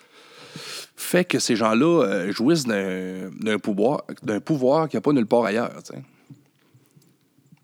fait 0.97 1.25
que 1.25 1.39
ces 1.39 1.57
gens-là 1.57 2.05
euh, 2.05 2.33
jouissent 2.33 2.67
d'un 2.67 3.59
pouvoir, 3.59 4.05
pouvoir 4.45 4.89
qu'il 4.89 4.97
n'y 4.97 5.03
a 5.03 5.03
pas 5.03 5.13
nulle 5.13 5.27
part 5.27 5.45
ailleurs. 5.45 5.73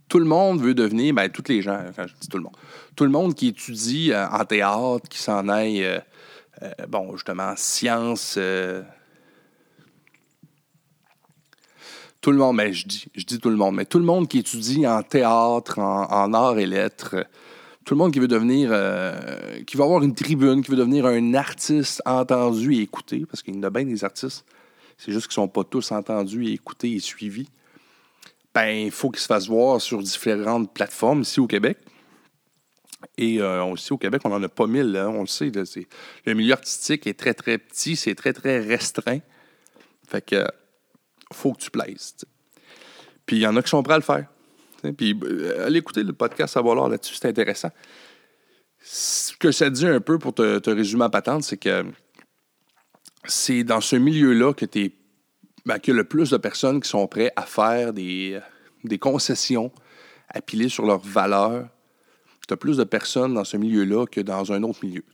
Tout 0.09 0.19
le 0.19 0.25
monde 0.25 0.61
veut 0.61 0.75
devenir, 0.75 1.15
ben, 1.15 1.29
tous 1.29 1.45
les 1.49 1.61
gens, 1.61 1.85
quand 1.95 2.07
je 2.07 2.15
dis 2.19 2.29
tout 2.29 2.39
le 2.39 2.45
monde, 2.45 2.57
tout 2.97 3.05
le 3.05 3.11
monde 3.11 3.35
qui 3.35 3.49
étudie 3.49 4.13
euh, 4.13 4.27
en 4.29 4.45
théâtre, 4.45 5.07
qui 5.09 5.19
s'en 5.19 5.49
aille, 5.49 5.85
euh, 5.85 5.99
euh, 6.63 6.71
bon, 6.89 7.13
justement, 7.13 7.51
en 7.51 7.57
sciences, 7.57 8.39
tout 12.21 12.33
le 12.33 12.39
monde, 12.39 12.57
mais 12.57 12.73
je 12.73 12.87
dis, 12.87 13.05
je 13.15 13.25
dis 13.25 13.39
tout 13.39 13.51
le 13.51 13.57
monde, 13.57 13.75
mais 13.75 13.85
tout 13.85 13.99
le 13.99 14.05
monde 14.05 14.29
qui 14.29 14.39
étudie 14.39 14.87
en 14.87 15.03
théâtre, 15.03 15.79
en, 15.79 16.33
arts 16.33 16.59
et 16.59 16.67
lettres, 16.67 17.27
tout 17.85 17.95
le 17.95 17.99
monde 17.99 18.13
qui 18.13 18.19
veut 18.19 18.29
devenir, 18.29 18.71
qui 19.67 19.77
veut 19.77 19.85
avoir 19.85 20.03
une 20.03 20.15
tribune, 20.15 20.63
qui 20.63 20.71
veut 20.71 20.77
devenir 20.77 21.07
un 21.07 21.35
artiste 21.35 22.03
entendu 22.07 22.75
et 22.75 22.81
écouté, 22.81 23.25
parce 23.31 23.43
qu'il 23.43 23.55
y 23.55 23.59
en 23.59 23.63
a 23.63 23.71
bien 23.71 23.85
des 23.85 24.05
artistes, 24.05 24.45
c'est 24.97 25.13
juste 25.13 25.29
qu'ils 25.29 25.41
ne 25.41 25.47
sont 25.47 25.49
pas 25.49 25.65
tous 25.65 25.93
entendus 25.93 26.49
et 26.49 26.53
écoutés 26.55 26.95
et 26.95 27.01
suivis. 27.01 27.49
Ben, 28.59 28.87
il 28.87 28.91
faut 28.91 29.11
qu'ils 29.11 29.21
se 29.21 29.27
fassent 29.27 29.47
voir 29.47 29.81
sur 29.81 30.03
différentes 30.03 30.75
plateformes 30.75 31.21
ici 31.21 31.39
au 31.39 31.47
Québec. 31.47 31.79
Et 33.17 33.41
euh, 33.41 33.63
aussi 33.63 33.93
au 33.93 33.99
Québec, 33.99 34.21
on 34.25 34.31
n'en 34.31 34.43
a 34.43 34.49
pas 34.49 34.67
mille, 34.67 34.91
là, 34.91 35.09
on 35.09 35.21
le 35.21 35.27
sait. 35.29 35.53
le 36.25 36.35
milieu 36.35 36.55
artistique 36.55 37.07
est 37.07 37.17
très, 37.17 37.35
très 37.35 37.59
petit, 37.59 37.95
c'est 37.95 38.17
très, 38.17 38.33
très 38.33 38.59
restreint. 38.59 39.21
Fait 40.09 40.27
que 40.27 40.45
faut 41.33 41.53
que 41.53 41.61
tu 41.61 41.71
plaises. 41.71 42.17
Puis 43.27 43.37
il 43.37 43.43
y 43.43 43.47
en 43.47 43.55
a 43.55 43.63
qui 43.63 43.69
sont 43.69 43.81
prêts 43.85 43.95
à 43.95 43.99
le 43.99 44.03
faire. 44.03 44.27
Puis 44.97 45.17
euh, 45.23 45.65
allez 45.65 45.79
écouter 45.79 46.03
le 46.03 46.13
podcast 46.13 46.55
à 46.55 46.55
Savoir 46.55 46.89
là-dessus, 46.89 47.15
c'est 47.15 47.29
intéressant. 47.29 47.71
Ce 48.83 49.37
que 49.37 49.53
ça 49.53 49.71
dit 49.71 49.87
un 49.87 50.01
peu 50.01 50.19
pour 50.19 50.35
te, 50.35 50.59
te 50.59 50.71
résumer 50.71 51.05
à 51.05 51.11
patente, 51.11 51.45
c'est 51.45 51.59
que 51.59 51.85
c'est 53.25 53.63
dans 53.63 53.81
ce 53.81 53.95
milieu-là 53.95 54.53
que 54.53 54.65
tu 54.65 54.93
ben, 55.69 55.79
y 55.87 55.91
a 55.91 55.95
le 55.95 56.05
plus 56.05 56.31
de 56.31 56.39
personnes 56.39 56.81
qui 56.81 56.89
sont 56.89 57.07
prêtes 57.07 57.35
à 57.37 57.43
faire 57.43 57.93
des, 57.93 58.41
des 58.85 58.99
concessions, 58.99 59.71
à 60.31 60.41
piler 60.41 60.71
sur 60.71 60.87
leurs 60.87 61.01
valeurs. 61.01 61.69
Tu 62.47 62.55
as 62.55 62.57
plus 62.57 62.79
de 62.79 62.85
personnes 62.85 63.35
dans 63.35 63.45
ce 63.45 63.59
milieu-là 63.59 64.07
que 64.07 64.23
dans 64.23 64.51
un 64.51 64.63
autre 64.63 64.79
milieu. 64.83 65.05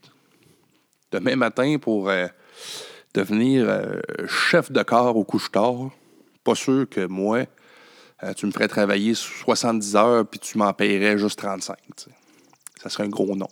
Demain 1.11 1.35
matin, 1.35 1.75
pour 1.77 2.09
euh, 2.09 2.27
devenir 3.13 3.65
euh, 3.67 3.99
chef 4.27 4.71
de 4.71 4.81
corps 4.81 5.17
au 5.17 5.25
couche-tard, 5.25 5.89
pas 6.45 6.55
sûr 6.55 6.87
que 6.89 7.05
moi, 7.05 7.43
euh, 8.23 8.33
tu 8.33 8.45
me 8.45 8.51
ferais 8.51 8.69
travailler 8.69 9.13
70 9.13 9.95
heures 9.97 10.25
puis 10.25 10.39
tu 10.39 10.57
m'en 10.57 10.71
paierais 10.71 11.17
juste 11.17 11.37
35. 11.39 11.75
tu 11.97 12.03
sais. 12.05 12.11
Ça 12.81 12.89
serait 12.89 13.03
un 13.03 13.09
gros 13.09 13.35
nom. 13.35 13.49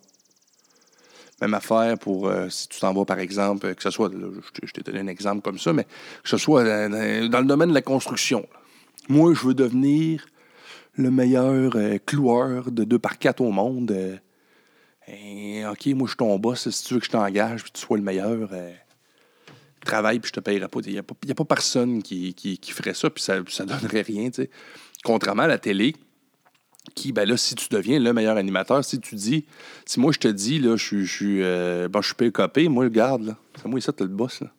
Même 1.44 1.56
affaire 1.56 1.98
pour 1.98 2.30
euh, 2.30 2.48
si 2.48 2.70
tu 2.70 2.80
t'en 2.80 2.94
vas, 2.94 3.04
par 3.04 3.20
exemple, 3.20 3.66
euh, 3.66 3.74
que 3.74 3.84
ce 3.84 3.90
soit, 3.90 4.10
je 4.64 4.72
t'ai- 4.72 4.82
donné 4.82 5.00
un 5.02 5.08
exemple 5.08 5.42
comme 5.42 5.60
ça, 5.60 5.74
mais 5.74 5.84
que 5.84 6.30
ce 6.30 6.38
soit 6.38 6.62
euh, 6.62 7.28
dans, 7.28 7.42
le 7.42 7.46
domaine 7.46 7.68
de 7.68 7.74
la 7.74 7.82
construction. 7.82 8.48
Moi, 9.10 9.34
je 9.34 9.48
veux 9.48 9.54
devenir 9.54 10.26
le 10.94 11.12
meilleur 11.12 11.74
cloueur 12.06 12.72
de 12.72 12.86
2 12.86 12.98
par 12.98 13.20
4 13.20 13.42
au 13.42 13.52
monde. 13.52 13.92
OK, 15.10 15.86
moi, 15.88 16.06
je 16.06 16.12
suis 16.12 16.16
ton 16.16 16.40
boss. 16.40 16.70
Si 16.70 16.86
tu 16.86 16.94
veux 16.94 17.02
que 17.02 17.08
je 17.08 17.12
t'engage 17.12 17.64
puis 17.64 17.74
que 17.74 17.78
tu 17.78 17.86
sois 17.86 17.98
le 17.98 18.04
meilleur, 18.04 18.50
travaille 19.84 20.20
puis 20.20 20.30
je 20.30 20.34
te 20.34 20.40
paierai 20.40 20.70
pas. 20.70 20.80
Il 20.86 20.94
n'y 20.94 21.00
a, 21.00 21.02
a 21.02 21.36
pas 21.36 21.44
personne 21.44 22.02
qui, 22.02 22.34
qui, 22.36 22.58
qui 22.58 22.72
ferait 22.72 22.94
ça 22.94 23.10
puis 23.10 23.22
ça 23.22 23.40
ne 23.40 23.66
donnerait 23.66 24.04
rien. 24.04 24.30
tu 24.30 24.44
sais. 24.44 24.50
Contrairement 25.04 25.44
à 25.44 25.48
la 25.48 25.58
télé, 25.58 25.94
qui, 26.96 27.12
ben 27.12 27.28
là, 27.28 27.38
si 27.38 27.56
tu 27.56 27.70
deviens 27.70 28.00
le 28.00 28.14
meilleur 28.14 28.38
animateur, 28.38 28.84
si 28.84 29.00
tu 29.00 29.16
dis, 29.16 29.46
si 29.86 30.00
moi 30.00 30.12
je 30.12 30.20
te 30.20 30.28
dis, 30.28 30.60
là, 30.60 30.76
je 30.76 30.84
suis, 30.84 31.06
je 31.06 31.14
suis, 31.14 31.42
euh, 31.42 31.88
je 31.94 32.02
suis 32.02 32.16
PKP, 32.16 32.70
moi, 32.70 32.84
regarde, 32.86 33.24
là, 33.24 33.38
c'est 33.56 33.68
moi, 33.68 33.80
ça, 33.82 33.94
t'es 33.94 34.04
le 34.04 34.10
boss, 34.10 34.42
là. 34.42 34.52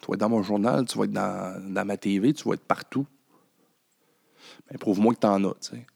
Tu 0.00 0.06
vas 0.06 0.14
être 0.14 0.20
dans 0.20 0.28
mon 0.28 0.42
journal, 0.42 0.86
tu 0.86 0.96
vas 0.96 1.04
être 1.04 1.12
dans, 1.12 1.74
dans 1.74 1.84
ma 1.84 1.96
TV, 1.96 2.32
tu 2.32 2.48
vas 2.48 2.54
être 2.54 2.64
partout. 2.64 3.04
Ben, 4.70 4.78
prouve-moi 4.78 5.14
que 5.14 5.20
t'en 5.20 5.42
as, 5.44 5.54
tu 5.54 5.70
sais. 5.70 5.86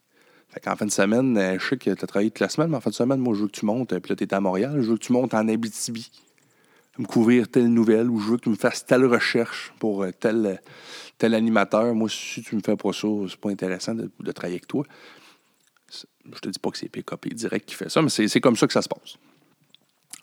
Fait 0.48 0.60
qu'en 0.60 0.76
fin 0.76 0.84
de 0.84 0.90
semaine, 0.90 1.38
euh, 1.38 1.58
je 1.58 1.66
sais 1.66 1.76
que 1.76 1.90
tu 1.90 2.04
as 2.04 2.06
travaillé 2.06 2.30
toute 2.30 2.40
la 2.40 2.48
semaine, 2.48 2.68
mais 2.68 2.76
en 2.76 2.80
fin 2.80 2.90
de 2.90 2.94
semaine, 2.94 3.20
moi, 3.20 3.34
je 3.34 3.42
veux 3.42 3.46
que 3.46 3.58
tu 3.58 3.64
montes, 3.64 3.92
euh, 3.92 4.00
puis 4.00 4.10
là, 4.10 4.16
tu 4.16 4.24
es 4.24 4.34
à 4.34 4.40
Montréal, 4.40 4.74
je 4.82 4.90
veux 4.90 4.96
que 4.96 5.04
tu 5.04 5.12
montes 5.12 5.32
en 5.32 5.48
Abitibi, 5.48 6.10
me 6.98 7.06
couvrir 7.06 7.48
telle 7.48 7.68
nouvelle, 7.68 8.10
ou 8.10 8.18
je 8.18 8.32
veux 8.32 8.36
que 8.36 8.42
tu 8.42 8.50
me 8.50 8.56
fasses 8.56 8.84
telle 8.84 9.06
recherche 9.06 9.72
pour 9.78 10.02
euh, 10.02 10.10
tel, 10.10 10.60
tel 11.16 11.34
animateur. 11.34 11.94
Moi, 11.94 12.08
si 12.10 12.42
tu 12.42 12.56
me 12.56 12.60
fais 12.60 12.76
pas 12.76 12.92
ça, 12.92 13.08
c'est 13.30 13.40
pas 13.40 13.50
intéressant 13.50 13.94
de, 13.94 14.10
de 14.18 14.32
travailler 14.32 14.56
avec 14.56 14.66
toi. 14.66 14.84
Je 16.32 16.38
te 16.40 16.48
dis 16.48 16.58
pas 16.58 16.70
que 16.70 16.78
c'est 16.78 16.88
PKP 16.88 17.34
direct 17.34 17.68
qui 17.68 17.74
fait 17.74 17.88
ça, 17.88 18.00
mais 18.00 18.08
c'est 18.08 18.40
comme 18.40 18.56
ça 18.56 18.66
que 18.66 18.72
ça 18.72 18.82
se 18.82 18.88
passe. 18.88 19.16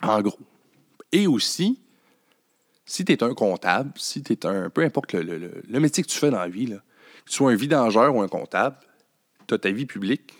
En 0.02 0.20
gros. 0.20 0.38
Et 1.12 1.26
aussi, 1.26 1.78
si 2.84 3.04
tu 3.04 3.12
es 3.12 3.22
un 3.22 3.34
comptable, 3.34 3.92
si 3.96 4.22
tu 4.22 4.32
es 4.32 4.46
un. 4.46 4.70
peu 4.70 4.82
importe 4.82 5.12
le, 5.12 5.80
métier 5.80 6.02
que 6.02 6.08
tu 6.08 6.18
fais 6.18 6.30
dans 6.30 6.40
la 6.40 6.48
vie, 6.48 6.66
que 6.66 6.72
tu 7.26 7.32
sois 7.32 7.52
un 7.52 7.56
vidangeur 7.56 8.14
ou 8.14 8.20
un 8.20 8.28
comptable, 8.28 8.76
tu 9.46 9.54
as 9.54 9.58
ta 9.58 9.70
vie 9.70 9.86
publique, 9.86 10.34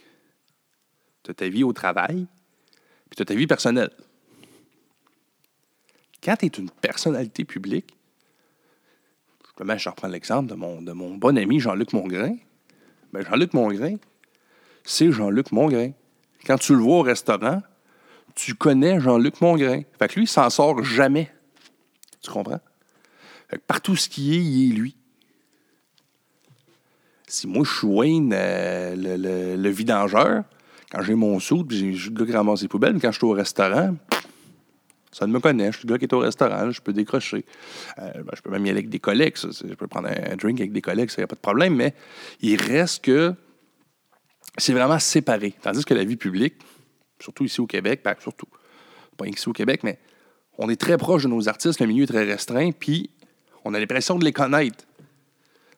tu 1.22 1.31
as 1.31 1.35
ta 1.35 1.49
vie 1.49 1.62
au 1.62 1.72
travail, 1.72 2.26
puis 3.09 3.16
tu 3.16 3.22
as 3.22 3.26
ta 3.26 3.35
vie 3.35 3.47
personnelle. 3.47 3.91
Quand 6.22 6.37
tu 6.37 6.47
es 6.47 6.49
une 6.49 6.70
personnalité 6.70 7.45
publique, 7.45 7.95
je 9.59 9.89
reprends 9.89 10.09
l'exemple 10.09 10.49
de 10.49 10.55
mon, 10.55 10.81
de 10.83 10.93
mon 10.93 11.16
bon 11.16 11.37
ami 11.37 11.61
Jean-Luc 11.61 11.93
Mongrain. 11.93 12.37
Ben, 13.12 13.24
Jean-Luc 13.24 13.53
Mongrain, 13.55 13.97
c'est 14.85 15.12
Jean-Luc 15.12 15.53
Mongrain. 15.53 15.93
Quand 16.47 16.59
tu 16.59 16.74
le 16.74 16.81
vois 16.81 16.99
au 16.99 17.03
restaurant, 17.03 17.62
tu 18.35 18.55
connais 18.55 19.01
Jean-Luc 19.01 19.41
Mongrain. 19.41 19.83
Fait 19.99 20.09
que 20.09 20.14
lui, 20.14 20.24
il 20.24 20.28
s'en 20.28 20.49
sort 20.51 20.83
jamais. 20.83 21.31
Tu 22.22 22.31
comprends? 22.31 22.61
Fait 23.49 23.57
que 23.57 23.62
partout 23.66 23.97
ce 23.97 24.09
qui 24.09 24.35
est, 24.37 24.43
il 24.43 24.72
est 24.72 24.74
lui. 24.74 24.97
Si 27.26 27.47
moi, 27.47 27.64
je 27.64 27.72
suis 27.72 27.87
Wayne, 27.87 28.33
euh, 28.35 29.57
le, 29.57 29.68
vidangeur, 29.68 30.45
quand 30.91 31.03
j'ai 31.03 31.14
mon 31.14 31.39
saut, 31.39 31.64
puis 31.64 31.97
j'ai 31.97 32.11
le 32.11 32.16
gars 32.16 32.26
qui 32.26 32.33
ramasse 32.33 32.62
les 32.62 32.68
poubelles, 32.68 32.95
mais 32.95 33.01
quand 33.01 33.12
je 33.12 33.18
suis 33.18 33.26
au 33.26 33.33
restaurant, 33.33 33.95
ça 35.12 35.26
ne 35.26 35.33
me 35.33 35.41
connaît. 35.41 35.70
Je 35.72 35.78
suis 35.78 35.87
le 35.87 35.95
gars 35.95 35.99
qui 35.99 36.07
est 36.07 36.12
au 36.12 36.18
restaurant, 36.18 36.70
je 36.70 36.81
peux 36.81 36.93
décrocher. 36.93 37.45
Euh, 37.99 38.12
ben, 38.14 38.33
je 38.35 38.43
peux 38.43 38.51
même 38.51 38.66
y 38.66 38.70
aller 38.70 38.78
avec 38.78 38.89
des 38.89 38.99
collègues. 38.99 39.37
Je 39.37 39.74
peux 39.74 39.87
prendre 39.87 40.09
un 40.09 40.37
drink 40.37 40.61
avec 40.61 40.72
des 40.72 40.83
collègues, 40.83 41.11
ça 41.11 41.20
n'y 41.20 41.24
a 41.24 41.28
pas 41.28 41.37
de 41.37 41.41
problème, 41.41 41.74
mais 41.74 41.95
il 42.41 42.61
reste 42.61 43.05
que 43.05 43.35
c'est 44.59 44.73
vraiment 44.73 44.99
séparé. 44.99 45.55
Tandis 45.63 45.85
que 45.85 45.95
la 45.95 46.05
vie 46.05 46.17
publique, 46.17 46.55
surtout 47.19 47.45
ici 47.45 47.61
au 47.61 47.67
Québec, 47.67 48.01
ben, 48.05 48.15
surtout, 48.21 48.49
pas 49.17 49.27
ici 49.27 49.49
au 49.49 49.53
Québec, 49.53 49.83
mais 49.83 49.99
on 50.59 50.69
est 50.69 50.81
très 50.81 50.99
proche 50.99 51.25
de 51.25 51.29
nos 51.29 51.49
artistes, 51.49 51.81
le 51.81 51.87
milieu 51.87 52.05
est 52.05 52.09
très 52.09 52.25
restreint, 52.25 52.73
puis 52.73 53.11
on 53.65 53.75
a 53.75 53.79
l'impression 53.79 54.19
de 54.19 54.25
les 54.25 54.33
connaître. 54.33 54.85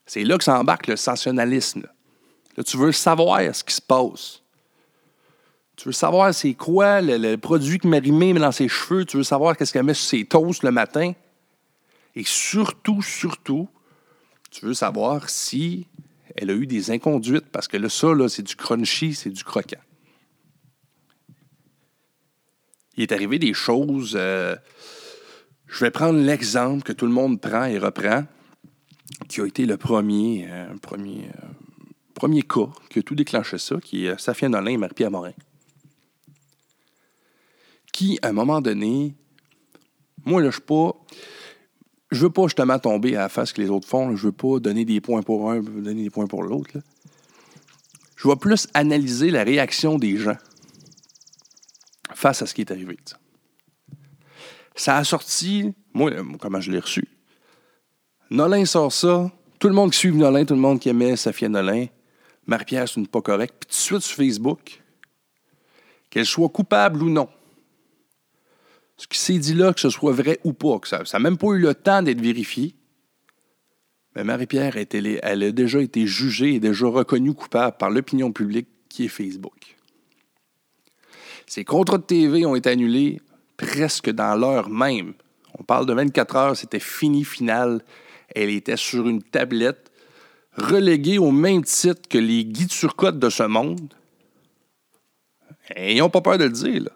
C'est 0.06 0.24
là 0.24 0.38
que 0.38 0.44
s'embarque 0.44 0.88
le 0.88 0.96
sensationnalisme. 0.96 1.86
Là, 2.56 2.64
tu 2.64 2.76
veux 2.76 2.92
savoir 2.92 3.40
ce 3.54 3.64
qui 3.64 3.74
se 3.74 3.80
passe. 3.80 4.42
Tu 5.76 5.88
veux 5.88 5.92
savoir 5.92 6.34
c'est 6.34 6.54
quoi 6.54 7.00
le, 7.00 7.36
produit 7.36 7.78
que 7.78 7.88
Marie-Mé 7.88 8.34
met 8.34 8.40
dans 8.40 8.52
ses 8.52 8.68
cheveux. 8.68 9.04
Tu 9.04 9.16
veux 9.16 9.22
savoir 9.22 9.56
qu'est-ce 9.56 9.72
qu'elle 9.72 9.84
met 9.84 9.94
sur 9.94 10.08
ses 10.08 10.24
toasts 10.24 10.62
le 10.62 10.70
matin. 10.70 11.12
Et 12.14 12.24
surtout, 12.24 13.00
surtout, 13.00 13.68
tu 14.50 14.66
veux 14.66 14.74
savoir 14.74 15.30
si 15.30 15.86
elle 16.36 16.50
a 16.50 16.54
eu 16.54 16.66
des 16.66 16.90
inconduites. 16.90 17.46
Parce 17.50 17.68
que 17.68 17.76
là, 17.76 17.88
ça, 17.88 18.08
c'est 18.28 18.42
du 18.42 18.56
crunchy, 18.56 19.14
c'est 19.14 19.30
du 19.30 19.44
croquant. 19.44 19.80
Il 22.96 23.02
est 23.02 23.12
arrivé 23.12 23.38
des 23.38 23.54
choses. 23.54 24.14
Euh, 24.16 24.56
je 25.66 25.84
vais 25.84 25.90
prendre 25.90 26.18
l'exemple 26.18 26.82
que 26.82 26.92
tout 26.92 27.06
le 27.06 27.12
monde 27.12 27.40
prend 27.40 27.64
et 27.64 27.78
reprend, 27.78 28.24
qui 29.28 29.40
a 29.40 29.46
été 29.46 29.64
le 29.64 29.76
premier, 29.76 30.46
euh, 30.50 30.66
premier, 30.82 31.30
euh, 31.42 31.46
premier 32.14 32.42
cas 32.42 32.68
qui 32.90 32.98
a 32.98 33.02
tout 33.02 33.14
déclenché 33.14 33.58
ça, 33.58 33.76
qui 33.82 34.06
est 34.06 34.20
Safia 34.20 34.48
Nolin 34.48 34.72
et 34.72 34.76
Marie-Pierre 34.76 35.10
Morin 35.10 35.32
qui, 37.92 38.18
à 38.22 38.28
un 38.28 38.32
moment 38.32 38.60
donné, 38.60 39.14
moi, 40.24 40.40
là, 40.40 40.48
je 40.48 40.56
suis 40.56 40.62
pas. 40.62 40.92
Je 42.12 42.20
veux 42.20 42.30
pas 42.30 42.42
justement 42.42 42.78
tomber 42.78 43.16
à 43.16 43.20
la 43.20 43.28
face 43.30 43.54
que 43.54 43.62
les 43.62 43.70
autres 43.70 43.88
font. 43.88 44.14
Je 44.14 44.26
veux 44.26 44.32
pas 44.32 44.60
donner 44.60 44.84
des 44.84 45.00
points 45.00 45.22
pour 45.22 45.50
un, 45.50 45.60
donner 45.60 46.04
des 46.04 46.10
points 46.10 46.26
pour 46.26 46.42
l'autre. 46.42 46.78
Je 48.16 48.28
vais 48.28 48.36
plus 48.36 48.68
analyser 48.74 49.30
la 49.30 49.42
réaction 49.42 49.96
des 49.96 50.18
gens 50.18 50.36
face 52.14 52.42
à 52.42 52.46
ce 52.46 52.52
qui 52.52 52.60
est 52.60 52.70
arrivé. 52.70 52.98
Ça 54.76 54.98
a 54.98 55.04
sorti, 55.04 55.72
moi, 55.94 56.10
comment 56.38 56.60
je 56.60 56.70
l'ai 56.70 56.80
reçu. 56.80 57.08
Nolin 58.30 58.66
sort 58.66 58.92
ça. 58.92 59.30
Tout 59.58 59.68
le 59.68 59.74
monde 59.74 59.92
qui 59.92 59.98
suit 59.98 60.12
Nolin, 60.12 60.44
tout 60.44 60.54
le 60.54 60.60
monde 60.60 60.80
qui 60.80 60.90
aimait 60.90 61.16
Safia 61.16 61.48
Nolin, 61.48 61.86
Marie-Pierre, 62.46 62.88
c'est 62.88 63.00
une 63.00 63.06
pas 63.06 63.22
correcte. 63.22 63.54
Puis 63.60 63.68
tout 63.68 63.76
de 63.76 63.80
suite 63.80 64.00
sur 64.00 64.16
Facebook, 64.16 64.82
qu'elle 66.10 66.26
soit 66.26 66.50
coupable 66.50 67.02
ou 67.02 67.08
non, 67.08 67.28
ce 69.02 69.08
qui 69.08 69.18
s'est 69.18 69.38
dit 69.38 69.54
là, 69.54 69.72
que 69.72 69.80
ce 69.80 69.90
soit 69.90 70.12
vrai 70.12 70.38
ou 70.44 70.52
pas, 70.52 70.78
que 70.78 70.86
ça 70.86 71.02
n'a 71.12 71.18
même 71.18 71.36
pas 71.36 71.48
eu 71.48 71.58
le 71.58 71.74
temps 71.74 72.02
d'être 72.02 72.20
vérifié. 72.20 72.76
Mais 74.14 74.22
Marie-Pierre, 74.22 74.76
elle 74.76 75.42
a 75.42 75.50
déjà 75.50 75.80
été 75.80 76.06
jugée 76.06 76.54
et 76.54 76.60
déjà 76.60 76.86
reconnue 76.86 77.34
coupable 77.34 77.76
par 77.78 77.90
l'opinion 77.90 78.30
publique 78.30 78.68
qui 78.88 79.06
est 79.06 79.08
Facebook. 79.08 79.76
Ses 81.48 81.64
contrats 81.64 81.98
de 81.98 82.04
TV 82.04 82.46
ont 82.46 82.54
été 82.54 82.70
annulés 82.70 83.20
presque 83.56 84.08
dans 84.08 84.36
l'heure 84.36 84.68
même. 84.68 85.14
On 85.58 85.64
parle 85.64 85.86
de 85.86 85.94
24 85.94 86.36
heures, 86.36 86.56
c'était 86.56 86.78
fini, 86.78 87.24
final. 87.24 87.82
Elle 88.36 88.50
était 88.50 88.76
sur 88.76 89.08
une 89.08 89.20
tablette, 89.20 89.90
reléguée 90.52 91.18
au 91.18 91.32
même 91.32 91.64
titre 91.64 92.08
que 92.08 92.18
les 92.18 92.44
guides 92.44 92.68
Turcotte 92.68 93.18
de 93.18 93.30
ce 93.30 93.42
monde. 93.42 93.92
Et 95.74 95.96
ils 95.96 95.98
n'ont 95.98 96.08
pas 96.08 96.20
peur 96.20 96.38
de 96.38 96.44
le 96.44 96.50
dire, 96.50 96.84
là 96.84 96.92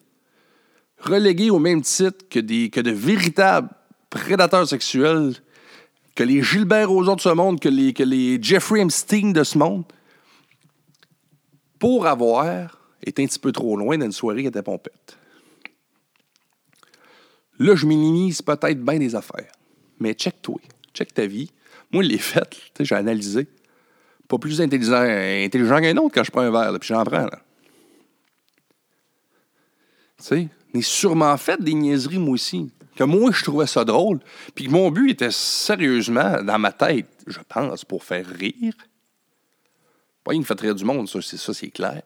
relégués 0.98 1.50
au 1.50 1.58
même 1.58 1.82
titre 1.82 2.26
que, 2.28 2.40
des, 2.40 2.70
que 2.70 2.80
de 2.80 2.90
véritables 2.90 3.70
prédateurs 4.10 4.68
sexuels, 4.68 5.34
que 6.14 6.24
les 6.24 6.42
Gilbert 6.42 6.88
Rozon 6.88 7.16
de 7.16 7.20
ce 7.20 7.28
monde, 7.28 7.60
que 7.60 7.68
les, 7.68 8.42
Jeffrey 8.42 8.80
Epstein 8.80 9.32
de 9.32 9.44
ce 9.44 9.58
monde, 9.58 9.84
pour 11.78 12.06
avoir 12.06 12.78
été 13.04 13.22
un 13.22 13.26
petit 13.26 13.38
peu 13.38 13.52
trop 13.52 13.76
loin 13.76 13.98
d'une 13.98 14.12
soirée 14.12 14.42
qui 14.42 14.48
était 14.48 14.62
pompette. 14.62 15.18
Là, 17.58 17.74
je 17.74 17.86
minimise 17.86 18.42
peut-être 18.42 18.82
bien 18.82 18.98
des 18.98 19.14
affaires. 19.14 19.52
Mais 20.00 20.14
check-toi. 20.14 20.60
Check 20.92 21.12
ta 21.14 21.26
vie. 21.26 21.50
Moi, 21.92 22.02
les 22.02 22.18
fêtes, 22.18 22.56
j'ai 22.80 22.94
analysé. 22.94 23.46
Pas 24.28 24.38
plus 24.38 24.60
intelligent, 24.60 25.02
intelligent 25.02 25.80
qu'un 25.80 25.96
autre 25.98 26.14
quand 26.14 26.24
je 26.24 26.30
prends 26.30 26.40
un 26.40 26.50
verre, 26.50 26.78
puis 26.78 26.88
j'en 26.88 27.04
prends. 27.04 27.28
Tu 30.18 30.24
sais, 30.24 30.48
sûrement 30.82 31.36
fait 31.36 31.60
des 31.62 31.74
niaiseries, 31.74 32.18
moi 32.18 32.34
aussi. 32.34 32.70
Que 32.96 33.04
moi, 33.04 33.30
je 33.32 33.44
trouvais 33.44 33.66
ça 33.66 33.84
drôle. 33.84 34.20
Puis 34.54 34.66
que 34.66 34.70
mon 34.70 34.90
but 34.90 35.10
était 35.10 35.30
sérieusement, 35.30 36.42
dans 36.42 36.58
ma 36.58 36.72
tête, 36.72 37.08
je 37.26 37.38
pense, 37.46 37.84
pour 37.84 38.04
faire 38.04 38.26
rire. 38.26 38.74
Pas 40.24 40.34
une 40.34 40.44
rire 40.44 40.74
du 40.74 40.84
monde, 40.84 41.08
ça, 41.08 41.20
c'est, 41.22 41.36
ça, 41.36 41.52
clair. 41.68 42.02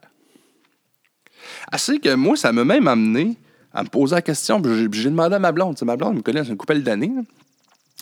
Assez 1.71 2.01
que 2.01 2.15
moi, 2.15 2.37
ça 2.37 2.53
m'a 2.53 2.65
même 2.65 2.89
amené 2.89 3.37
à 3.73 3.83
me 3.83 3.89
poser 3.89 4.17
la 4.17 4.23
question. 4.23 4.61
J'ai, 4.63 4.89
demandé 4.89 5.37
à 5.37 5.39
ma 5.39 5.53
blonde. 5.53 5.81
ma 5.83 5.97
blonde 5.97 6.17
me 6.17 6.23
connaît 6.23 6.43
une 6.43 6.57
couple 6.57 6.81
d'années. 6.81 7.13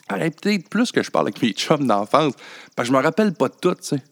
Arrête 0.09 0.41
peut-être 0.41 0.69
plus 0.69 0.91
que 0.91 1.03
je 1.03 1.11
parle 1.11 1.27
avec 1.27 1.43
mes 1.43 1.53
chums 1.53 1.87
d'enfance. 1.87 2.35
Parce 2.75 2.89
que 2.89 2.95
je 2.95 2.99
me 2.99 3.03
rappelle 3.03 3.35
pas 3.35 3.49
de 3.49 3.55
tout, 3.61 3.75
tu 3.75 3.83
sais. 3.83 4.03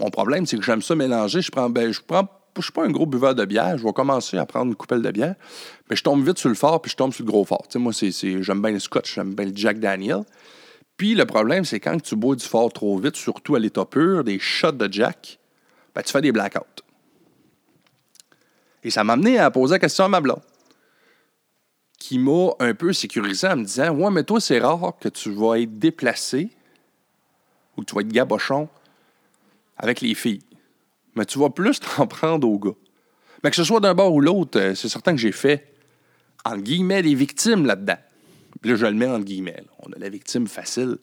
Mon 0.00 0.10
problème, 0.10 0.46
c'est 0.46 0.56
que 0.56 0.64
j'aime 0.64 0.82
ça 0.82 0.94
mélanger. 0.94 1.42
Je 1.42 1.50
prends, 1.50 1.70
ben, 1.70 1.92
je 1.92 2.00
prends 2.00 2.28
je 2.62 2.66
suis 2.66 2.72
pas 2.72 2.84
un 2.84 2.90
gros 2.90 3.06
buveur 3.06 3.34
de 3.34 3.44
bière. 3.44 3.76
Je 3.78 3.84
vais 3.84 3.92
commencer 3.92 4.38
à 4.38 4.46
prendre 4.46 4.66
une 4.66 4.76
coupelle 4.76 5.02
de 5.02 5.10
bière. 5.10 5.34
Mais 5.90 5.96
je 5.96 6.02
tombe 6.02 6.24
vite 6.24 6.38
sur 6.38 6.48
le 6.48 6.54
fort, 6.54 6.80
puis 6.80 6.90
je 6.90 6.96
tombe 6.96 7.12
sur 7.12 7.24
le 7.24 7.30
gros 7.30 7.44
fort. 7.44 7.66
moi, 7.76 7.92
j'aime 7.92 8.62
bien 8.62 8.70
le 8.70 8.78
scotch, 8.78 9.14
j'aime 9.14 9.34
bien 9.34 9.46
le 9.46 9.52
Jack 9.54 9.78
Daniel. 9.78 10.22
Puis 10.96 11.14
le 11.14 11.26
problème, 11.26 11.64
c'est 11.64 11.80
quand 11.80 12.00
tu 12.00 12.14
bois 12.16 12.36
du 12.36 12.44
fort 12.44 12.72
trop 12.72 12.96
vite, 12.98 13.16
surtout 13.16 13.56
à 13.56 13.58
l'état 13.58 13.84
pur, 13.84 14.22
des 14.22 14.38
shots 14.38 14.72
de 14.72 14.92
Jack, 14.92 15.38
ben, 15.94 16.02
tu 16.02 16.12
fais 16.12 16.20
des 16.20 16.32
blackouts. 16.32 16.82
Et 18.82 18.90
ça 18.90 19.02
m'a 19.02 19.14
amené 19.14 19.38
à 19.38 19.50
poser 19.50 19.74
la 19.74 19.78
question 19.78 20.04
à 20.04 20.08
ma 20.08 20.20
blonde, 20.20 20.42
qui 21.98 22.18
m'a 22.18 22.50
un 22.60 22.74
peu 22.74 22.92
sécurisé 22.92 23.48
en 23.48 23.56
me 23.56 23.64
disant 23.64 23.90
Ouais, 23.90 24.10
mais 24.10 24.22
toi, 24.22 24.40
c'est 24.40 24.60
rare 24.60 24.94
que 25.00 25.08
tu 25.08 25.32
vas 25.32 25.58
être 25.58 25.78
déplacé 25.78 26.50
ou 27.76 27.80
que 27.80 27.86
tu 27.86 27.94
vas 27.94 28.02
être 28.02 28.08
gabochon 28.08 28.68
avec 29.76 30.00
les 30.00 30.14
filles 30.14 30.42
mais 31.14 31.24
tu 31.24 31.38
vas 31.38 31.50
plus 31.50 31.80
t'en 31.96 32.06
prendre 32.06 32.48
au 32.48 32.58
gars. 32.58 32.76
Mais 33.42 33.50
que 33.50 33.56
ce 33.56 33.64
soit 33.64 33.80
d'un 33.80 33.94
bord 33.94 34.12
ou 34.12 34.20
l'autre, 34.20 34.58
euh, 34.58 34.74
c'est 34.74 34.88
certain 34.88 35.12
que 35.12 35.20
j'ai 35.20 35.32
fait, 35.32 35.74
entre 36.44 36.62
guillemets, 36.62 37.02
des 37.02 37.14
victimes 37.14 37.66
là-dedans. 37.66 37.98
là, 38.62 38.74
je 38.76 38.86
le 38.86 38.92
mets 38.92 39.06
entre 39.06 39.24
guillemets. 39.24 39.62
On 39.80 39.92
a 39.92 39.98
la 39.98 40.08
victime 40.08 40.46
facile. 40.46 40.98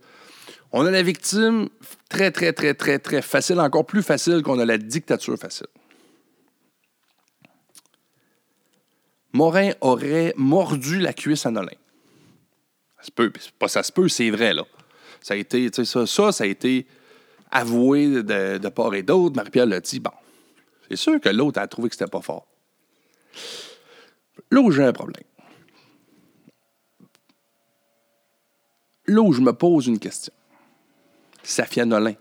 On 0.72 0.86
a 0.86 0.92
la 0.92 1.04
victime 1.04 1.70
très, 2.10 2.32
très, 2.32 2.54
très, 2.54 2.74
très, 2.74 2.98
très 2.98 3.22
facile, 3.22 3.60
encore 3.60 3.86
plus 3.86 4.04
facile 4.04 4.42
qu'on 4.42 4.58
a 4.60 4.66
la 4.66 4.78
dictature 4.78 5.38
facile. 5.38 5.68
Morin 9.34 9.72
aurait 9.82 10.34
mordu 10.36 11.00
la 11.00 11.14
cuisse 11.14 11.46
à 11.46 11.52
Nolin. 11.52 11.70
Ça 13.00 13.08
se 13.08 13.12
peut, 13.12 13.32
pas 13.60 13.68
ça 13.68 13.84
se 13.84 13.92
peut, 13.92 14.08
c'est 14.08 14.30
vrai, 14.30 14.54
là. 14.54 14.66
Ça 15.22 15.36
a 15.36 15.38
été, 15.38 15.70
ça, 15.72 16.06
ça, 16.06 16.32
ça 16.32 16.44
a 16.44 16.48
été 16.48 16.86
avoué 17.52 18.08
de, 18.08 18.70
part 18.70 18.94
et 18.96 19.04
d'autre. 19.04 19.36
Marie-Pierre 19.36 19.66
l'a 19.66 19.82
dit, 19.82 20.00
bon, 20.00 20.12
c'est 20.90 20.96
sûr 20.96 21.20
que 21.20 21.30
l'autre 21.30 21.60
a 21.60 21.68
trouvé 21.68 21.90
que 21.90 21.96
c'était 21.96 22.10
pas 22.10 22.22
fort. 22.22 22.48
Là 24.50 24.62
où 24.62 24.72
j'ai 24.72 24.84
un 24.84 24.94
problème. 24.94 25.24
Là 29.08 29.22
où 29.22 29.34
je 29.34 29.42
me 29.42 29.54
pose 29.54 29.88
une 29.88 30.00
question. 30.00 30.34
Safia 31.44 31.86
Nolin, 31.86 32.14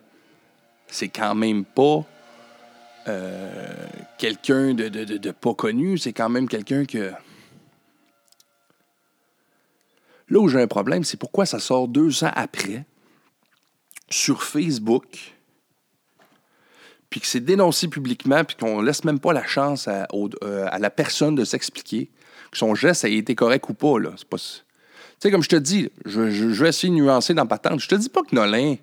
c'est 0.89 1.09
quand 1.09 1.35
même 1.35 1.64
pas 1.64 2.05
euh, 3.09 3.87
quelqu'un 4.18 4.74
de, 4.74 4.89
de, 4.89 5.31
pas 5.31 5.55
connu, 5.55 5.99
c'est 5.99 6.12
quand 6.12 6.28
même 6.28 6.49
quelqu'un 6.49 6.85
que. 6.85 7.12
Là 10.28 10.39
où 10.39 10.49
j'ai 10.49 10.61
un 10.61 10.66
problème, 10.66 11.05
c'est 11.05 11.16
pourquoi 11.16 11.45
ça 11.45 11.59
sort 11.59 11.89
deux 11.89 12.24
ans 12.24 12.31
après 12.35 12.85
sur 14.11 14.43
Facebook, 14.43 15.35
puis 17.09 17.21
que 17.21 17.27
c'est 17.27 17.41
dénoncé 17.41 17.89
publiquement, 17.89 18.45
puis 18.45 18.57
qu'on 18.57 18.81
laisse 18.81 19.05
même 19.05 19.21
pas 19.21 19.33
la 19.33 19.47
chance 19.47 19.89
à, 19.89 20.07
euh, 20.15 20.69
la 20.79 20.91
personne 20.91 21.35
de 21.35 21.45
s'expliquer 21.45 22.11
que 22.51 22.59
son 22.59 22.75
geste 22.75 23.05
a 23.05 23.09
été 23.09 23.35
correct 23.35 23.69
ou 23.69 23.75
pas. 23.75 23.99
Là. 23.99 24.11
pas... 24.29 24.37
Tu 24.37 24.45
sais, 25.21 25.31
comme 25.31 25.43
je 25.43 25.49
te 25.49 25.57
dis, 25.57 25.91
je, 26.05 26.21
vais 26.21 26.69
essayer 26.69 26.89
de 26.89 26.99
nuancer 26.99 27.35
dans 27.35 27.47
patente. 27.47 27.81
Je 27.81 27.89
te 27.89 27.95
dis 27.95 28.09
pas 28.09 28.23
que 28.23 28.35
Nolin. 28.35 28.77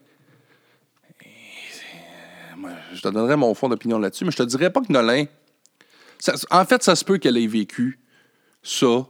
je 2.94 3.02
te 3.02 3.10
donnerai 3.10 3.36
mon 3.36 3.54
fond 3.54 3.70
d'opinion 3.70 4.00
là-dessus, 4.00 4.26
mais 4.26 4.32
je 4.32 4.38
te 4.38 4.44
dirais 4.44 4.72
pas 4.72 4.82
que 4.82 4.92
Nolin. 4.92 5.26
en 6.50 6.66
fait, 6.66 6.84
ça 6.84 6.96
se 6.96 7.06
peut 7.06 7.18
qu'elle 7.18 7.38
ait 7.38 7.48
vécu 7.48 8.00
ça 8.64 9.06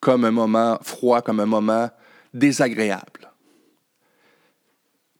comme 0.00 0.24
un 0.24 0.30
moment 0.30 0.78
froid, 0.82 1.20
comme 1.20 1.40
un 1.40 1.46
moment 1.46 1.90
désagréable. 2.32 3.15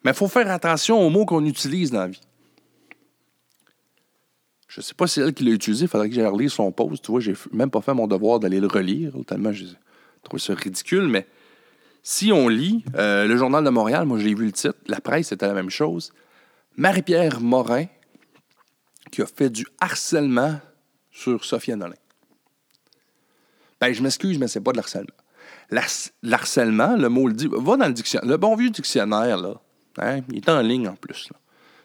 Mais 0.06 0.12
il 0.12 0.16
faut 0.16 0.28
faire 0.28 0.48
attention 0.52 1.04
aux 1.04 1.10
mots 1.10 1.26
qu'on 1.26 1.44
utilise 1.44 1.90
dans 1.90 2.02
la 2.02 2.06
vie. 2.06 2.20
Je 4.68 4.78
ne 4.78 4.84
sais 4.84 4.94
pas 4.94 5.08
si 5.08 5.14
c'est 5.14 5.22
elle 5.22 5.34
qui 5.34 5.42
l'a 5.42 5.50
utilisé, 5.50 5.86
il 5.86 5.88
faudrait 5.88 6.08
que 6.08 6.14
j'aille 6.14 6.24
relire 6.26 6.48
son 6.48 6.70
post. 6.70 7.04
Tu 7.04 7.10
vois, 7.10 7.18
j'ai 7.18 7.34
même 7.50 7.72
pas 7.72 7.80
fait 7.80 7.92
mon 7.92 8.06
devoir 8.06 8.38
d'aller 8.38 8.60
le 8.60 8.68
relire, 8.68 9.14
tellement 9.26 9.50
j'ai 9.50 9.66
trouvé 10.22 10.40
ça 10.40 10.54
ridicule, 10.54 11.08
mais 11.08 11.26
si 12.04 12.30
on 12.30 12.46
lit 12.46 12.84
euh, 12.94 13.26
le 13.26 13.36
Journal 13.36 13.64
de 13.64 13.70
Montréal, 13.70 14.06
moi 14.06 14.20
j'ai 14.20 14.32
vu 14.32 14.44
le 14.46 14.52
titre, 14.52 14.76
la 14.86 15.00
presse 15.00 15.30
c'était 15.30 15.48
la 15.48 15.54
même 15.54 15.70
chose. 15.70 16.12
Marie-Pierre 16.76 17.40
Morin 17.40 17.86
qui 19.10 19.22
a 19.22 19.26
fait 19.26 19.50
du 19.50 19.66
harcèlement 19.80 20.60
sur 21.10 21.44
Sophia 21.44 21.74
Nolin. 21.74 21.96
Ben, 23.80 23.92
je 23.92 24.00
m'excuse, 24.04 24.38
mais 24.38 24.46
c'est 24.46 24.60
pas 24.60 24.70
de 24.70 24.76
l'harcèlement. 24.76 25.16
L'harcèlement, 26.22 26.94
le 26.94 27.08
mot 27.08 27.26
le 27.26 27.34
dit, 27.34 27.48
va 27.50 27.76
dans 27.76 27.88
le 27.88 27.92
dictionnaire. 27.92 28.30
Le 28.30 28.36
bon 28.36 28.54
vieux 28.54 28.70
dictionnaire, 28.70 29.38
là, 29.38 29.60
hein, 29.98 30.20
il 30.30 30.38
est 30.38 30.48
en 30.48 30.60
ligne 30.60 30.88
en 30.88 30.96
plus. 30.96 31.28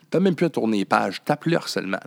Tu 0.10 0.18
n'as 0.18 0.20
même 0.20 0.36
plus 0.36 0.48
à 0.48 0.50
tourner 0.50 0.80
les 0.80 0.86
pages. 0.86 1.22
Tape 1.24 1.46
le 1.46 1.56
harcèlement. 1.56 2.00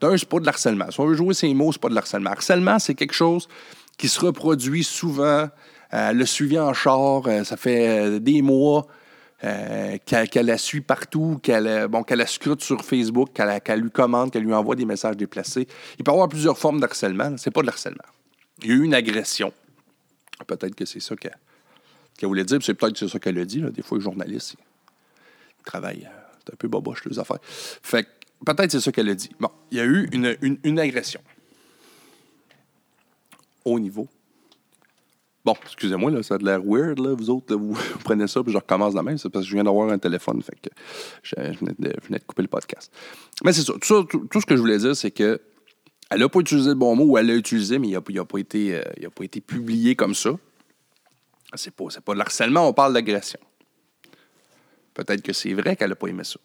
D'un, 0.00 0.16
c'est 0.16 0.28
pas 0.28 0.40
de 0.40 0.46
l'harcèlement. 0.46 0.90
Si 0.90 1.00
on 1.00 1.06
veut 1.06 1.14
jouer 1.14 1.34
ces 1.34 1.52
mots, 1.54 1.72
c'est 1.72 1.80
pas 1.80 1.88
de 1.88 1.94
l'harcèlement. 1.94 2.30
Harcèlement, 2.30 2.78
c'est 2.78 2.94
quelque 2.94 3.14
chose 3.14 3.48
qui 3.96 4.08
se 4.08 4.20
reproduit 4.20 4.84
souvent 4.84 5.48
euh, 5.94 6.12
le 6.12 6.26
suivi 6.26 6.58
en 6.58 6.72
char, 6.74 7.26
euh, 7.26 7.44
ça 7.44 7.56
fait 7.56 7.88
euh, 7.88 8.18
des 8.18 8.42
mois 8.42 8.86
qu'elle 10.06 10.46
la 10.46 10.56
suit 10.56 10.80
partout, 10.80 11.38
qu'elle 11.42 11.86
bon, 11.88 12.02
la 12.08 12.26
scrute 12.26 12.62
sur 12.62 12.82
Facebook, 12.82 13.28
qu'elle 13.34 13.80
lui 13.80 13.90
commande, 13.90 14.30
qu'elle 14.30 14.42
lui 14.42 14.54
envoie 14.54 14.74
des 14.74 14.86
messages 14.86 15.18
déplacés. 15.18 15.68
Il 15.98 16.04
peut 16.04 16.12
y 16.12 16.14
avoir 16.14 16.30
plusieurs 16.30 16.56
formes 16.56 16.80
d'harcèlement. 16.80 17.36
C'est 17.36 17.50
pas 17.50 17.60
de 17.60 17.66
l'harcèlement. 17.66 18.06
Il 18.62 18.68
y 18.68 18.72
a 18.72 18.76
eu 18.76 18.84
une 18.84 18.94
agression. 18.94 19.52
Peut-être 20.46 20.74
que 20.74 20.86
c'est 20.86 21.00
ça 21.00 21.14
qu'elle 21.14 21.30
voulait 22.22 22.44
dire, 22.44 22.60
c'est 22.62 22.72
peut-être 22.72 22.96
c'est 22.96 23.08
ça 23.08 23.18
qu'elle 23.18 23.38
a 23.38 23.44
dit. 23.44 23.60
Des 23.60 23.82
fois, 23.82 23.98
les 23.98 24.04
journalistes, 24.04 24.56
ils 25.64 25.70
travaillent. 25.70 26.08
C'est 26.44 26.52
un 26.52 26.56
peu 26.56 26.68
boboche, 26.68 27.04
les 27.06 27.18
affaires. 27.18 27.38
Fait 27.42 28.06
peut-être 28.44 28.70
c'est 28.72 28.80
ça 28.80 28.92
qu'elle 28.92 29.08
a 29.08 29.14
dit. 29.14 29.30
Bon, 29.40 29.50
il 29.70 29.78
y 29.78 29.80
a 29.80 29.84
eu 29.84 30.08
une, 30.12 30.36
une 30.62 30.78
agression. 30.78 31.20
Au 33.64 33.80
niveau 33.80 34.08
Bon, 35.44 35.54
excusez-moi, 35.62 36.10
là, 36.10 36.22
ça 36.22 36.36
a 36.36 36.38
l'air 36.38 36.62
weird, 36.64 36.98
là, 36.98 37.14
vous 37.14 37.28
autres, 37.28 37.54
vous, 37.56 37.76
prenez 38.02 38.26
ça, 38.26 38.42
puis 38.42 38.52
je 38.52 38.56
recommence 38.56 38.94
la 38.94 39.02
même, 39.02 39.18
c'est 39.18 39.28
parce 39.28 39.44
que 39.44 39.50
je 39.50 39.54
viens 39.54 39.64
d'avoir 39.64 39.90
un 39.90 39.98
téléphone, 39.98 40.40
fait 40.42 40.56
que 40.58 40.70
je, 41.22 41.34
venais, 41.58 41.74
de, 41.78 42.24
couper 42.26 42.42
le 42.42 42.48
podcast. 42.48 42.90
Mais 43.44 43.52
c'est 43.52 43.62
ça, 43.62 43.74
tout, 43.74 44.40
ce 44.40 44.46
que 44.46 44.56
je 44.56 44.60
voulais 44.60 44.78
dire, 44.78 44.96
c'est 44.96 45.10
que 45.10 45.40
elle 46.10 46.20
n'a 46.20 46.28
pas 46.28 46.40
utilisé 46.40 46.70
le 46.70 46.74
bon 46.74 46.96
mot, 46.96 47.04
ou 47.04 47.18
elle 47.18 47.26
l'a 47.26 47.34
utilisé, 47.34 47.78
mais 47.78 47.88
il 47.88 47.92
n'a 47.92 47.98
a 47.98 48.24
pas, 48.24 48.38
été, 48.38 48.74
euh, 48.74 49.10
pas 49.14 49.24
été 49.24 49.40
publié 49.40 49.96
comme 49.96 50.14
ça. 50.14 50.30
C'est 51.56 51.74
pas, 51.74 51.84
pas 52.04 52.12
de 52.14 52.18
l'harcèlement, 52.18 52.66
on 52.68 52.72
parle 52.72 52.94
d'agression. 52.94 53.40
Peut-être 54.94 55.22
que 55.22 55.32
c'est 55.32 55.52
vrai 55.52 55.76
qu'elle 55.76 55.90
n'a 55.90 55.96
pas 55.96 56.06
aimé 56.06 56.24
ça. 56.24 56.38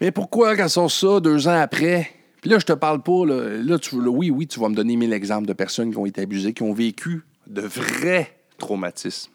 Mais 0.00 0.10
pourquoi, 0.10 0.56
quand 0.56 0.68
sort 0.68 0.90
ça 0.90 1.20
deux 1.20 1.48
ans 1.48 1.60
après, 1.60 2.10
puis 2.40 2.50
là, 2.50 2.58
je 2.58 2.66
te 2.66 2.72
parle 2.72 3.02
pas, 3.02 3.24
là, 3.24 3.62
là, 3.62 3.78
tu, 3.78 3.94
oui, 3.94 4.30
oui, 4.30 4.48
tu 4.48 4.58
vas 4.58 4.68
me 4.68 4.74
donner 4.74 4.96
mille 4.96 5.12
exemples 5.12 5.46
de 5.46 5.52
personnes 5.52 5.92
qui 5.92 5.98
ont 5.98 6.06
été 6.06 6.22
abusées, 6.22 6.52
qui 6.52 6.64
ont 6.64 6.72
vécu 6.72 7.22
de 7.46 7.62
vrais 7.62 8.36
traumatismes. 8.58 9.30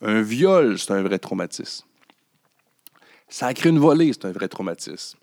Un 0.00 0.22
viol, 0.22 0.78
c'est 0.78 0.92
un 0.92 1.02
vrai 1.02 1.18
traumatisme. 1.18 1.84
Ça 3.28 3.48
a 3.48 3.54
créé 3.54 3.70
une 3.70 3.78
volée, 3.78 4.12
c'est 4.14 4.24
un 4.24 4.32
vrai 4.32 4.48
traumatisme. 4.48 5.18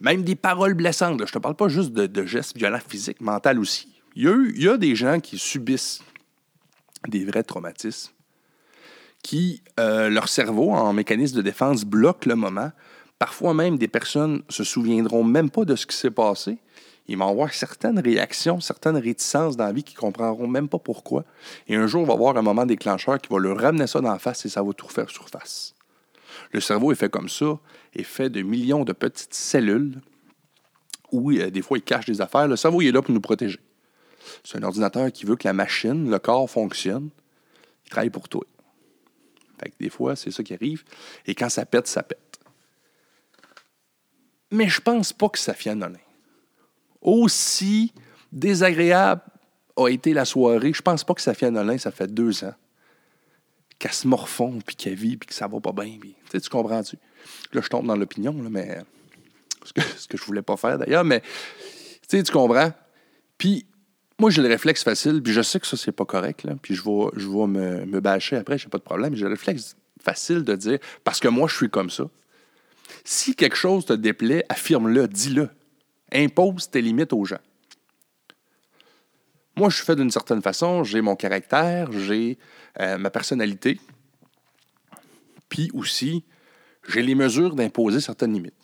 Même 0.00 0.22
des 0.22 0.36
paroles 0.36 0.74
blessantes. 0.74 1.18
je 1.18 1.22
ne 1.22 1.28
te 1.28 1.38
parle 1.38 1.56
pas 1.56 1.68
juste 1.68 1.92
de, 1.92 2.26
gestes 2.26 2.56
violents 2.56 2.80
physiques, 2.86 3.22
mentaux 3.22 3.58
aussi. 3.58 3.88
Il 4.14 4.52
y 4.56 4.68
a 4.68 4.76
des 4.76 4.94
gens 4.94 5.20
qui 5.20 5.38
subissent 5.38 6.02
des 7.08 7.24
vrais 7.24 7.44
traumatismes, 7.44 8.12
qui, 9.22 9.62
euh, 9.78 10.08
leur 10.08 10.28
cerveau, 10.28 10.70
en 10.70 10.92
mécanisme 10.92 11.36
de 11.36 11.42
défense, 11.42 11.84
bloque 11.84 12.26
le 12.26 12.34
moment. 12.34 12.72
Parfois 13.18 13.52
même, 13.52 13.78
des 13.78 13.88
personnes 13.88 14.42
se 14.48 14.64
souviendront 14.64 15.24
même 15.24 15.50
pas 15.50 15.64
de 15.64 15.76
ce 15.76 15.86
qui 15.86 15.96
s'est 15.96 16.10
passé 16.10 16.58
ils 17.08 17.16
vont 17.16 17.28
avoir 17.28 17.52
certaines 17.54 17.98
réactions, 17.98 18.60
certaines 18.60 18.98
réticences 18.98 19.56
dans 19.56 19.64
la 19.64 19.72
vie 19.72 19.82
qu'ils 19.82 19.96
ne 19.96 20.00
comprendront 20.00 20.46
même 20.46 20.68
pas 20.68 20.78
pourquoi. 20.78 21.24
Et 21.66 21.74
un 21.74 21.86
jour, 21.86 22.02
il 22.02 22.06
va 22.06 22.12
avoir 22.12 22.36
un 22.36 22.42
moment 22.42 22.66
déclencheur 22.66 23.18
qui 23.18 23.32
va 23.32 23.40
leur 23.40 23.58
ramener 23.58 23.86
ça 23.86 24.00
dans 24.00 24.12
la 24.12 24.18
face 24.18 24.44
et 24.44 24.50
ça 24.50 24.62
va 24.62 24.72
tout 24.74 24.86
refaire 24.86 25.08
surface. 25.08 25.74
Le 26.52 26.60
cerveau 26.60 26.92
est 26.92 26.96
fait 26.96 27.08
comme 27.08 27.30
ça, 27.30 27.58
est 27.94 28.02
fait 28.02 28.28
de 28.28 28.42
millions 28.42 28.84
de 28.84 28.92
petites 28.92 29.32
cellules 29.32 30.00
où 31.10 31.32
euh, 31.32 31.48
des 31.48 31.62
fois 31.62 31.78
il 31.78 31.82
cache 31.82 32.04
des 32.04 32.20
affaires. 32.20 32.46
Le 32.46 32.56
cerveau 32.56 32.82
il 32.82 32.88
est 32.88 32.92
là 32.92 33.00
pour 33.00 33.14
nous 33.14 33.22
protéger. 33.22 33.58
C'est 34.44 34.58
un 34.58 34.62
ordinateur 34.62 35.10
qui 35.10 35.24
veut 35.24 35.36
que 35.36 35.48
la 35.48 35.54
machine, 35.54 36.10
le 36.10 36.18
corps 36.18 36.48
fonctionne. 36.50 37.08
Il 37.86 37.90
travaille 37.90 38.10
pour 38.10 38.28
toi. 38.28 38.44
Des 39.80 39.90
fois, 39.90 40.16
c'est 40.16 40.30
ça 40.30 40.42
qui 40.42 40.54
arrive. 40.54 40.84
Et 41.26 41.34
quand 41.34 41.48
ça 41.48 41.66
pète, 41.66 41.86
ça 41.86 42.02
pète. 42.02 42.38
Mais 44.50 44.68
je 44.68 44.80
pense 44.80 45.12
pas 45.12 45.28
que 45.28 45.38
ça 45.38 45.54
honnête 45.66 46.00
aussi 47.00 47.92
désagréable 48.32 49.22
a 49.76 49.88
été 49.88 50.12
la 50.12 50.24
soirée, 50.24 50.72
je 50.72 50.82
pense 50.82 51.04
pas 51.04 51.14
que 51.14 51.22
Safia 51.22 51.50
Nolin, 51.50 51.78
ça 51.78 51.90
fait 51.90 52.12
deux 52.12 52.44
ans, 52.44 52.54
qu'elle 53.78 53.92
se 53.92 54.08
morfond, 54.08 54.58
puis 54.64 54.74
qu'elle 54.74 54.94
vit, 54.94 55.16
puis 55.16 55.28
que 55.28 55.34
ça 55.34 55.46
va 55.46 55.60
pas 55.60 55.72
bien. 55.72 55.98
tu, 56.00 56.14
sais, 56.30 56.40
tu 56.40 56.50
comprends-tu? 56.50 56.96
Là, 57.52 57.60
je 57.62 57.68
tombe 57.68 57.86
dans 57.86 57.96
l'opinion, 57.96 58.32
mais 58.32 58.78
ce 59.64 59.72
que, 59.72 59.80
ce 59.80 60.08
que 60.08 60.16
je 60.16 60.24
voulais 60.24 60.42
pas 60.42 60.56
faire 60.56 60.78
d'ailleurs, 60.78 61.04
mais 61.04 61.22
tu 62.08 62.22
comprends? 62.24 62.72
Puis 63.36 63.66
moi, 64.18 64.30
j'ai 64.30 64.42
le 64.42 64.48
réflexe 64.48 64.82
facile, 64.82 65.22
puis 65.22 65.32
je 65.32 65.42
sais 65.42 65.60
que 65.60 65.66
ça, 65.66 65.76
c'est 65.76 65.92
pas 65.92 66.04
correct, 66.04 66.44
là, 66.44 66.54
puis 66.60 66.74
je 66.74 66.82
vais, 66.82 67.06
je 67.16 67.28
me, 67.28 67.84
me 67.84 68.00
bâcher 68.00 68.36
après, 68.36 68.58
j'ai 68.58 68.68
pas 68.68 68.78
de 68.78 68.82
problème. 68.82 69.14
J'ai 69.14 69.24
le 69.24 69.30
réflexe 69.30 69.76
facile 70.02 70.42
de 70.42 70.56
dire, 70.56 70.78
parce 71.04 71.20
que 71.20 71.28
moi, 71.28 71.48
je 71.48 71.54
suis 71.54 71.70
comme 71.70 71.90
ça. 71.90 72.04
Si 73.04 73.34
quelque 73.34 73.56
chose 73.56 73.84
te 73.84 73.92
déplaît, 73.92 74.44
affirme-le, 74.48 75.08
dis-le 75.08 75.50
impose 76.12 76.70
tes 76.70 76.80
limites 76.80 77.12
aux 77.12 77.24
gens. 77.24 77.40
Moi, 79.56 79.70
je 79.70 79.76
suis 79.76 79.84
fait 79.84 79.96
d'une 79.96 80.10
certaine 80.10 80.42
façon, 80.42 80.84
j'ai 80.84 81.00
mon 81.00 81.16
caractère, 81.16 81.90
j'ai 81.92 82.38
euh, 82.80 82.96
ma 82.96 83.10
personnalité, 83.10 83.80
puis 85.48 85.70
aussi, 85.74 86.24
j'ai 86.88 87.02
les 87.02 87.14
mesures 87.14 87.54
d'imposer 87.54 88.00
certaines 88.00 88.32
limites. 88.32 88.54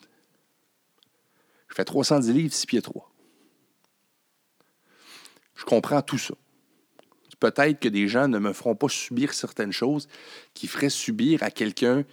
Je 1.69 1.75
fais 1.75 1.85
310 1.85 2.33
livres, 2.33 2.55
6 2.55 2.67
pieds 2.67 2.83
3. 2.83 3.14
Je 5.65 5.71
comprends 5.71 6.03
tout 6.03 6.19
ça. 6.19 6.35
Peut-être 7.41 7.81
que 7.81 7.89
des 7.89 8.07
gens 8.07 8.29
ne 8.29 8.39
me 8.39 8.53
feront 8.53 8.75
pas 8.75 8.89
subir 8.89 9.33
certaines 9.35 9.73
choses 9.73 10.09
qui 10.53 10.67
feraient 10.67 10.91
subir 10.91 11.43
à 11.43 11.51
quelqu'un 11.51 12.05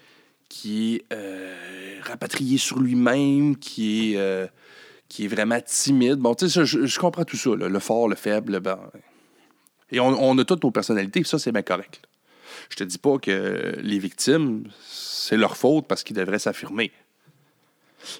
qui 0.49 0.95
est 0.95 1.13
euh, 1.13 1.99
rapatrié 2.01 2.57
sur 2.57 2.79
lui-même, 2.79 3.57
qui 3.57 4.13
est 4.13 4.17
euh, 4.17 4.47
qui 5.07 5.25
est 5.25 5.27
vraiment 5.27 5.59
timide. 5.65 6.15
Bon, 6.15 6.33
tu 6.33 6.49
sais, 6.49 6.65
je, 6.65 6.99
comprends 6.99 7.25
tout 7.25 7.37
ça, 7.37 7.51
le 7.55 7.79
fort, 7.79 8.07
le 8.07 8.15
faible. 8.15 8.61
Ben, 8.61 8.79
et 9.91 9.99
on, 9.99 10.37
a 10.37 10.45
toutes 10.45 10.63
nos 10.63 10.71
personnalités, 10.71 11.23
ça, 11.25 11.37
c'est 11.37 11.51
bien 11.51 11.63
correct. 11.63 12.01
Je 12.69 12.77
te 12.77 12.83
dis 12.85 12.97
pas 12.97 13.17
que 13.17 13.75
les 13.81 13.99
victimes, 13.99 14.63
c'est 14.89 15.35
leur 15.35 15.57
faute 15.57 15.85
parce 15.87 16.03
qu'ils 16.03 16.15
devraient 16.15 16.39
s'affirmer. 16.39 16.91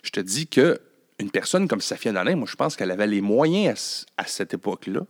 Je 0.03 0.09
te 0.09 0.19
dis 0.19 0.47
que 0.47 0.82
une 1.19 1.32
personne 1.32 1.67
comme 1.67 1.82
Safia 1.82 2.11
Nolin, 2.11 2.36
moi, 2.36 2.47
je 2.49 2.55
pense 2.55 2.75
qu'elle 2.75 2.91
avait 2.91 3.07
les 3.07 3.21
moyens 3.21 4.05
à 4.17 4.25
cette 4.25 4.53
époque-là, 4.53 5.05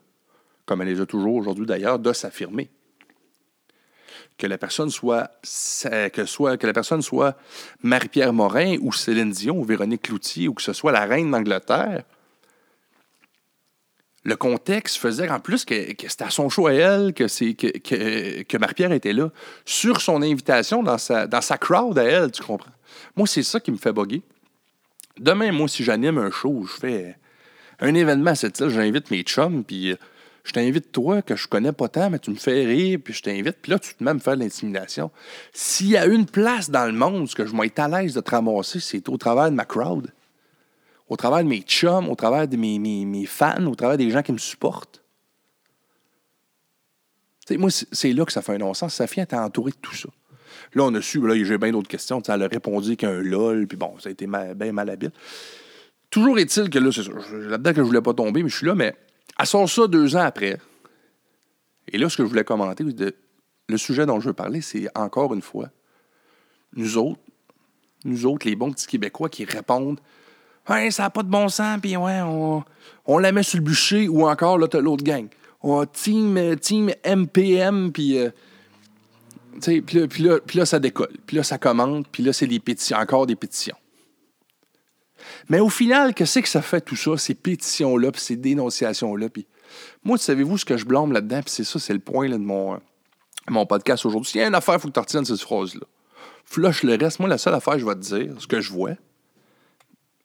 comme 0.72 0.84
elle 0.84 0.88
les 0.88 1.02
a 1.02 1.06
toujours 1.06 1.36
aujourd'hui 1.36 1.66
d'ailleurs, 1.66 2.00
de 2.00 2.14
s'affirmer 2.14 2.70
que 4.38 4.48
la 4.48 4.58
personne 4.58 4.90
soit 4.90 5.30
que 6.14 6.26
soit 6.26 6.56
que 6.56 6.66
la 6.66 6.72
personne 6.72 7.02
soit 7.02 7.36
Marie-Pierre 7.84 8.32
Morin 8.32 8.78
ou 8.80 8.94
Céline 8.94 9.32
Dion 9.32 9.60
ou 9.60 9.66
Véronique 9.66 10.04
Cloutier 10.04 10.48
ou 10.48 10.54
que 10.54 10.62
ce 10.62 10.72
soit 10.72 10.94
la 10.94 11.06
reine 11.06 11.30
d'Angleterre, 11.30 12.04
le 14.24 14.36
contexte 14.38 14.96
faisait 14.96 15.30
en 15.30 15.42
plus 15.42 15.66
que, 15.66 15.76
c'était 15.76 16.24
à 16.24 16.30
son 16.30 16.48
choix 16.48 16.70
à 16.70 16.74
elle, 16.74 17.14
que, 17.14 17.26
que, 17.26 18.44
que, 18.44 18.58
Marie-Pierre 18.58 18.94
était 18.94 19.12
là, 19.12 19.30
sur 19.66 20.00
son 20.00 20.22
invitation, 20.22 20.84
dans 20.84 20.98
sa, 20.98 21.28
dans 21.28 21.42
sa 21.42 21.58
crowd 21.58 22.00
à 22.00 22.04
elle, 22.04 22.32
tu 22.32 22.44
comprends? 22.44 22.72
Moi, 23.18 23.28
c'est 23.28 23.44
ça 23.44 23.60
qui 23.60 23.72
me 23.72 23.78
fait 23.78 23.92
bugger. 23.92 24.22
Demain, 25.20 25.52
moi, 25.52 25.68
si 25.68 25.84
j'anime 25.84 26.18
un 26.18 26.32
show, 26.32 26.64
je 26.66 26.80
fais 26.80 27.18
un 27.82 27.94
événement 27.94 28.32
à 28.32 28.36
cette 28.36 28.60
île, 28.62 28.70
j'invite 28.70 29.12
mes 29.12 29.24
chums, 29.24 29.66
puis 29.66 29.98
je 30.44 30.54
t'invite 30.54 30.92
toi, 30.92 31.22
que 31.22 31.36
je 31.36 31.48
connais 31.48 31.72
pas 31.72 31.88
tant, 31.88 32.10
mais 32.10 32.20
tu 32.20 32.32
me 32.32 32.36
fais 32.36 32.66
rire, 32.66 33.00
puis 33.04 33.14
je 33.14 33.22
t'invite, 33.22 33.58
puis 33.62 33.72
là, 33.72 33.80
tu 33.80 33.94
te 33.94 34.04
mets 34.04 34.12
à 34.12 34.14
me 34.14 34.20
faire 34.20 34.36
l'intimidation. 34.36 35.12
S'il 35.54 35.90
y 35.90 35.98
a 35.98 36.06
une 36.06 36.26
place 36.26 36.70
dans 36.70 36.86
le 36.86 36.94
monde 36.94 37.24
où 37.24 37.28
je 37.28 37.44
vais 37.44 37.82
à 37.82 37.88
l'aise 37.88 38.14
de 38.14 38.22
te 38.22 38.80
c'est 38.80 39.10
au 39.10 39.18
travers 39.18 39.52
de 39.52 39.56
ma 39.56 39.66
crowd, 39.66 40.12
au 41.10 41.16
travers 41.16 41.44
de 41.44 41.50
mes 41.50 41.62
chums, 41.62 42.10
au 42.10 42.16
travers 42.16 42.48
de 42.48 42.58
mes, 42.58 42.80
mes, 42.80 43.26
fans, 43.26 43.66
au 43.66 43.76
travers 43.76 43.98
des 43.98 44.10
gens 44.10 44.24
qui 44.24 44.32
me 44.32 44.38
supportent. 44.38 45.04
sais, 47.46 47.58
moi, 47.58 47.70
c'est 47.70 48.14
là 48.14 48.26
que 48.26 48.32
ça 48.32 48.42
fait 48.42 48.56
un 48.56 48.60
non-sens. 48.60 48.96
Safia 48.96 49.24
était 49.24 49.36
entourée 49.36 49.72
de 49.72 49.78
tout 49.82 49.96
ça. 49.96 50.10
Là, 50.74 50.86
on 50.86 50.96
a 50.96 51.02
su, 51.02 51.26
là, 51.26 51.36
j'ai 51.36 51.58
bien 51.58 51.72
d'autres 51.72 51.90
questions. 51.90 52.22
Elle 52.22 52.44
a 52.44 52.48
répondu 52.48 52.96
qu'un 52.96 53.22
LOL, 53.22 53.68
puis 53.68 53.78
bon, 53.78 54.00
ça 54.00 54.10
a 54.10 54.12
été 54.12 54.26
bien 54.26 54.72
mal 54.72 54.90
habile. 54.90 55.12
Toujours 56.10 56.40
est-il 56.40 56.70
que 56.70 56.80
là, 56.80 56.92
c'est. 56.92 57.08
Là-dedans 57.08 57.72
que 57.72 57.78
je 57.78 57.86
voulais 57.86 58.02
pas 58.02 58.14
tomber, 58.14 58.44
mais 58.44 58.50
je 58.50 58.58
suis 58.58 58.68
là, 58.68 58.76
mais 58.76 58.96
elle 59.38 59.46
sort 59.46 59.70
ça 59.70 59.88
deux 59.88 60.16
ans 60.16 60.22
après. 60.22 60.58
Et 61.88 61.98
là, 61.98 62.10
ce 62.10 62.18
que 62.18 62.24
je 62.24 62.30
voulais 62.30 62.44
commenter, 62.44 62.86
le 63.68 63.78
sujet 63.78 64.06
dont 64.06 64.20
je 64.20 64.28
veux 64.28 64.34
parler, 64.34 64.62
c'est 64.62 64.88
encore 64.96 65.34
une 65.34 65.42
fois, 65.42 65.70
nous 66.76 66.98
autres, 66.98 67.20
nous 68.04 68.26
autres, 68.26 68.48
les 68.48 68.56
bons 68.56 68.72
petits 68.72 68.88
Québécois 68.88 69.30
qui 69.30 69.46
répondent 69.46 70.00
Ouais, 70.70 70.92
ça 70.92 71.04
n'a 71.04 71.10
pas 71.10 71.24
de 71.24 71.30
bon 71.30 71.50
sens, 71.50 71.80
puis 71.82 71.98
ouais, 71.98 72.22
on, 72.22 72.64
on, 73.06 73.18
la 73.18 73.32
met 73.32 73.44
sur 73.44 73.58
le 73.58 73.64
bûcher, 73.64 74.08
ou 74.08 74.28
encore, 74.28 74.58
là, 74.58 74.68
l'autre 74.80 75.04
gang. 75.04 75.28
Oh, 75.64 75.86
team, 75.86 76.56
team 76.58 76.92
MPM, 77.06 77.92
puis. 77.92 78.18
Euh, 78.18 78.30
puis 79.60 79.84
là, 79.94 80.08
là, 80.20 80.40
là, 80.54 80.66
ça 80.66 80.80
décolle. 80.80 81.12
Puis 81.26 81.38
là, 81.38 81.44
ça 81.44 81.58
commente. 81.58 82.08
Puis 82.12 82.24
là, 82.24 82.32
c'est 82.32 82.48
encore 82.96 83.26
des 83.26 83.36
pétitions. 83.36 83.76
Mais 85.50 85.60
au 85.60 85.70
final, 85.70 86.14
qu'est-ce 86.14 86.40
que 86.40 86.50
ça 86.50 86.62
fait 86.62 86.82
tout 86.82 86.96
ça, 86.96 87.18
ces 87.18 87.34
pétitions-là, 87.34 88.12
ces 88.16 88.36
dénonciations-là? 88.36 89.30
Puis 89.30 89.48
moi, 90.04 90.18
savez-vous 90.18 90.58
ce 90.58 90.66
que 90.66 90.78
je 90.78 90.86
blâme 90.86 91.12
là-dedans? 91.12 91.42
Puis 91.42 91.52
c'est 91.52 91.64
ça, 91.64 91.80
c'est 91.80 91.94
le 91.94 92.00
point 92.00 92.30
de 92.30 92.38
mon, 92.38 92.80
mon 93.50 93.66
podcast 93.66 94.06
aujourd'hui. 94.06 94.32
S'il 94.32 94.42
y 94.42 94.44
a 94.44 94.48
une 94.48 94.56
affaire, 94.56 94.76
il 94.76 94.80
faut 94.80 94.88
que 94.88 94.94
tu 94.94 95.00
retiennes 95.00 95.26
cette 95.26 95.42
phrase-là. 95.42 95.86
Flush 96.46 96.84
le 96.84 96.96
reste. 96.96 97.20
Moi, 97.20 97.30
la 97.30 97.38
seule 97.38 97.54
affaire, 97.54 97.80
je 97.80 97.86
vais 97.86 97.96
te 97.96 98.00
dire, 98.00 98.34
ce 98.40 98.48
que 98.48 98.62
je 98.62 98.72
vois, 98.72 98.96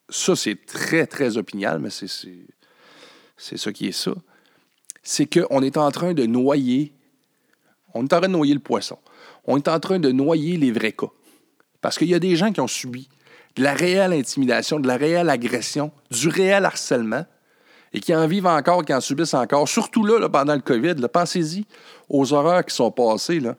ça, 0.08 0.36
c'est 0.36 0.66
très, 0.66 1.06
très 1.06 1.36
opinial, 1.36 1.78
mais 1.78 1.90
c'est, 1.90 2.06
c'est, 3.36 3.56
ça 3.56 3.72
qui 3.72 3.88
est 3.88 3.92
ça. 3.92 4.12
C'est 5.02 5.26
qu'on 5.26 5.62
est 5.62 5.76
en 5.76 5.90
train 5.90 6.14
de 6.14 6.26
noyer, 6.26 6.92
on 7.94 8.04
est 8.04 8.12
en 8.12 8.18
train 8.18 8.28
de 8.28 8.32
noyer 8.32 8.54
le 8.54 8.60
poisson. 8.60 8.98
On 9.44 9.56
est 9.56 9.68
en 9.68 9.78
train 9.78 9.98
de 9.98 10.10
noyer 10.10 10.56
les 10.56 10.72
vrais 10.72 10.92
cas. 10.92 11.10
Parce 11.80 11.98
qu'il 11.98 12.08
y 12.08 12.14
a 12.14 12.18
des 12.18 12.34
gens 12.36 12.52
qui 12.52 12.60
ont 12.60 12.66
subi 12.66 13.08
de 13.56 13.62
la 13.62 13.74
réelle 13.74 14.12
intimidation, 14.12 14.78
de 14.78 14.86
la 14.86 14.96
réelle 14.96 15.30
agression, 15.30 15.90
du 16.10 16.28
réel 16.28 16.64
harcèlement, 16.64 17.24
et 17.92 18.00
qui 18.00 18.14
en 18.14 18.26
vivent 18.26 18.46
encore, 18.46 18.84
qui 18.84 18.92
en 18.92 19.00
subissent 19.00 19.34
encore, 19.34 19.68
surtout 19.68 20.04
là, 20.04 20.28
pendant 20.28 20.54
le 20.54 20.60
COVID. 20.60 20.96
Pensez-y 21.12 21.64
aux 22.08 22.32
horreurs 22.32 22.64
qui 22.64 22.74
sont 22.74 22.90
passées. 22.90 23.40
Là. 23.40 23.56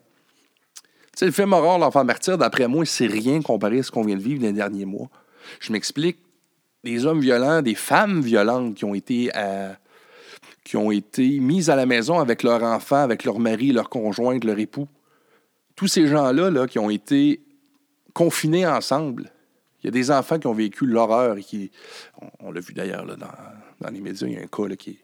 sais, 1.16 1.26
le 1.26 1.32
film 1.32 1.54
horreur, 1.54 1.80
l'enfant 1.80 2.04
martyr, 2.04 2.38
d'après 2.38 2.68
moi, 2.68 2.86
c'est 2.86 3.08
rien 3.08 3.42
comparé 3.42 3.80
à 3.80 3.84
ce 3.84 3.92
qu'on 3.92 4.04
vient 4.04 4.16
de 4.16 4.22
vivre 4.22 4.44
les 4.44 4.54
derniers 4.54 4.86
mois. 4.86 5.10
Je 5.60 5.72
m'explique. 5.72 6.20
Des 6.84 7.06
hommes 7.06 7.20
violents, 7.20 7.64
des 7.64 7.76
femmes 7.76 8.22
violentes 8.22 8.76
qui 8.76 8.86
ont 8.86 8.94
été 8.94 9.32
euh, 9.36 9.74
qui 10.64 10.78
ont 10.78 10.92
été 10.92 11.40
mises 11.40 11.70
à 11.70 11.76
la 11.76 11.86
maison 11.86 12.20
avec 12.20 12.44
leur 12.44 12.62
enfant, 12.62 12.98
avec 12.98 13.24
leur 13.24 13.40
mari, 13.40 13.72
leur 13.72 13.90
conjointe, 13.90 14.44
leur 14.44 14.60
époux. 14.60 14.88
Tous 15.76 15.88
ces 15.88 16.08
gens-là 16.08 16.52
là, 16.52 16.68
qui 16.68 16.78
ont 16.78 16.90
été 16.90 17.42
confinés 18.14 18.68
ensemble. 18.68 19.32
Il 19.88 19.96
y 19.96 20.00
a 20.00 20.02
des 20.02 20.12
enfants 20.12 20.38
qui 20.38 20.48
ont 20.48 20.54
vécu 20.54 20.86
l'horreur 20.86 21.38
et 21.38 21.44
qui. 21.44 21.72
On, 22.42 22.52
l'a 22.52 22.60
vu 22.60 22.74
d'ailleurs 22.74 23.06
dans, 23.06 23.16
dans, 23.80 23.90
les 23.90 24.02
médias, 24.02 24.28
il 24.28 24.34
y 24.34 24.38
a 24.38 24.42
un 24.42 24.48
cas 24.48 24.76
qui, 24.76 25.00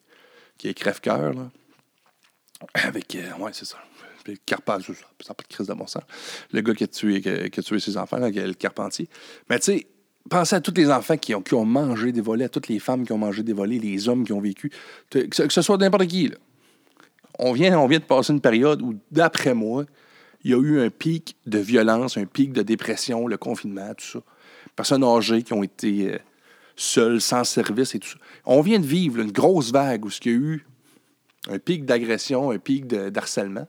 qui 0.58 0.68
est 0.68 0.74
crève-cœur. 0.74 1.34
Avec. 2.74 3.16
Euh, 3.16 3.32
ouais, 3.40 3.52
c'est 3.54 3.64
ça. 3.64 3.78
Le 4.28 4.36
Carpentier, 4.46 4.94
ça 4.94 5.30
n'a 5.30 5.36
pas 5.36 5.44
de 5.44 5.48
crise 5.48 5.68
de 5.68 5.74
bon 5.74 5.88
sens. 5.88 6.04
Le 6.52 6.60
gars 6.60 6.74
qui 6.74 6.84
a 6.84 6.88
tué, 6.88 7.22
qui 7.22 7.30
a, 7.30 7.64
tué 7.64 7.80
ses 7.80 7.96
enfants, 7.96 8.18
là, 8.18 8.30
le 8.30 8.54
Carpentier. 8.54 9.08
Mais 9.50 9.58
tu 9.60 9.66
sais, 9.66 9.88
pensez 10.30 10.58
à 10.58 10.60
tous 10.60 10.74
les 10.76 10.92
enfants 10.92 11.16
qui 11.16 11.34
ont, 11.34 11.42
qui 11.42 11.54
ont 11.54 11.66
mangé 11.66 12.12
des 12.12 12.22
volets, 12.22 12.46
à 12.46 12.50
toutes 12.50 12.68
les 12.68 12.80
femmes 12.80 13.06
qui 13.06 13.14
ont 13.14 13.18
mangé 13.18 13.42
des 13.44 13.54
volets, 13.54 13.80
les 13.80 14.10
hommes 14.10 14.26
qui 14.26 14.34
ont 14.34 14.42
vécu, 14.42 14.70
que 15.10 15.28
ce, 15.32 15.62
soit 15.62 15.78
n'importe 15.78 16.08
qui. 16.08 16.28
Là. 16.28 16.36
On, 17.40 17.54
vient, 17.54 17.80
on 17.80 17.88
vient 17.88 18.00
de 18.00 18.04
passer 18.04 18.34
une 18.34 18.42
période 18.42 18.82
où, 18.82 19.00
d'après 19.12 19.54
moi, 19.54 19.86
il 20.44 20.52
y 20.52 20.54
a 20.54 20.58
eu 20.58 20.82
un 20.82 20.90
pic 20.90 21.38
de 21.46 21.60
violence, 21.60 22.18
un 22.18 22.26
pic 22.26 22.52
de 22.52 22.64
dépression, 22.64 23.28
le 23.28 23.38
confinement, 23.38 23.94
tout 23.94 24.06
ça. 24.06 24.20
Personnes 24.76 25.04
âgées 25.04 25.44
qui 25.44 25.54
ont 25.54 25.64
été 25.64 26.14
euh, 26.14 26.18
seules, 26.76 27.22
sans 27.22 27.44
service 27.44 27.96
et 27.96 28.00
tout 28.00 28.10
ça. 28.10 28.18
On 28.46 28.62
vient 28.62 28.80
de 28.80 28.86
vivre 28.86 29.20
une 29.20 29.32
grosse 29.32 29.72
vague 29.72 30.06
où 30.06 30.10
il 30.26 30.32
y 30.32 30.34
a 30.34 30.38
eu 30.38 30.66
un 31.50 31.60
pic 31.60 31.86
d'agression, 31.86 32.52
un 32.52 32.58
pic 32.58 32.88
d'harcèlement. 32.88 33.68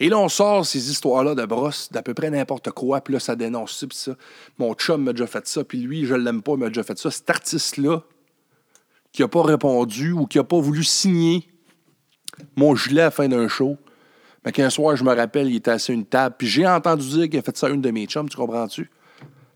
Et 0.00 0.08
là, 0.08 0.18
on 0.18 0.28
sort 0.28 0.66
ces 0.66 0.90
histoires-là 0.90 1.34
de 1.34 1.44
brosse 1.44 1.90
d'à 1.92 2.02
peu 2.02 2.14
près 2.14 2.30
n'importe 2.30 2.70
quoi, 2.70 3.00
puis 3.02 3.14
là, 3.14 3.20
ça 3.20 3.36
dénonce 3.36 3.78
ça, 3.78 3.86
puis 3.86 3.96
ça. 3.96 4.16
Mon 4.58 4.74
chum 4.74 5.04
m'a 5.04 5.12
déjà 5.12 5.26
fait 5.26 5.46
ça, 5.46 5.62
puis 5.62 5.78
lui, 5.78 6.06
je 6.06 6.14
l'aime 6.14 6.42
pas, 6.42 6.52
il 6.52 6.58
m'a 6.58 6.68
déjà 6.68 6.82
fait 6.82 6.98
ça. 6.98 7.10
Cet 7.10 7.30
artiste-là, 7.30 8.02
qui 9.12 9.22
n'a 9.22 9.28
pas 9.28 9.42
répondu 9.42 10.12
ou 10.12 10.26
qui 10.26 10.38
n'a 10.38 10.44
pas 10.44 10.58
voulu 10.58 10.82
signer 10.82 11.46
mon 12.56 12.74
gilet 12.74 13.02
à 13.02 13.04
la 13.04 13.10
fin 13.10 13.28
d'un 13.28 13.46
show, 13.46 13.76
mais 14.44 14.50
qu'un 14.50 14.70
soir, 14.70 14.96
je 14.96 15.04
me 15.04 15.14
rappelle, 15.14 15.48
il 15.48 15.56
était 15.56 15.70
assis 15.70 15.92
à 15.92 15.94
une 15.94 16.06
table, 16.06 16.34
puis 16.36 16.48
j'ai 16.48 16.66
entendu 16.66 17.06
dire 17.06 17.28
qu'il 17.28 17.38
a 17.38 17.42
fait 17.42 17.56
ça 17.56 17.66
à 17.66 17.70
une 17.70 17.82
de 17.82 17.90
mes 17.90 18.06
chums, 18.06 18.28
tu 18.28 18.36
comprends-tu? 18.36 18.90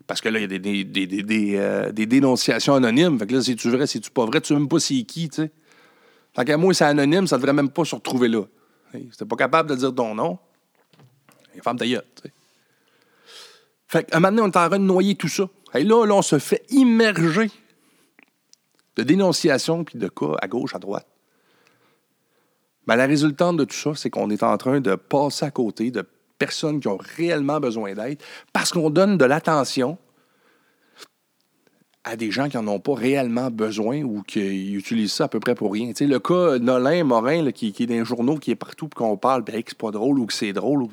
Parce 0.07 0.21
que 0.21 0.29
là, 0.29 0.39
il 0.39 0.49
y 0.49 0.55
a 0.55 0.57
des, 0.57 0.85
des, 0.85 1.55
euh, 1.57 1.91
dénonciations 1.91 2.75
anonymes. 2.75 3.19
Fait 3.19 3.27
que 3.27 3.35
là, 3.35 3.41
c'est-tu 3.41 3.69
vrai, 3.69 3.85
c'est-tu 3.85 4.09
pas 4.09 4.25
vrai, 4.25 4.39
tu 4.39 4.47
sais 4.47 4.53
même 4.53 4.69
pas 4.69 4.79
c'est 4.79 5.03
qui, 5.03 5.29
tu 5.29 5.35
sais. 5.35 5.51
Tant 6.33 6.45
qu'à 6.45 6.55
moi, 6.55 6.73
c'est 6.73 6.85
anonyme, 6.85 7.27
ça 7.27 7.37
devrait 7.37 7.53
même 7.53 7.69
pas 7.69 7.83
se 7.83 7.95
retrouver 7.95 8.29
là. 8.29 8.43
C'était 9.11 9.25
pas 9.25 9.35
capable 9.35 9.69
de 9.69 9.75
dire 9.75 9.93
ton 9.93 10.15
nom. 10.15 10.39
Il 11.53 11.61
femme 11.61 11.77
d'ailleurs, 11.77 12.03
tu 12.15 12.23
sais. 12.23 12.33
Fait 13.89 14.03
qu'à 14.05 14.17
un 14.17 14.19
moment 14.19 14.29
donné, 14.35 14.41
on 14.43 14.51
est 14.51 14.65
en 14.65 14.69
train 14.69 14.79
de 14.79 14.85
noyer 14.85 15.15
tout 15.15 15.27
ça. 15.27 15.49
Et 15.73 15.83
là, 15.83 16.05
là, 16.05 16.15
on 16.15 16.21
se 16.21 16.39
fait 16.39 16.63
immerger 16.69 17.51
de 18.95 19.03
dénonciations 19.03 19.83
puis 19.83 19.99
de 19.99 20.07
cas 20.07 20.35
à 20.41 20.47
gauche, 20.47 20.73
à 20.73 20.79
droite. 20.79 21.07
Mais 22.87 22.95
la 22.95 23.05
résultante 23.05 23.57
de 23.57 23.65
tout 23.65 23.75
ça, 23.75 23.91
c'est 23.95 24.09
qu'on 24.09 24.29
est 24.29 24.43
en 24.43 24.57
train 24.57 24.79
de 24.79 24.95
passer 24.95 25.45
à 25.45 25.51
côté 25.51 25.91
de 25.91 26.07
personnes 26.37 26.79
qui 26.79 26.87
ont 26.87 26.97
réellement 27.17 27.59
besoin 27.59 27.93
d'aide 27.93 28.21
parce 28.53 28.71
qu'on 28.71 28.89
donne 28.89 29.17
de 29.17 29.25
l'attention 29.25 29.97
à 32.07 32.15
des 32.15 32.31
gens 32.31 32.47
qui 32.47 32.55
n'en 32.55 32.67
ont 32.67 32.79
pas 32.79 32.95
réellement 32.95 33.51
besoin 33.51 34.01
ou 34.01 34.23
qui 34.23 34.73
utilisent 34.73 35.11
ça 35.11 35.25
à 35.25 35.27
peu 35.27 35.41
près 35.41 35.55
pour 35.55 35.73
rien. 35.73 35.91
Le 35.99 36.19
cas 36.19 36.57
Nolin 36.57 37.03
Morin, 37.03 37.51
qui, 37.51 37.67
est 37.77 37.85
dans 37.85 37.95
les 37.95 38.05
journaux, 38.05 38.37
qui 38.37 38.51
est 38.51 38.55
partout, 38.55 38.87
puis 38.87 38.97
qu'on 38.97 39.17
parle, 39.17 39.43
puis 39.43 39.61
que 39.61 39.71
c'est 39.71 39.77
pas 39.77 39.91
drôle 39.91 40.19
ou 40.19 40.25
que 40.25 40.33
c'est 40.33 40.53
drôle. 40.53 40.87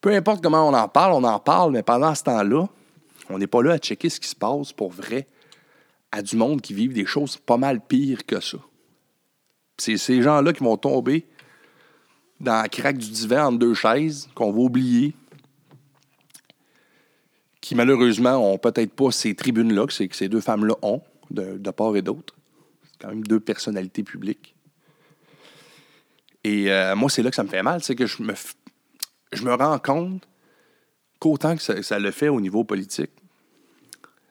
Peu 0.00 0.10
importe 0.10 0.40
comment 0.40 0.68
on 0.68 0.72
en 0.72 0.86
parle, 0.86 1.12
on 1.14 1.24
en 1.24 1.40
parle, 1.40 1.72
mais 1.72 1.82
pendant 1.82 2.14
ce 2.14 2.22
temps-là, 2.24 2.68
on 3.28 3.38
n'est 3.38 3.48
pas 3.48 3.62
là 3.62 3.72
à 3.72 3.78
checker 3.78 4.08
ce 4.08 4.20
qui 4.20 4.28
se 4.28 4.36
passe 4.36 4.72
pour 4.72 4.90
vrai 4.90 5.26
à 6.12 6.22
du 6.22 6.36
monde 6.36 6.60
qui 6.60 6.74
vivent 6.74 6.92
des 6.92 7.06
choses 7.06 7.36
pas 7.36 7.56
mal 7.56 7.80
pires 7.80 8.24
que 8.24 8.40
ça. 8.40 8.58
C'est 9.78 9.96
ces 9.96 10.22
gens-là 10.22 10.52
qui 10.52 10.62
vont 10.62 10.76
tomber 10.76 11.26
dans 12.40 12.62
la 12.62 12.68
craque 12.68 12.96
du 12.96 13.10
divan 13.10 13.46
entre 13.46 13.58
deux 13.58 13.74
chaises, 13.74 14.28
qu'on 14.34 14.50
va 14.50 14.58
oublier, 14.58 15.14
qui 17.60 17.74
malheureusement 17.74 18.52
ont 18.52 18.58
peut-être 18.58 18.92
pas 18.92 19.10
ces 19.10 19.34
tribunes-là 19.34 19.86
que, 19.86 19.92
ces 19.92 20.28
deux 20.28 20.40
femmes-là 20.40 20.74
ont, 20.82 21.02
de, 21.30 21.70
part 21.70 21.96
et 21.96 22.02
d'autre. 22.02 22.34
C'est 22.84 23.02
quand 23.02 23.08
même 23.08 23.22
deux 23.22 23.40
personnalités 23.40 24.02
publiques. 24.02 24.54
Et 26.42 26.72
euh, 26.72 26.96
moi, 26.96 27.10
c'est 27.10 27.22
là 27.22 27.28
que 27.28 27.36
ça 27.36 27.44
me 27.44 27.48
fait 27.48 27.62
mal, 27.62 27.82
c'est 27.82 27.94
que 27.94 28.06
je 28.06 28.22
me, 28.22 28.34
je 29.32 29.44
me 29.44 29.52
rends 29.52 29.78
compte 29.78 30.26
qu'autant 31.18 31.54
que 31.54 31.82
ça, 31.82 31.98
le 31.98 32.10
fait 32.10 32.30
au 32.30 32.40
niveau 32.40 32.64
politique, 32.64 33.10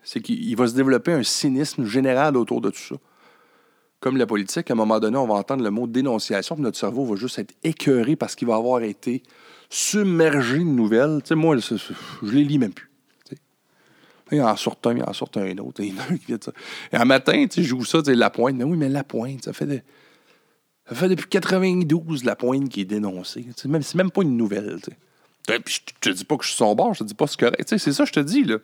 c'est 0.03 0.21
qu'il 0.21 0.55
va 0.55 0.67
se 0.67 0.73
développer 0.73 1.13
un 1.13 1.21
cynisme 1.21 1.85
général 1.85 2.35
autour 2.35 2.61
de 2.61 2.71
tout 2.71 2.79
ça 2.79 2.95
comme 3.99 4.17
la 4.17 4.25
politique, 4.25 4.69
à 4.69 4.73
un 4.73 4.77
moment 4.77 4.99
donné, 4.99 5.17
on 5.17 5.27
va 5.27 5.35
entendre 5.35 5.63
le 5.63 5.71
mot 5.71 5.87
dénonciation, 5.87 6.55
puis 6.55 6.63
notre 6.63 6.77
cerveau 6.77 7.05
va 7.05 7.15
juste 7.15 7.39
être 7.39 7.53
écœuré 7.63 8.15
parce 8.15 8.35
qu'il 8.35 8.47
va 8.47 8.55
avoir 8.55 8.81
été 8.81 9.23
submergé 9.69 10.59
de 10.59 10.63
nouvelles. 10.63 11.19
Tu 11.23 11.29
sais, 11.29 11.35
moi, 11.35 11.57
je 11.57 12.31
les 12.31 12.43
lis 12.43 12.59
même 12.59 12.73
plus. 12.73 12.89
Il 14.31 14.41
en 14.41 14.55
sort 14.55 14.77
un, 14.85 14.95
il 14.95 15.03
en 15.03 15.11
sort 15.11 15.31
un 15.35 15.57
autre. 15.57 15.81
Et 15.81 15.91
un 16.93 17.05
matin, 17.05 17.45
tu 17.47 17.55
sais, 17.55 17.63
je 17.63 17.69
joue 17.69 17.83
ça, 17.83 17.99
tu 17.99 18.11
sais, 18.11 18.15
la 18.15 18.29
pointe. 18.29 18.55
Mais 18.55 18.63
oui, 18.63 18.77
mais 18.77 18.89
la 18.89 19.03
pointe, 19.03 19.43
ça 19.43 19.53
fait, 19.53 19.65
de, 19.65 19.81
ça 20.87 20.95
fait 20.95 21.09
depuis 21.09 21.27
92 21.27 22.23
la 22.23 22.35
pointe 22.35 22.69
qui 22.69 22.81
est 22.81 22.85
dénoncée. 22.85 23.47
c'est 23.55 23.67
même, 23.67 23.81
même 23.95 24.11
pas 24.11 24.21
une 24.21 24.37
nouvelle. 24.37 24.79
Puis 25.65 25.81
je 25.87 25.93
te 25.99 26.09
dis 26.15 26.25
pas 26.25 26.37
que 26.37 26.43
je 26.43 26.49
suis 26.49 26.57
son 26.57 26.75
bord, 26.75 26.93
je 26.93 26.99
te 26.99 27.05
dis 27.05 27.15
pas 27.15 27.25
ce 27.25 27.37
que 27.37 27.47
c'est 27.65 27.79
ça 27.79 28.03
que 28.03 28.09
je 28.09 28.13
te 28.13 28.19
dis. 28.19 28.43
là. 28.43 28.57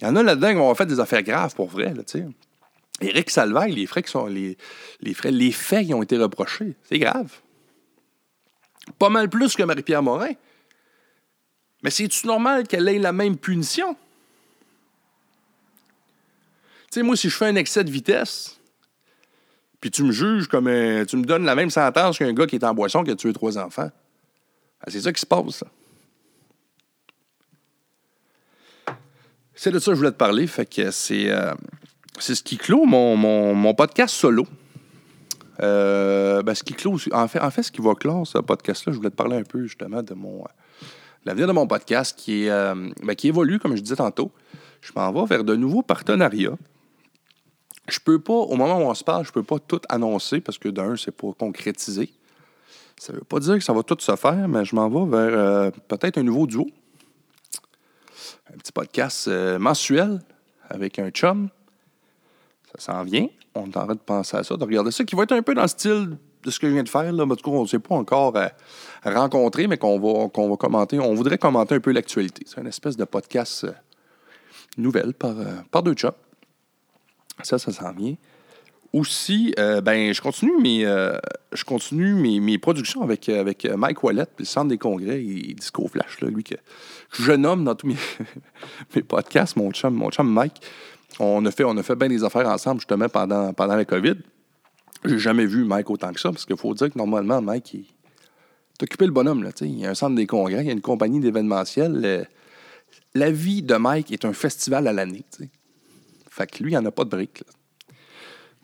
Il 0.00 0.04
y 0.04 0.06
en 0.08 0.16
a 0.16 0.22
là-dedans 0.22 0.48
qui 0.48 0.54
vont 0.54 0.74
faire 0.74 0.86
des 0.86 1.00
affaires 1.00 1.22
graves 1.22 1.54
pour 1.54 1.68
vrai. 1.68 1.94
Là, 1.94 2.02
sais. 2.06 2.24
Éric 3.00 3.30
Salvaille, 3.30 3.72
les, 3.72 3.86
frais 3.86 4.02
qui 4.02 4.10
sont, 4.10 4.26
les, 4.26 4.56
les, 5.00 5.14
frais, 5.14 5.30
les 5.30 5.52
faits 5.52 5.86
qui 5.86 5.94
ont 5.94 6.02
été 6.02 6.18
reprochés, 6.18 6.74
c'est 6.82 6.98
grave. 6.98 7.32
Pas 8.98 9.08
mal 9.08 9.28
plus 9.28 9.54
que 9.54 9.62
Marie-Pierre 9.62 10.02
Morin. 10.02 10.32
Mais 11.82 11.90
c'est-tu 11.90 12.26
normal 12.26 12.66
qu'elle 12.66 12.88
ait 12.88 12.98
la 12.98 13.12
même 13.12 13.36
punition? 13.36 13.94
Tu 16.90 17.00
sais, 17.00 17.02
moi, 17.02 17.16
si 17.16 17.28
je 17.28 17.36
fais 17.36 17.46
un 17.46 17.56
excès 17.56 17.84
de 17.84 17.90
vitesse, 17.90 18.58
puis 19.80 19.90
tu 19.90 20.02
me 20.02 20.10
juges 20.10 20.48
comme 20.48 20.66
un, 20.66 21.04
tu 21.04 21.16
me 21.16 21.24
donnes 21.24 21.44
la 21.44 21.54
même 21.54 21.70
sentence 21.70 22.18
qu'un 22.18 22.32
gars 22.32 22.46
qui 22.46 22.56
est 22.56 22.64
en 22.64 22.74
boisson 22.74 23.04
qui 23.04 23.10
a 23.10 23.16
tué 23.16 23.32
trois 23.32 23.58
enfants. 23.58 23.90
Ben, 24.84 24.92
c'est 24.92 25.02
ça 25.02 25.12
qui 25.12 25.20
se 25.20 25.26
passe. 25.26 25.62
C'est 29.54 29.70
de 29.70 29.78
ça 29.78 29.90
que 29.90 29.94
je 29.94 29.98
voulais 29.98 30.12
te 30.12 30.16
parler. 30.16 30.46
Fait 30.46 30.66
que 30.66 30.90
c'est. 30.90 31.30
Euh, 31.30 31.54
c'est 32.20 32.34
ce 32.34 32.42
qui 32.42 32.56
clôt 32.56 32.84
mon, 32.84 33.74
podcast 33.74 34.14
solo. 34.14 34.46
Euh, 35.60 36.42
ben, 36.42 36.54
ce 36.54 36.62
qui 36.62 36.74
clôt, 36.74 36.96
en 37.12 37.28
fait, 37.28 37.40
en 37.40 37.50
fait, 37.50 37.62
ce 37.64 37.72
qui 37.72 37.80
va 37.80 37.94
clore 37.94 38.26
ce 38.26 38.38
podcast-là, 38.38 38.92
je 38.92 38.98
voulais 38.98 39.10
te 39.10 39.16
parler 39.16 39.36
un 39.36 39.42
peu 39.42 39.64
justement 39.64 40.02
de 40.02 40.14
mon, 40.14 40.44
l'avenir 41.24 41.46
de 41.46 41.52
mon 41.52 41.66
podcast 41.66 42.16
qui, 42.16 42.44
est, 42.44 42.50
euh, 42.50 42.74
ben, 43.02 43.14
qui 43.14 43.28
évolue, 43.28 43.58
comme 43.58 43.76
je 43.76 43.82
disais 43.82 43.96
tantôt. 43.96 44.30
Je 44.80 44.92
m'en 44.94 45.12
vais 45.12 45.26
vers 45.26 45.44
de 45.44 45.56
nouveaux 45.56 45.82
partenariats. 45.82 46.56
Je 47.88 47.98
peux 47.98 48.18
pas, 48.18 48.34
au 48.34 48.54
moment 48.54 48.78
où 48.78 48.82
on 48.82 48.94
se 48.94 49.02
parle, 49.02 49.24
je 49.24 49.32
peux 49.32 49.42
pas 49.42 49.58
tout 49.58 49.80
annoncer 49.88 50.40
parce 50.40 50.58
que 50.58 50.68
d'un, 50.68 50.96
c'est 50.96 51.10
pas 51.10 51.32
concrétisé. 51.38 52.12
Ça 52.98 53.12
veut 53.12 53.20
pas 53.20 53.40
dire 53.40 53.54
que 53.54 53.64
ça 53.64 53.72
va 53.72 53.82
tout 53.82 53.96
se 53.98 54.14
faire, 54.16 54.48
mais 54.48 54.64
je 54.64 54.74
m'en 54.74 54.88
vais 54.88 55.10
vers 55.10 55.38
euh, 55.38 55.70
peut-être 55.88 56.18
un 56.18 56.22
nouveau 56.22 56.46
duo. 56.46 56.66
Un 58.52 58.56
petit 58.58 58.72
podcast 58.72 59.28
euh, 59.28 59.58
mensuel 59.58 60.20
avec 60.68 60.98
un 60.98 61.10
chum. 61.10 61.48
Ça 62.72 62.92
s'en 62.92 63.02
vient. 63.04 63.28
On 63.54 63.66
est 63.66 63.76
en 63.76 63.84
train 63.84 63.94
de 63.94 64.00
penser 64.00 64.36
à 64.36 64.44
ça, 64.44 64.56
de 64.56 64.64
regarder 64.64 64.90
ça, 64.90 65.04
qui 65.04 65.14
va 65.14 65.24
être 65.24 65.32
un 65.32 65.42
peu 65.42 65.54
dans 65.54 65.62
le 65.62 65.68
style 65.68 66.16
de 66.44 66.50
ce 66.50 66.58
que 66.58 66.68
je 66.68 66.72
viens 66.72 66.82
de 66.82 66.88
faire. 66.88 67.12
Là. 67.12 67.24
En 67.24 67.28
tout 67.28 67.36
cas, 67.36 67.50
on 67.50 67.62
ne 67.62 67.68
s'est 67.68 67.78
pas 67.78 67.94
encore 67.94 68.36
euh, 68.36 68.48
rencontré, 69.04 69.66
mais 69.66 69.78
qu'on 69.78 69.98
va, 69.98 70.24
va 70.24 70.56
commenter. 70.56 70.98
On 70.98 71.14
voudrait 71.14 71.38
commenter 71.38 71.74
un 71.74 71.80
peu 71.80 71.92
l'actualité. 71.92 72.44
C'est 72.46 72.60
une 72.60 72.66
espèce 72.66 72.96
de 72.96 73.04
podcast 73.04 73.66
nouvelle 74.76 75.14
par, 75.14 75.34
par 75.70 75.82
deux 75.82 75.94
chums. 75.94 76.12
Ça, 77.42 77.58
ça 77.58 77.72
s'en 77.72 77.92
vient. 77.92 78.14
Aussi, 78.92 79.54
euh, 79.58 79.82
ben, 79.82 80.14
je 80.14 80.20
continue 80.22 80.56
mes, 80.62 80.86
euh, 80.86 81.18
je 81.52 81.62
continue 81.62 82.14
mes, 82.14 82.40
mes, 82.40 82.56
productions 82.56 83.02
avec, 83.02 83.28
avec 83.28 83.66
Mike 83.66 84.02
Wallet, 84.02 84.24
le 84.38 84.44
Centre 84.46 84.68
des 84.68 84.78
congrès 84.78 85.22
et 85.22 85.54
Disco 85.54 85.86
Flash, 85.88 86.22
là, 86.22 86.28
lui 86.30 86.42
que 86.42 86.54
je 87.12 87.32
nomme 87.32 87.64
dans 87.64 87.74
tous 87.74 87.86
mes, 87.86 87.96
mes 88.96 89.02
podcasts, 89.02 89.56
mon 89.56 89.70
chum, 89.72 89.94
mon 89.94 90.10
chum 90.10 90.32
Mike. 90.32 90.62
On 91.18 91.44
a 91.44 91.50
fait, 91.50 91.64
on 91.64 91.76
a 91.76 91.82
fait 91.82 91.96
bien 91.96 92.08
des 92.08 92.22
affaires 92.22 92.48
ensemble 92.48 92.80
justement 92.80 93.08
pendant, 93.08 93.52
pendant 93.52 93.76
la 93.76 93.84
COVID. 93.84 94.14
J'ai 95.04 95.18
jamais 95.18 95.46
vu 95.46 95.64
Mike 95.64 95.90
autant 95.90 96.12
que 96.12 96.20
ça, 96.20 96.30
parce 96.30 96.44
qu'il 96.44 96.56
faut 96.56 96.74
dire 96.74 96.90
que 96.90 96.98
normalement, 96.98 97.40
Mike, 97.40 97.74
il 97.74 97.84
occupé 98.82 99.06
le 99.06 99.12
bonhomme. 99.12 99.42
Là, 99.42 99.50
il 99.60 99.78
y 99.78 99.86
a 99.86 99.90
un 99.90 99.94
centre 99.94 100.14
des 100.14 100.26
congrès, 100.26 100.62
il 100.62 100.66
y 100.66 100.70
a 100.70 100.72
une 100.72 100.80
compagnie 100.80 101.20
d'événementiel. 101.20 102.28
La 103.14 103.30
vie 103.30 103.62
de 103.62 103.74
Mike 103.74 104.12
est 104.12 104.24
un 104.24 104.32
festival 104.32 104.86
à 104.86 104.92
l'année. 104.92 105.24
Fait 106.30 106.50
que 106.50 106.62
lui, 106.62 106.72
il 106.72 106.74
n'y 106.74 106.78
en 106.78 106.84
a 106.84 106.90
pas 106.90 107.04
de 107.04 107.10
briques. 107.10 107.42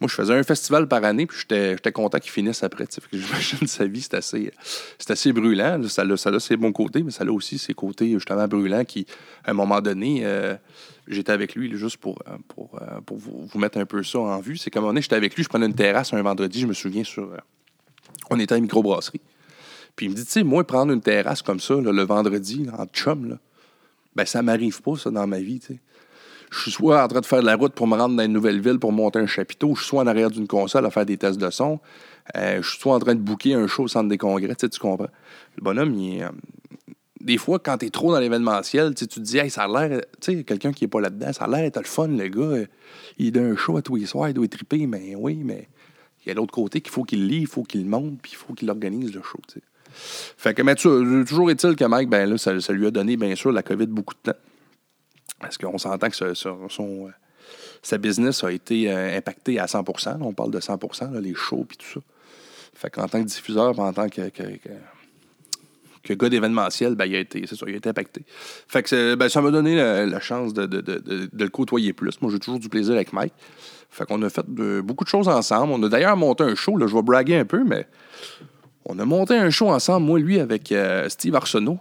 Moi, 0.01 0.09
je 0.09 0.15
faisais 0.15 0.35
un 0.35 0.43
festival 0.43 0.89
par 0.89 1.05
année, 1.05 1.27
puis 1.27 1.39
j'étais 1.49 1.93
content 1.93 2.19
qu'il 2.19 2.33
finisse 2.33 2.63
après. 2.65 2.87
J'imagine 3.13 3.67
sa 3.67 3.87
vie, 3.87 4.03
c'est 4.03 4.15
assez, 4.15 4.53
assez 5.09 5.33
brûlant. 5.33 5.81
Ça 5.89 6.03
a, 6.03 6.17
ça 6.17 6.31
a 6.31 6.41
ses 6.41 6.57
bons 6.57 6.73
côtés, 6.73 7.03
mais 7.03 7.13
ça 7.13 7.25
a 7.25 7.31
aussi 7.31 7.59
ses 7.59 7.75
côtés 7.75 8.11
justement 8.13 8.49
brûlants 8.49 8.85
qui, 8.85 9.07
à 9.45 9.53
un 9.53 9.55
moment 9.55 9.81
donné, 9.81 10.23
euh, 10.25 10.57
j'étais 11.07 11.31
avec 11.31 11.55
lui 11.55 11.77
juste 11.77 11.99
pour, 11.99 12.21
euh, 12.29 12.37
pour, 12.49 12.77
euh, 12.83 13.01
vous, 13.09 13.59
mettre 13.59 13.79
un 13.79 13.87
peu 13.87 14.03
ça 14.03 14.19
en 14.19 14.41
vue. 14.41 14.57
C'est 14.57 14.71
comme 14.71 14.85
on 14.85 14.97
est, 14.97 15.03
j'étais 15.03 15.17
avec 15.17 15.37
lui, 15.37 15.45
je 15.45 15.49
prenais 15.49 15.67
une 15.67 15.75
terrasse 15.75 16.13
un 16.13 16.23
vendredi, 16.23 16.61
je 16.61 16.67
me 16.67 16.75
souviens, 16.75 17.05
sur. 17.05 17.31
on 18.31 18.41
était 18.41 18.55
à 18.55 18.59
une 18.59 18.65
microbrasserie. 18.65 19.21
Puis 19.95 20.07
il 20.07 20.11
me 20.11 20.17
dit, 20.17 20.25
tu 20.25 20.31
sais, 20.33 20.43
moi, 20.43 20.67
prendre 20.67 20.93
une 20.93 21.01
terrasse 21.01 21.41
comme 21.41 21.61
ça, 21.61 21.77
le 21.77 22.03
vendredi, 22.03 22.67
en 22.77 22.87
chum, 22.87 23.29
là, 23.29 23.39
ben 24.17 24.25
ça 24.25 24.43
m'arrive 24.43 24.83
pas, 24.83 24.97
ça, 24.97 25.11
dans 25.11 25.27
ma 25.27 25.39
vie, 25.39 25.61
je 26.55 26.61
suis 26.61 26.71
soit 26.71 27.03
en 27.03 27.09
train 27.09 27.21
de 27.21 27.27
faire 27.27 27.41
de 27.41 27.47
la 27.47 27.57
route 27.57 27.73
pour 27.73 27.87
me 27.87 27.97
rendre 27.97 28.17
dans 28.17 28.23
une 28.23 28.33
nouvelle 28.33 28.61
ville 28.61 28.79
pour 28.79 28.93
monter 28.93 29.19
un 29.19 29.27
chapiteau, 29.27 29.75
je 29.75 29.81
suis 29.81 29.89
soit 29.89 30.03
en 30.03 30.07
arrière 30.07 30.31
d'une 30.31 30.47
console 30.47 30.87
à 30.87 30.91
faire 30.91 31.05
des 31.05 31.17
tests 31.17 31.39
de 31.39 31.51
son, 31.51 31.81
euh, 32.37 32.63
je 32.63 32.69
suis 32.69 32.79
soit 32.79 32.95
en 32.95 32.99
train 32.99 33.15
de 33.15 33.21
booker 33.21 33.55
un 33.55 33.67
show 33.67 33.85
au 33.85 33.89
centre 33.89 34.09
des 34.09 34.19
congrès, 34.19 34.55
tu, 34.55 34.69
comprends. 34.79 35.09
Le 35.57 35.63
bonhomme, 35.63 35.95
euh, 35.99 36.29
des 37.21 37.39
fois, 37.39 37.59
quand 37.59 37.79
tu 37.79 37.87
es 37.87 37.91
trop 37.91 38.13
dans 38.13 38.21
l'événementiel, 38.21 38.95
tu 38.95 39.09
te 39.09 39.21
dis, 39.21 39.39
hey, 39.39 39.51
ça 39.51 39.65
a 39.65 39.69
l'air, 39.69 40.01
tu 40.21 40.37
sais, 40.37 40.45
quelqu'un 40.45 40.73
qui 40.73 40.85
est 40.85 40.89
pas 40.89 41.01
là-dedans, 41.01 41.33
ça 41.33 41.45
a 41.45 41.49
l'air 41.49 41.63
d'être 41.63 41.79
le 41.79 41.85
fun, 41.85 42.09
le 42.09 42.29
gars, 42.29 42.67
il 43.19 43.27
est 43.27 43.31
d'un 43.33 43.57
show 43.57 43.77
à 43.77 43.83
tous 43.83 43.97
les 43.97 44.07
soirs, 44.07 44.29
il 44.29 44.35
doit 44.35 44.47
triper, 44.47 44.87
mais 44.87 45.15
oui, 45.17 45.41
mais 45.45 45.69
il 46.25 46.29
y 46.29 46.33
a 46.33 46.35
l'autre 46.35 46.53
côté 46.55 46.81
qu'il 46.81 46.93
faut 46.93 47.05
qu'il 47.05 47.27
lit, 47.27 47.41
il 47.41 47.47
faut 47.47 47.65
qu'il 47.65 47.85
monte, 47.85 48.21
puis 48.23 48.33
il 48.33 48.37
faut 48.37 48.55
qu'il 48.55 48.71
organise 48.71 49.13
le 49.13 49.23
show, 49.23 49.41
tu 49.49 49.55
sais. 49.55 49.63
Fait 49.97 50.55
que, 50.55 50.63
mais 50.63 50.75
toujours 50.75 51.51
est-il 51.51 51.77
que 51.77 51.85
Mike, 51.85 52.09
ben 52.09 52.29
là, 52.29 52.37
ça 52.37 52.73
lui 52.73 52.87
a 52.87 52.91
donné, 52.91 53.17
bien 53.17 53.35
sûr, 53.37 53.53
la 53.53 53.63
COVID 53.63 53.87
beaucoup 53.87 54.15
de 54.15 54.33
temps. 54.33 54.39
Parce 55.45 55.59
qu'on 55.59 55.79
s'entend 55.79 56.09
que 56.09 56.35
son, 56.35 57.11
sa 57.83 57.99
business 57.99 58.43
a 58.45 58.53
été 58.53 58.91
euh, 58.91 59.17
impacté 59.17 59.59
à 59.59 59.67
100% 59.67 60.19
On 60.21 60.33
parle 60.33 60.51
de 60.51 60.61
100% 60.61 61.19
les 61.21 61.35
shows 61.35 61.67
et 61.71 61.77
tout 61.77 61.87
ça. 61.95 62.01
Fait 62.75 62.91
qu'en 62.91 63.07
tant 63.07 63.23
que 63.23 63.29
diffuseur, 63.29 63.79
en 63.79 63.93
tant 63.93 64.09
que, 64.09 64.23
gars 66.15 66.29
d'événementiel, 66.29 66.97
ben, 66.97 67.05
il, 67.05 67.15
a 67.15 67.21
été, 67.21 67.47
ça, 67.47 67.55
il 67.69 67.75
a 67.75 67.77
été 67.77 67.89
impacté. 67.89 68.23
Fait 68.69 68.83
que 68.83 69.15
ben, 69.15 69.29
ça 69.29 69.41
m'a 69.41 69.51
donné 69.51 69.77
la, 69.77 70.21
chance 70.21 70.53
de, 70.55 70.67
le 71.33 71.49
côtoyer 71.49 71.93
plus. 71.93 72.21
Moi, 72.21 72.33
j'ai 72.33 72.41
toujours 72.41 72.59
du 72.59 72.69
plaisir 72.69 72.95
avec 72.95 73.13
Mike. 73.13 73.33
Fait 73.91 74.05
qu'on 74.07 74.21
a 74.23 74.31
fait 74.31 74.45
beaucoup 74.49 75.05
de 75.05 75.09
choses 75.09 75.29
ensemble. 75.29 75.73
On 75.73 75.83
a 75.85 75.89
d'ailleurs 75.89 76.17
monté 76.17 76.43
un 76.43 76.57
show, 76.57 76.77
là, 76.77 76.87
je 76.89 76.95
vais 76.95 77.03
braguer 77.03 77.37
un 77.37 77.45
peu, 77.45 77.63
mais 77.65 77.87
on 78.87 78.99
a 78.99 79.05
monté 79.05 79.37
un 79.37 79.51
show 79.51 79.71
ensemble, 79.71 80.07
moi, 80.07 80.19
lui, 80.19 80.41
avec 80.41 80.73
euh, 80.73 81.09
Steve 81.09 81.37
Arsenault, 81.37 81.79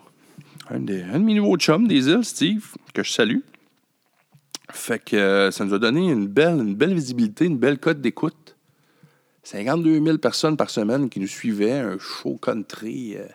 un, 0.69 0.75
un 0.75 0.79
de 0.79 1.23
mes 1.23 1.33
nouveaux 1.33 1.57
chums 1.57 1.87
des 1.87 2.07
îles, 2.07 2.23
Steve, 2.23 2.75
que 2.93 3.03
je 3.03 3.11
salue. 3.11 3.39
Fait 4.73 4.97
que 4.97 5.15
euh, 5.15 5.51
ça 5.51 5.63
nous 5.63 5.73
a 5.73 5.79
donné 5.79 6.11
une 6.11 6.27
belle, 6.27 6.55
une 6.55 6.75
belle 6.75 6.95
visibilité, 6.95 7.45
une 7.45 7.59
belle 7.59 7.77
cote 7.77 8.01
d'écoute. 8.01 8.55
52 9.43 10.03
000 10.03 10.17
personnes 10.17 10.57
par 10.57 10.69
semaine 10.69 11.09
qui 11.09 11.19
nous 11.19 11.27
suivaient, 11.27 11.73
un 11.73 11.97
show 11.99 12.37
country. 12.41 13.15
Euh, 13.15 13.27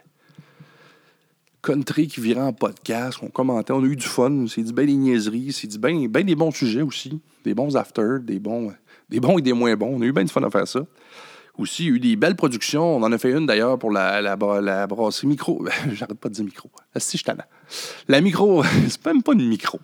country 1.63 2.09
qui 2.09 2.21
virait 2.21 2.41
en 2.41 2.53
podcast, 2.53 3.19
on 3.23 3.29
commentait, 3.29 3.73
on 3.73 3.83
a 3.83 3.87
eu 3.87 3.95
du 3.95 4.07
fun, 4.07 4.47
c'est 4.49 4.63
dit 4.63 4.73
bien 4.73 4.87
des 4.87 4.97
niaiseries, 4.97 5.53
c'est 5.53 5.69
dit 5.69 5.79
bien 5.79 6.07
ben 6.09 6.27
des 6.27 6.35
bons 6.35 6.51
sujets 6.51 6.83
aussi, 6.83 7.21
des 7.45 7.55
bons 7.55 7.77
afters, 7.77 8.21
des 8.21 8.41
bons, 8.41 8.73
des 9.09 9.21
bons 9.21 9.39
et 9.39 9.43
des 9.43 9.53
moins 9.53 9.77
bons. 9.77 9.97
On 9.97 10.03
a 10.03 10.07
eu 10.07 10.13
bien 10.13 10.25
du 10.25 10.33
fun 10.33 10.43
à 10.43 10.51
faire 10.51 10.67
ça. 10.67 10.81
Aussi, 11.57 11.85
il 11.85 11.89
y 11.89 11.93
a 11.93 11.95
eu 11.95 12.01
des 12.01 12.17
belles 12.17 12.37
productions. 12.37 12.97
On 12.97 13.03
en 13.03 13.13
a 13.13 13.19
fait 13.19 13.31
une 13.31 13.47
d'ailleurs 13.47 13.79
pour 13.79 13.91
la, 13.91 14.21
la, 14.21 14.37
la 14.61 14.87
brasserie 14.87 15.27
micro. 15.27 15.65
J'arrête 15.93 16.19
pas 16.19 16.29
de 16.29 16.35
dire 16.35 16.45
micro. 16.45 16.71
Si 16.97 17.17
je 17.17 17.25
La 18.09 18.21
micro, 18.21 18.65
c'est 18.89 19.05
même 19.07 19.23
pas 19.23 19.35
une 19.35 19.49
micro. 19.49 19.79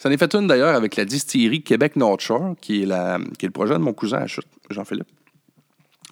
Ça 0.00 0.08
en 0.08 0.12
est 0.12 0.16
fait 0.16 0.34
une 0.34 0.46
d'ailleurs 0.46 0.74
avec 0.74 0.96
la 0.96 1.04
distillerie 1.04 1.62
Québec 1.62 1.94
North 1.94 2.22
Shore, 2.22 2.54
qui 2.58 2.82
est, 2.82 2.86
la, 2.86 3.18
qui 3.38 3.44
est 3.44 3.48
le 3.48 3.52
projet 3.52 3.74
de 3.74 3.80
mon 3.80 3.92
cousin 3.92 4.24
Jean-Philippe, 4.70 5.10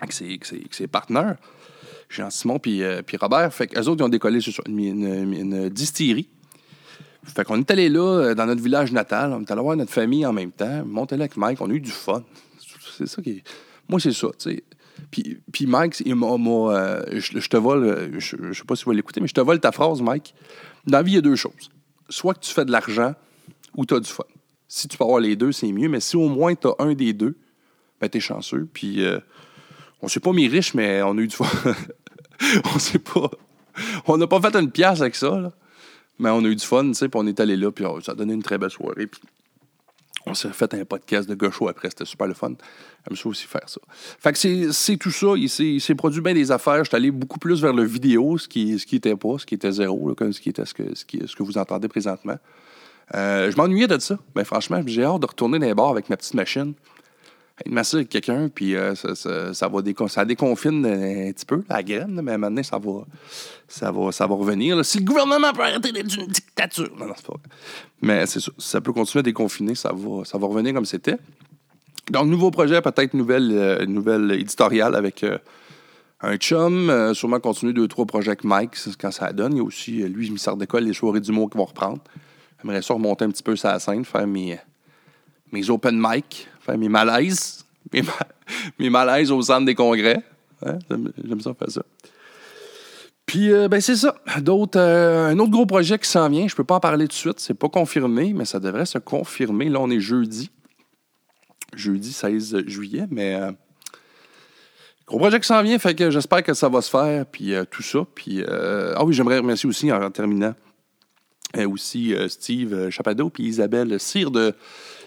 avec 0.02 0.12
ses, 0.12 0.86
partenaires, 0.86 1.36
Jean-Simon 2.10 2.58
puis, 2.58 2.82
euh, 2.82 3.00
puis 3.00 3.16
Robert. 3.16 3.50
Fait 3.54 3.66
qu'eux 3.66 3.80
autres, 3.80 4.02
ils 4.02 4.04
ont 4.04 4.10
décollé 4.10 4.42
sur 4.42 4.62
une, 4.66 5.70
distillerie. 5.70 6.28
Fait 7.24 7.44
qu'on 7.44 7.58
est 7.58 7.70
allé 7.70 7.88
là, 7.88 8.00
euh, 8.00 8.34
dans 8.34 8.44
notre 8.44 8.60
village 8.60 8.92
natal. 8.92 9.32
On 9.32 9.40
est 9.40 9.50
allé 9.50 9.62
voir 9.62 9.74
notre 9.74 9.92
famille 9.92 10.26
en 10.26 10.34
même 10.34 10.52
temps. 10.52 10.84
Monté 10.84 11.16
là 11.16 11.22
avec 11.22 11.38
Mike. 11.38 11.62
On 11.62 11.70
a 11.70 11.72
eu 11.72 11.80
du 11.80 11.90
fun. 11.90 12.22
C'est 12.98 13.06
ça 13.06 13.22
qui 13.22 13.42
Moi, 13.88 14.00
c'est 14.00 14.12
ça, 14.12 14.28
tu 14.38 14.50
sais. 14.50 14.64
Puis, 15.10 15.38
puis 15.50 15.64
Mike, 15.64 16.02
il 16.04 16.14
m'a, 16.14 16.26
euh, 16.26 17.02
je, 17.12 17.48
te 17.48 17.56
vole, 17.56 18.18
je, 18.18 18.36
je 18.50 18.52
sais 18.52 18.64
pas 18.64 18.76
si 18.76 18.84
vous 18.84 18.90
l'écouter, 18.90 19.22
mais 19.22 19.28
je 19.28 19.34
te 19.34 19.40
vole 19.40 19.60
ta 19.60 19.72
phrase, 19.72 20.02
Mike. 20.02 20.34
Dans 20.86 20.98
la 20.98 21.02
vie, 21.02 21.12
il 21.12 21.14
y 21.14 21.18
a 21.18 21.22
deux 21.22 21.36
choses. 21.36 21.70
Soit 22.10 22.34
que 22.34 22.40
tu 22.40 22.52
fais 22.52 22.66
de 22.66 22.70
l'argent 22.70 23.14
ou 23.78 23.86
tu 23.86 23.94
as 23.94 24.00
du 24.00 24.10
fun. 24.10 24.24
Si 24.66 24.88
tu 24.88 24.98
peux 24.98 25.04
avoir 25.04 25.20
les 25.20 25.36
deux, 25.36 25.52
c'est 25.52 25.70
mieux, 25.72 25.88
mais 25.88 26.00
si 26.00 26.16
au 26.16 26.28
moins 26.28 26.54
tu 26.54 26.66
as 26.66 26.74
un 26.80 26.94
des 26.94 27.12
deux, 27.12 27.36
ben 28.00 28.10
es 28.12 28.20
chanceux. 28.20 28.68
Puis 28.70 29.04
euh, 29.04 29.20
on 30.02 30.08
s'est 30.08 30.20
pas 30.20 30.32
mis 30.32 30.48
riche, 30.48 30.74
mais 30.74 31.00
on 31.02 31.16
a 31.16 31.20
eu 31.20 31.28
du 31.28 31.36
fun. 31.36 31.46
on 32.74 32.78
s'est 32.78 32.98
pas. 32.98 33.30
On 34.06 34.18
n'a 34.18 34.26
pas 34.26 34.40
fait 34.40 34.54
une 34.56 34.70
pièce 34.70 35.00
avec 35.00 35.14
ça, 35.14 35.30
là. 35.38 35.52
Mais 36.18 36.30
on 36.30 36.44
a 36.44 36.48
eu 36.48 36.56
du 36.56 36.66
fun, 36.66 36.88
tu 36.88 36.94
sais, 36.94 37.08
puis 37.08 37.20
on 37.22 37.26
est 37.28 37.38
allé 37.38 37.56
là, 37.56 37.70
puis 37.70 37.84
ça 38.02 38.10
a 38.10 38.14
donné 38.16 38.34
une 38.34 38.42
très 38.42 38.58
belle 38.58 38.72
soirée. 38.72 39.06
Puis 39.06 39.20
on 40.26 40.34
s'est 40.34 40.48
fait 40.48 40.74
un 40.74 40.84
podcast 40.84 41.28
de 41.28 41.36
gaucho 41.36 41.68
après, 41.68 41.90
c'était 41.90 42.04
super 42.04 42.26
le 42.26 42.34
fun. 42.34 42.54
J'aime 43.06 43.16
ça 43.16 43.28
aussi 43.28 43.46
faire 43.46 43.68
ça. 43.68 43.80
Fait 44.18 44.32
que 44.32 44.72
c'est 44.72 44.96
tout 44.96 45.12
ça, 45.12 45.34
il 45.36 45.48
s'est 45.48 45.94
produit 45.94 46.20
bien 46.20 46.34
des 46.34 46.50
affaires. 46.50 46.82
Je 46.82 46.88
suis 46.88 46.96
allé 46.96 47.12
beaucoup 47.12 47.38
plus 47.38 47.62
vers 47.62 47.72
le 47.72 47.84
vidéo, 47.84 48.36
ce 48.38 48.48
qui, 48.48 48.76
ce 48.80 48.86
qui 48.86 48.96
était 48.96 49.14
pas, 49.14 49.38
ce 49.38 49.46
qui 49.46 49.54
était 49.54 49.70
zéro, 49.70 50.12
comme 50.16 50.32
ce 50.32 50.40
qui 50.40 50.48
était 50.48 50.66
ce 50.66 50.74
que 50.74 51.42
vous 51.44 51.56
entendez 51.56 51.86
présentement. 51.86 52.38
Euh, 53.14 53.50
je 53.50 53.56
m'ennuyais 53.56 53.86
de 53.86 53.98
ça. 53.98 54.18
Ben, 54.34 54.44
franchement, 54.44 54.82
j'ai 54.86 55.04
hâte 55.04 55.20
de 55.20 55.26
retourner 55.26 55.58
dans 55.58 55.66
les 55.66 55.74
bars 55.74 55.90
avec 55.90 56.10
ma 56.10 56.16
petite 56.16 56.34
machine. 56.34 56.74
Être 57.60 57.72
massé 57.72 57.96
avec 57.96 58.08
quelqu'un, 58.08 58.48
puis 58.48 58.76
euh, 58.76 58.94
ça, 58.94 59.68
va 59.68 59.82
déconfine 59.82 60.86
un 60.86 61.32
petit 61.32 61.44
peu 61.44 61.64
la 61.68 61.82
graine, 61.82 62.20
mais 62.22 62.38
maintenant, 62.38 62.62
ça 62.62 62.78
va, 62.78 63.00
ça 63.68 63.90
va, 64.26 64.34
revenir. 64.34 64.84
Si 64.84 64.98
le 64.98 65.04
gouvernement 65.04 65.52
peut 65.52 65.62
arrêter 65.62 65.90
d'être 65.90 66.14
une 66.16 66.26
dictature. 66.26 66.90
Non, 66.96 67.06
non, 67.06 67.14
c'est 67.16 67.26
pas. 67.26 67.34
Mais 68.00 68.26
c'est. 68.26 68.38
Si 68.38 68.50
ça 68.58 68.80
peut 68.80 68.92
continuer 68.92 69.20
à 69.20 69.22
déconfiner, 69.24 69.74
ça 69.74 69.92
va, 69.92 70.46
revenir 70.46 70.72
comme 70.72 70.84
c'était. 70.84 71.16
Donc, 72.12 72.28
nouveau 72.28 72.52
projet, 72.52 72.80
peut-être 72.80 73.14
nouvelle, 73.14 73.50
euh, 73.52 73.86
nouvelle 73.86 74.30
éditoriale 74.30 74.94
avec 74.94 75.26
un 76.20 76.36
chum. 76.36 77.12
sûrement 77.12 77.40
continuer 77.40 77.72
deux, 77.72 77.88
trois 77.88 78.06
projets 78.06 78.30
avec 78.30 78.44
Mike, 78.44 78.76
quand 79.00 79.10
ça 79.10 79.32
donne. 79.32 79.54
Il 79.54 79.58
y 79.58 79.60
a 79.60 79.64
aussi, 79.64 79.92
lui, 80.04 80.28
il 80.28 80.32
me 80.32 80.56
d'école, 80.56 80.84
les 80.84 80.94
soirées 80.94 81.20
du 81.20 81.32
mot 81.32 81.48
qui 81.48 81.58
vont 81.58 81.64
reprendre. 81.64 82.00
J'aimerais 82.62 82.82
ça 82.82 82.94
remonter 82.94 83.24
un 83.24 83.30
petit 83.30 83.42
peu 83.42 83.54
sur 83.56 83.68
la 83.68 83.78
scène, 83.78 84.04
faire 84.04 84.26
mes, 84.26 84.58
mes 85.52 85.70
open 85.70 85.98
mic, 85.98 86.48
faire 86.60 86.76
mes 86.76 86.88
malaises, 86.88 87.64
mes, 88.78 88.90
malaises 88.90 89.30
au 89.30 89.40
centre 89.42 89.64
des 89.64 89.74
congrès. 89.74 90.22
Hein? 90.64 90.78
J'aime 90.90 91.40
ça 91.40 91.54
faire 91.54 91.70
ça. 91.70 91.82
Puis, 93.26 93.52
euh, 93.52 93.68
ben 93.68 93.80
c'est 93.80 93.96
ça. 93.96 94.14
D'autres, 94.40 94.80
euh, 94.80 95.28
un 95.28 95.38
autre 95.38 95.50
gros 95.50 95.66
projet 95.66 95.98
qui 95.98 96.08
s'en 96.08 96.28
vient, 96.30 96.48
je 96.48 96.56
peux 96.56 96.64
pas 96.64 96.76
en 96.76 96.80
parler 96.80 97.04
tout 97.06 97.12
de 97.12 97.18
suite, 97.18 97.40
c'est 97.40 97.54
pas 97.54 97.68
confirmé, 97.68 98.32
mais 98.32 98.46
ça 98.46 98.58
devrait 98.58 98.86
se 98.86 98.98
confirmer. 98.98 99.68
Là, 99.68 99.80
on 99.80 99.90
est 99.90 100.00
jeudi. 100.00 100.50
Jeudi 101.74 102.10
16 102.10 102.66
juillet, 102.66 103.06
mais 103.10 103.34
euh, 103.34 103.52
Gros 105.06 105.18
projet 105.18 105.40
qui 105.40 105.46
s'en 105.46 105.62
vient, 105.62 105.78
fait 105.78 105.94
que 105.94 106.10
j'espère 106.10 106.42
que 106.42 106.54
ça 106.54 106.68
va 106.68 106.82
se 106.82 106.90
faire, 106.90 107.24
puis 107.24 107.54
tout 107.70 107.82
ça. 107.82 108.00
Puis, 108.14 108.42
ah 108.46 109.02
oui, 109.04 109.14
j'aimerais 109.14 109.38
remercier 109.38 109.66
aussi, 109.66 109.90
en, 109.90 110.10
terminant, 110.10 110.54
aussi 111.56 112.14
Steve 112.28 112.90
Chapado 112.90 113.30
puis 113.30 113.44
Isabelle 113.44 113.98
Cyr 113.98 114.30
de 114.30 114.54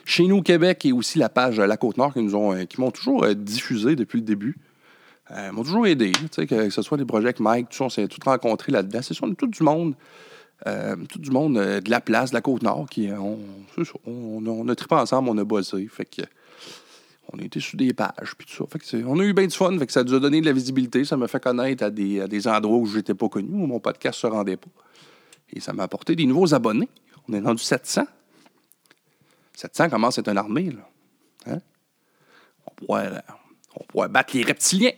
chez 0.05 0.25
nous 0.25 0.37
au 0.37 0.41
Québec 0.41 0.85
et 0.85 0.91
aussi 0.91 1.19
la 1.19 1.29
page 1.29 1.59
La 1.59 1.77
Côte-Nord 1.77 2.13
qui 2.13 2.21
nous 2.21 2.35
ont, 2.35 2.65
qui 2.65 2.81
m'ont 2.81 2.91
toujours 2.91 3.27
diffusé 3.35 3.95
depuis 3.95 4.19
le 4.19 4.25
début. 4.25 4.57
Ils 5.29 5.51
m'ont 5.53 5.63
toujours 5.63 5.87
aidé, 5.87 6.11
que, 6.11 6.69
ce 6.69 6.81
soit 6.81 6.97
des 6.97 7.05
projets 7.05 7.27
avec 7.27 7.39
Mike, 7.39 7.69
tout 7.69 7.77
ça, 7.77 7.83
on 7.85 7.89
s'est 7.89 8.07
tous 8.07 8.19
rencontrés 8.25 8.71
là-dedans. 8.71 8.99
C'est 9.01 9.15
tout 9.37 9.47
du 9.47 9.63
monde. 9.63 9.93
tout 11.09 11.19
du 11.19 11.31
monde 11.31 11.55
de 11.55 11.89
la 11.89 12.01
place, 12.01 12.31
de 12.31 12.35
la 12.35 12.41
Côte-Nord, 12.41 12.87
qui 12.89 13.09
on, 13.11 13.39
on, 14.05 14.45
on, 14.45 14.67
a 14.67 14.75
trippé 14.75 14.95
ensemble, 14.95 15.29
on 15.29 15.37
a 15.37 15.43
bossé. 15.43 15.87
Fait 15.89 16.05
que 16.05 16.23
on 17.33 17.39
a 17.39 17.43
été 17.43 17.59
sur 17.59 17.77
des 17.77 17.93
pages, 17.93 18.35
puis 18.37 18.47
tout 18.47 18.67
ça. 18.67 18.79
Fait 18.79 19.03
on 19.05 19.19
a 19.19 19.23
eu 19.23 19.33
bien 19.33 19.47
du 19.47 19.55
fun, 19.55 19.77
fait 19.77 19.87
que 19.87 19.93
ça 19.93 20.03
nous 20.03 20.13
a 20.13 20.19
donné 20.19 20.41
de 20.41 20.45
la 20.45 20.53
visibilité, 20.53 21.05
ça 21.05 21.17
m'a 21.17 21.27
fait 21.27 21.41
connaître 21.41 21.83
à 21.83 21.89
des, 21.89 22.27
des 22.27 22.47
endroits 22.47 22.77
où 22.77 22.85
je 22.85 22.97
n'étais 22.97 23.13
pas 23.13 23.29
connu, 23.29 23.49
où 23.51 23.67
mon 23.67 23.79
podcast 23.79 24.19
se 24.19 24.27
rendait 24.27 24.57
pas. 24.57 24.69
Et 25.53 25.59
ça 25.59 25.73
m'a 25.73 25.83
apporté 25.83 26.15
des 26.15 26.25
nouveaux 26.25 26.53
abonnés. 26.53 26.89
On 27.27 27.33
est 27.33 27.39
rendu 27.39 27.61
700. 27.61 28.05
700 29.55 29.89
commence 29.89 30.17
à 30.17 30.21
être 30.21 30.29
une 30.29 30.37
armée, 30.37 30.71
là. 30.71 30.89
Hein? 31.47 31.59
On, 32.65 32.71
pourrait, 32.71 33.23
on 33.75 33.83
pourrait 33.85 34.09
battre 34.09 34.35
les 34.35 34.43
reptiliens. 34.43 34.91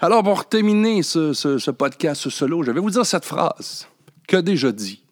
Alors, 0.00 0.22
pour 0.22 0.48
terminer 0.48 1.02
ce, 1.02 1.32
ce, 1.32 1.58
ce 1.58 1.70
podcast 1.70 2.22
ce 2.22 2.30
solo, 2.30 2.62
je 2.62 2.70
vais 2.70 2.80
vous 2.80 2.90
dire 2.90 3.04
cette 3.04 3.24
phrase 3.24 3.88
que 4.26 4.36
déjà 4.36 4.70
dit 4.70 5.02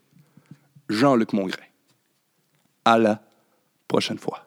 Jean-Luc 0.88 1.32
Mongrain. 1.32 1.62
À 2.84 2.98
la 2.98 3.20
prochaine 3.88 4.18
fois. 4.18 4.45